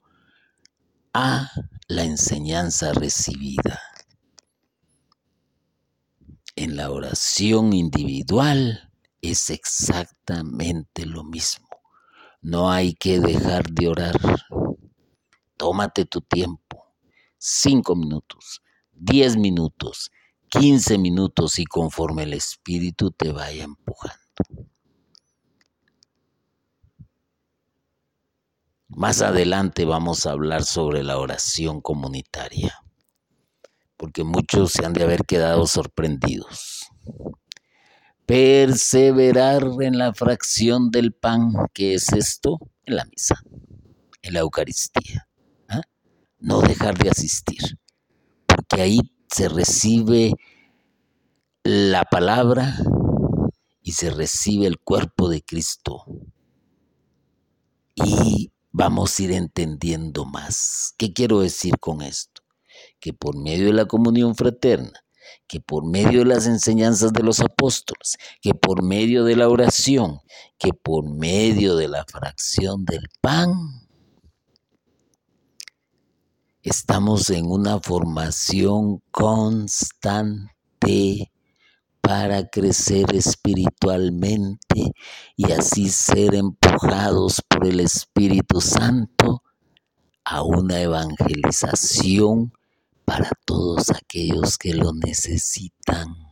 a 1.13 1.51
la 1.89 2.05
enseñanza 2.05 2.93
recibida. 2.93 3.81
En 6.55 6.77
la 6.77 6.91
oración 6.91 7.73
individual, 7.73 8.89
es 9.21 9.49
exactamente 9.49 11.05
lo 11.05 11.25
mismo. 11.25 11.67
No 12.41 12.71
hay 12.71 12.93
que 12.93 13.19
dejar 13.19 13.69
de 13.69 13.89
orar. 13.89 14.15
Tómate 15.60 16.05
tu 16.05 16.22
tiempo. 16.22 16.93
Cinco 17.38 17.93
minutos, 17.93 18.62
diez 18.93 19.36
minutos, 19.36 20.10
quince 20.47 20.97
minutos 20.97 21.60
y 21.60 21.66
conforme 21.66 22.24
el 22.24 22.34
Espíritu 22.34 23.12
te 23.12 23.34
vaya 23.34 23.66
empujando. 23.66 24.16
Más 28.88 29.22
adelante 29.22 29.84
vamos 29.84 30.26
a 30.26 30.32
hablar 30.32 30.64
sobre 30.64 31.03
la 31.03 31.18
oración 31.18 31.82
comunitaria, 31.82 32.82
porque 33.97 34.24
muchos 34.24 34.72
se 34.72 34.86
han 34.86 34.93
de 34.93 35.03
haber 35.03 35.26
quedado 35.26 35.68
sorprendidos 35.68 36.89
perseverar 38.26 39.64
en 39.82 39.97
la 39.97 40.14
fracción 40.14 40.91
del 40.91 41.14
pan, 41.14 41.51
que 41.74 41.95
es 41.95 42.14
esto? 42.14 42.60
En 42.86 42.97
la 42.97 43.05
misa, 43.05 43.41
en 44.22 44.34
la 44.36 44.41
Eucaristía. 44.41 45.28
No 46.39 46.61
dejar 46.61 46.97
de 46.97 47.09
asistir, 47.09 47.77
porque 48.45 48.81
ahí 48.81 48.99
se 49.29 49.49
recibe 49.49 50.33
la 51.63 52.03
palabra 52.03 52.77
y 53.81 53.91
se 53.91 54.09
recibe 54.09 54.67
el 54.67 54.79
cuerpo 54.79 55.29
de 55.29 55.41
Cristo. 55.41 56.05
Y 57.95 58.51
vamos 58.71 59.19
a 59.19 59.23
ir 59.23 59.31
entendiendo 59.31 60.25
más. 60.25 60.93
¿Qué 60.97 61.11
quiero 61.13 61.41
decir 61.41 61.77
con 61.79 62.01
esto? 62.01 62.41
Que 62.99 63.13
por 63.13 63.37
medio 63.37 63.67
de 63.67 63.73
la 63.73 63.85
comunión 63.85 64.35
fraterna, 64.35 64.93
que 65.47 65.59
por 65.59 65.85
medio 65.85 66.19
de 66.19 66.25
las 66.25 66.47
enseñanzas 66.47 67.11
de 67.11 67.23
los 67.23 67.39
apóstoles, 67.39 68.17
que 68.41 68.53
por 68.53 68.83
medio 68.83 69.23
de 69.23 69.35
la 69.35 69.49
oración, 69.49 70.19
que 70.57 70.71
por 70.73 71.09
medio 71.09 71.75
de 71.75 71.87
la 71.87 72.05
fracción 72.05 72.85
del 72.85 73.09
pan, 73.21 73.53
estamos 76.70 77.32
en 77.32 77.47
una 77.47 77.80
formación 77.80 79.01
constante 79.09 80.51
para 81.99 82.47
crecer 82.47 83.15
espiritualmente 83.15 84.93
y 85.36 85.51
así 85.51 85.89
ser 85.89 86.36
empujados 86.36 87.41
por 87.47 87.65
el 87.65 87.80
Espíritu 87.80 88.61
Santo 88.61 89.41
a 90.24 90.43
una 90.43 90.80
evangelización 90.80 92.53
para 93.03 93.32
todos 93.45 93.89
aquellos 93.89 94.59
que 94.59 94.76
lo 94.76 94.93
necesitan. 94.93 96.28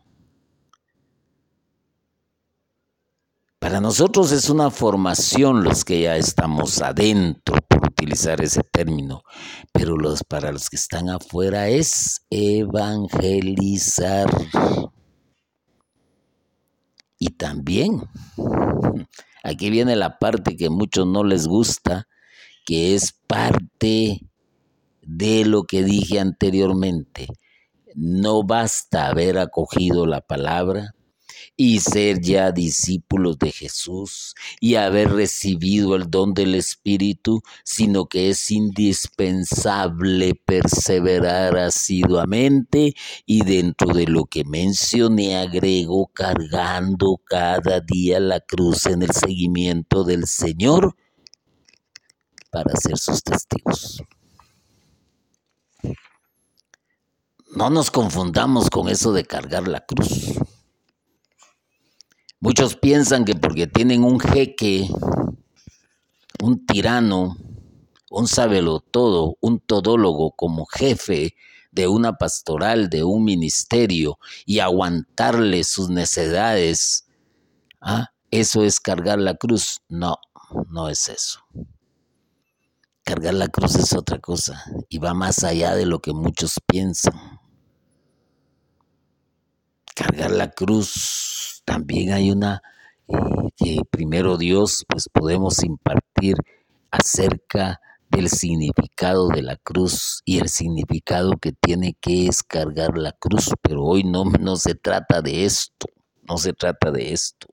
Para 3.68 3.82
nosotros 3.82 4.32
es 4.32 4.50
una 4.50 4.72
formación 4.72 5.66
los 5.66 5.84
que 5.84 6.00
ya 6.00 6.16
estamos 6.16 6.82
adentro, 6.82 7.58
por 7.68 7.86
utilizar 7.86 8.42
ese 8.42 8.62
término, 8.64 9.24
pero 9.74 9.98
los, 9.98 10.24
para 10.24 10.54
los 10.54 10.70
que 10.70 10.78
están 10.78 11.10
afuera 11.10 11.68
es 11.68 12.26
evangelizar. 12.30 14.30
Y 17.20 17.32
también, 17.32 18.04
aquí 19.44 19.70
viene 19.70 19.98
la 19.98 20.18
parte 20.18 20.56
que 20.56 20.68
a 20.68 20.72
muchos 20.72 21.06
no 21.06 21.26
les 21.26 21.46
gusta, 21.46 22.08
que 22.66 22.96
es 22.96 23.12
parte 23.28 24.22
de 25.02 25.44
lo 25.44 25.64
que 25.64 25.84
dije 25.84 26.22
anteriormente. 26.22 27.28
No 27.96 28.44
basta 28.44 29.08
haber 29.08 29.38
acogido 29.38 30.06
la 30.06 30.22
palabra 30.22 30.94
y 31.58 31.80
ser 31.80 32.22
ya 32.22 32.52
discípulos 32.52 33.40
de 33.40 33.52
Jesús 33.52 34.36
y 34.62 34.76
haber 34.76 35.10
recibido 35.10 35.96
el 35.96 36.10
don 36.12 36.36
del 36.36 36.54
Espíritu, 36.54 37.42
sino 37.64 38.06
que 38.06 38.30
es 38.30 38.52
indispensable 38.52 40.36
perseverar 40.36 41.58
asiduamente 41.58 42.94
y 43.26 43.44
dentro 43.44 43.94
de 43.94 44.06
lo 44.06 44.26
que 44.26 44.44
mencioné 44.46 45.36
agrego 45.38 46.12
cargando 46.14 47.20
cada 47.26 47.80
día 47.80 48.20
la 48.20 48.40
cruz 48.40 48.86
en 48.86 49.02
el 49.02 49.12
seguimiento 49.12 50.04
del 50.04 50.28
Señor 50.28 50.96
para 52.52 52.76
ser 52.76 52.98
sus 53.00 53.24
testigos. 53.24 54.04
No 57.56 57.72
nos 57.72 57.90
confundamos 57.90 58.70
con 58.70 58.90
eso 58.90 59.14
de 59.14 59.26
cargar 59.26 59.68
la 59.68 59.84
cruz. 59.84 60.36
Muchos 62.40 62.76
piensan 62.76 63.26
que 63.26 63.36
porque 63.36 63.68
tienen 63.68 64.04
un 64.04 64.20
jeque, 64.20 64.90
un 66.42 66.66
tirano, 66.66 67.36
un 68.10 68.28
todo, 68.92 69.38
un 69.42 69.60
todólogo 69.60 70.32
como 70.32 70.66
jefe 70.66 71.36
de 71.72 71.88
una 71.88 72.18
pastoral, 72.18 72.90
de 72.90 73.04
un 73.04 73.24
ministerio, 73.24 74.20
y 74.46 74.60
aguantarle 74.60 75.64
sus 75.64 75.90
necedades, 75.90 77.08
¿Ah? 77.82 78.12
¿Eso 78.32 78.64
es 78.64 78.80
cargar 78.80 79.20
la 79.20 79.36
cruz? 79.36 79.82
No, 79.88 80.18
no 80.70 80.90
es 80.90 81.08
eso. 81.10 81.40
Cargar 83.04 83.34
la 83.36 83.48
cruz 83.48 83.76
es 83.76 83.94
otra 83.94 84.20
cosa 84.20 84.66
y 84.90 84.98
va 84.98 85.14
más 85.14 85.44
allá 85.44 85.76
de 85.76 85.86
lo 85.86 86.02
que 86.02 86.12
muchos 86.12 86.60
piensan. 86.68 87.40
Cargar 89.96 90.32
la 90.32 90.52
cruz 90.52 91.57
también 91.68 92.14
hay 92.14 92.32
una 92.32 92.64
eh, 93.10 93.18
que 93.58 93.82
primero 93.92 94.38
Dios 94.38 94.86
pues 94.88 95.10
podemos 95.12 95.62
impartir 95.64 96.38
acerca 96.90 97.82
del 98.10 98.30
significado 98.30 99.28
de 99.28 99.42
la 99.42 99.58
cruz 99.58 100.22
y 100.24 100.40
el 100.40 100.48
significado 100.48 101.34
que 101.34 101.52
tiene 101.52 101.94
que 102.00 102.28
es 102.28 102.42
cargar 102.42 102.98
la 102.98 103.12
cruz, 103.12 103.52
pero 103.62 103.84
hoy 103.84 104.06
no, 104.06 104.24
no 104.24 104.56
se 104.56 104.76
trata 104.76 105.22
de 105.22 105.44
esto, 105.44 105.88
no 106.24 106.38
se 106.38 106.54
trata 106.54 106.90
de 106.90 107.12
esto. 107.12 107.48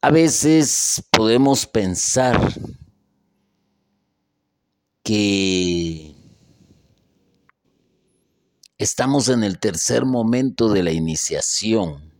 A 0.00 0.10
veces 0.12 1.02
podemos 1.10 1.66
pensar 1.66 2.40
que 5.02 6.15
estamos 8.78 9.28
en 9.28 9.42
el 9.42 9.58
tercer 9.58 10.04
momento 10.04 10.68
de 10.68 10.82
la 10.82 10.92
iniciación, 10.92 12.12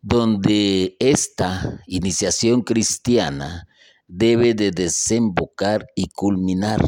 donde 0.00 0.96
esta 0.98 1.82
iniciación 1.86 2.62
cristiana 2.62 3.66
debe 4.06 4.54
de 4.54 4.70
desembocar 4.70 5.86
y 5.94 6.08
culminar. 6.08 6.80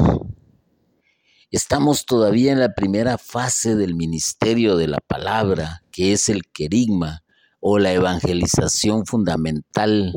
Estamos 1.51 2.05
todavía 2.05 2.53
en 2.53 2.59
la 2.59 2.73
primera 2.73 3.17
fase 3.17 3.75
del 3.75 3.93
ministerio 3.93 4.77
de 4.77 4.87
la 4.87 4.99
palabra, 4.99 5.83
que 5.91 6.13
es 6.13 6.29
el 6.29 6.43
querigma, 6.51 7.23
o 7.59 7.77
la 7.77 7.93
evangelización 7.93 9.05
fundamental. 9.05 10.13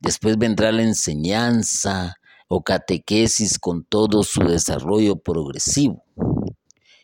Después 0.00 0.36
vendrá 0.38 0.72
la 0.72 0.82
enseñanza 0.82 2.16
o 2.48 2.64
catequesis 2.64 3.60
con 3.60 3.84
todo 3.84 4.24
su 4.24 4.40
desarrollo 4.40 5.16
progresivo. 5.16 6.04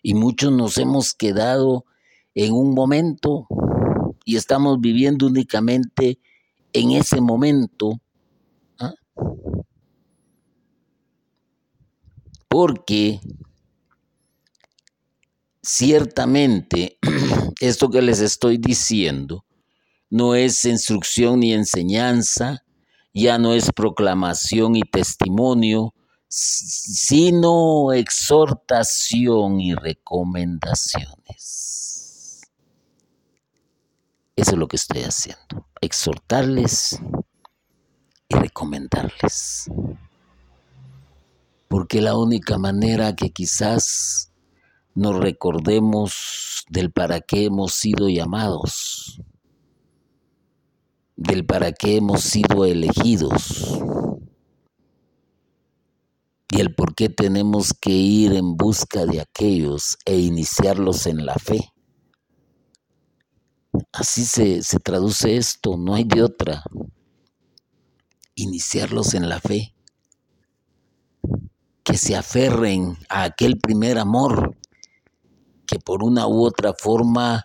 Y 0.02 0.14
muchos 0.14 0.52
nos 0.52 0.78
hemos 0.78 1.12
quedado 1.14 1.84
en 2.34 2.52
un 2.52 2.74
momento 2.74 3.46
y 4.24 4.36
estamos 4.36 4.80
viviendo 4.80 5.26
únicamente 5.26 6.18
en 6.72 6.90
ese 6.92 7.20
momento. 7.20 8.00
¿ah? 8.78 8.94
Porque 12.48 13.20
ciertamente 15.62 16.98
esto 17.60 17.90
que 17.90 18.02
les 18.02 18.20
estoy 18.20 18.58
diciendo 18.58 19.44
no 20.10 20.34
es 20.34 20.64
instrucción 20.64 21.40
ni 21.40 21.52
enseñanza, 21.52 22.64
ya 23.12 23.38
no 23.38 23.54
es 23.54 23.72
proclamación 23.72 24.76
y 24.76 24.82
testimonio, 24.82 25.94
sino 26.28 27.92
exhortación 27.92 29.60
y 29.60 29.74
recomendaciones. 29.74 32.42
Eso 34.34 34.50
es 34.50 34.58
lo 34.58 34.66
que 34.68 34.76
estoy 34.76 35.02
haciendo, 35.02 35.66
exhortarles 35.80 37.00
y 38.28 38.34
recomendarles. 38.34 39.70
Porque 41.68 42.02
la 42.02 42.16
única 42.16 42.58
manera 42.58 43.16
que 43.16 43.30
quizás 43.30 44.30
nos 44.94 45.18
recordemos 45.18 46.64
del 46.68 46.92
para 46.92 47.20
qué 47.20 47.46
hemos 47.46 47.74
sido 47.74 48.08
llamados, 48.08 49.20
del 51.16 51.44
para 51.46 51.72
qué 51.72 51.96
hemos 51.96 52.22
sido 52.22 52.66
elegidos 52.66 53.80
y 56.50 56.60
el 56.60 56.74
por 56.74 56.94
qué 56.94 57.08
tenemos 57.08 57.72
que 57.72 57.90
ir 57.90 58.32
en 58.32 58.56
busca 58.56 59.04
de 59.04 59.20
aquellos 59.20 59.98
e 60.04 60.18
iniciarlos 60.18 61.06
en 61.06 61.26
la 61.26 61.34
fe. 61.34 61.72
Así 63.92 64.24
se, 64.24 64.62
se 64.62 64.78
traduce 64.78 65.36
esto, 65.36 65.76
no 65.76 65.94
hay 65.94 66.04
de 66.04 66.22
otra. 66.22 66.62
Iniciarlos 68.34 69.14
en 69.14 69.28
la 69.28 69.40
fe. 69.40 69.74
Que 71.82 71.96
se 71.98 72.16
aferren 72.16 72.96
a 73.08 73.24
aquel 73.24 73.58
primer 73.58 73.98
amor 73.98 74.56
que 75.66 75.78
por 75.78 76.02
una 76.02 76.26
u 76.26 76.44
otra 76.44 76.74
forma 76.74 77.44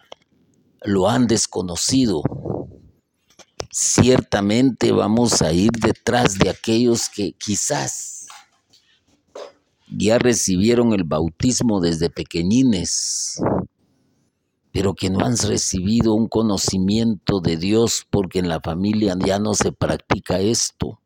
lo 0.83 1.09
han 1.09 1.27
desconocido. 1.27 2.21
Ciertamente 3.71 4.91
vamos 4.91 5.41
a 5.41 5.51
ir 5.53 5.71
detrás 5.71 6.37
de 6.37 6.49
aquellos 6.49 7.09
que 7.09 7.33
quizás 7.33 8.20
ya 9.91 10.17
recibieron 10.17 10.93
el 10.93 11.03
bautismo 11.03 11.81
desde 11.81 12.09
pequeñines, 12.09 13.41
pero 14.71 14.93
que 14.93 15.09
no 15.09 15.25
han 15.25 15.37
recibido 15.37 16.13
un 16.13 16.27
conocimiento 16.27 17.41
de 17.41 17.57
Dios 17.57 18.07
porque 18.09 18.39
en 18.39 18.47
la 18.47 18.61
familia 18.61 19.17
ya 19.19 19.37
no 19.37 19.53
se 19.53 19.73
practica 19.73 20.39
esto. 20.39 20.99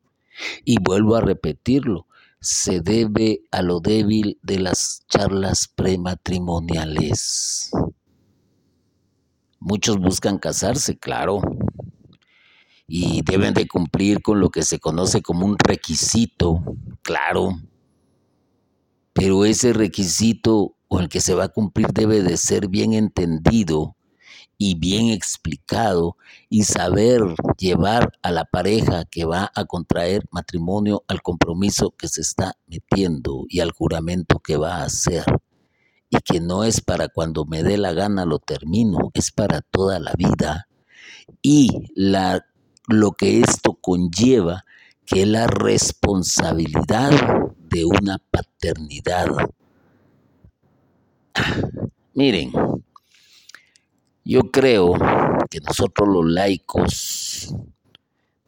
Y 0.64 0.78
vuelvo 0.82 1.16
a 1.16 1.22
repetirlo, 1.22 2.06
se 2.40 2.82
debe 2.82 3.42
a 3.52 3.62
lo 3.64 3.80
débil 3.80 4.38
de 4.44 4.60
las 4.60 5.04
charlas 5.08 5.68
prematrimoniales. 5.74 7.72
Muchos 9.60 9.98
buscan 9.98 10.38
casarse, 10.38 10.98
claro, 10.98 11.42
y 12.88 13.24
deben 13.24 13.56
de 13.56 13.68
cumplir 13.68 14.22
con 14.22 14.40
lo 14.40 14.50
que 14.50 14.62
se 14.62 14.80
conoce 14.80 15.24
como 15.24 15.46
un 15.46 15.58
requisito, 15.58 16.62
claro, 17.02 17.58
pero 19.16 19.46
ese 19.46 19.72
requisito 19.72 20.76
o 20.90 21.00
el 21.00 21.08
que 21.08 21.22
se 21.22 21.34
va 21.34 21.46
a 21.46 21.50
cumplir 21.50 21.88
debe 21.94 22.22
de 22.22 22.36
ser 22.36 22.68
bien 22.68 22.92
entendido 22.92 23.96
y 24.58 24.76
bien 24.76 25.08
explicado 25.08 26.18
y 26.50 26.64
saber 26.64 27.22
llevar 27.58 28.12
a 28.22 28.32
la 28.32 28.44
pareja 28.44 29.06
que 29.06 29.24
va 29.24 29.50
a 29.56 29.64
contraer 29.64 30.26
matrimonio 30.32 31.06
al 31.08 31.22
compromiso 31.22 31.92
que 31.92 32.10
se 32.10 32.20
está 32.20 32.58
metiendo 32.68 33.46
y 33.48 33.62
al 33.62 33.72
juramento 33.72 34.40
que 34.40 34.58
va 34.58 34.82
a 34.82 34.84
hacer. 34.84 35.24
Y 36.10 36.18
que 36.18 36.42
no 36.42 36.66
es 36.66 36.82
para 36.82 37.08
cuando 37.08 37.46
me 37.46 37.64
dé 37.64 37.78
la 37.78 37.94
gana 37.94 38.26
lo 38.26 38.40
termino, 38.40 39.12
es 39.14 39.32
para 39.32 39.62
toda 39.62 39.98
la 40.00 40.12
vida. 40.18 40.68
Y 41.42 41.70
la, 41.96 42.46
lo 42.90 43.14
que 43.14 43.40
esto 43.40 43.76
conlleva, 43.76 44.66
que 45.06 45.26
la 45.26 45.48
responsabilidad 45.48 47.12
de 47.70 47.86
una 47.86 48.18
paternidad. 48.32 49.28
Miren, 52.14 52.52
yo 54.24 54.42
creo 54.52 54.94
que 55.50 55.60
nosotros 55.60 56.08
los 56.08 56.26
laicos 56.26 57.54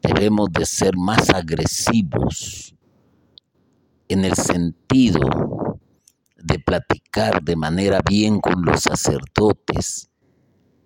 debemos 0.02 0.48
de 0.52 0.66
ser 0.66 0.96
más 0.96 1.30
agresivos 1.30 2.74
en 4.08 4.24
el 4.24 4.34
sentido 4.34 5.20
de 6.36 6.58
platicar 6.58 7.42
de 7.42 7.56
manera 7.56 8.00
bien 8.08 8.40
con 8.40 8.62
los 8.64 8.82
sacerdotes 8.82 10.10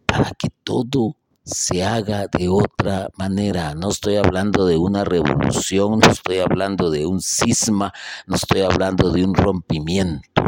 para 0.06 0.32
que 0.32 0.48
todo 0.64 1.16
se 1.45 1.84
haga 1.84 2.28
de 2.28 2.49
otra 2.49 3.09
manera. 3.16 3.74
No 3.74 3.90
estoy 3.90 4.16
hablando 4.16 4.66
de 4.66 4.76
una 4.76 5.05
revolución, 5.05 5.99
no 5.99 6.11
estoy 6.11 6.38
hablando 6.38 6.90
de 6.90 7.07
un 7.07 7.20
cisma, 7.20 7.93
no 8.26 8.36
estoy 8.36 8.62
hablando 8.62 9.11
de 9.11 9.24
un 9.24 9.34
rompimiento. 9.34 10.43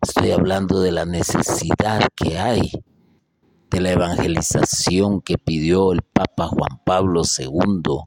Estoy 0.00 0.30
hablando 0.30 0.80
de 0.80 0.92
la 0.92 1.04
necesidad 1.04 2.08
que 2.14 2.38
hay 2.38 2.70
de 3.70 3.80
la 3.80 3.90
evangelización 3.90 5.20
que 5.20 5.38
pidió 5.38 5.92
el 5.92 6.02
Papa 6.02 6.46
Juan 6.46 6.80
Pablo 6.84 7.22
II. 7.38 8.00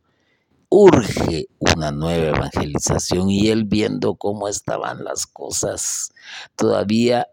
Urge 0.69 1.47
una 1.59 1.91
nueva 1.91 2.37
evangelización 2.37 3.29
y 3.29 3.49
él 3.49 3.65
viendo 3.65 4.15
cómo 4.15 4.47
estaban 4.47 5.03
las 5.03 5.25
cosas, 5.25 6.13
todavía 6.55 7.27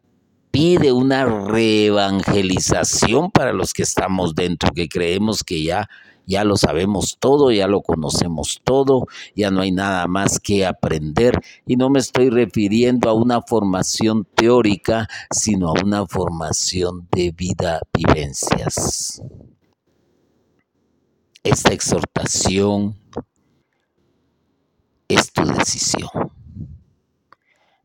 pide 0.56 0.90
una 0.90 1.26
reevangelización 1.26 3.30
para 3.30 3.52
los 3.52 3.74
que 3.74 3.82
estamos 3.82 4.34
dentro, 4.34 4.72
que 4.72 4.88
creemos 4.88 5.44
que 5.44 5.62
ya 5.62 5.86
ya 6.24 6.44
lo 6.44 6.56
sabemos 6.56 7.18
todo, 7.20 7.52
ya 7.52 7.68
lo 7.68 7.82
conocemos 7.82 8.62
todo, 8.64 9.06
ya 9.34 9.50
no 9.50 9.60
hay 9.60 9.70
nada 9.70 10.08
más 10.08 10.40
que 10.40 10.64
aprender. 10.64 11.38
Y 11.66 11.76
no 11.76 11.90
me 11.90 11.98
estoy 11.98 12.30
refiriendo 12.30 13.10
a 13.10 13.12
una 13.12 13.42
formación 13.42 14.26
teórica, 14.34 15.08
sino 15.30 15.68
a 15.68 15.74
una 15.84 16.06
formación 16.06 17.06
de 17.12 17.32
vida, 17.32 17.82
vivencias. 17.92 19.22
Esta 21.44 21.74
exhortación 21.74 22.96
es 25.06 25.30
tu 25.32 25.44
decisión. 25.44 26.35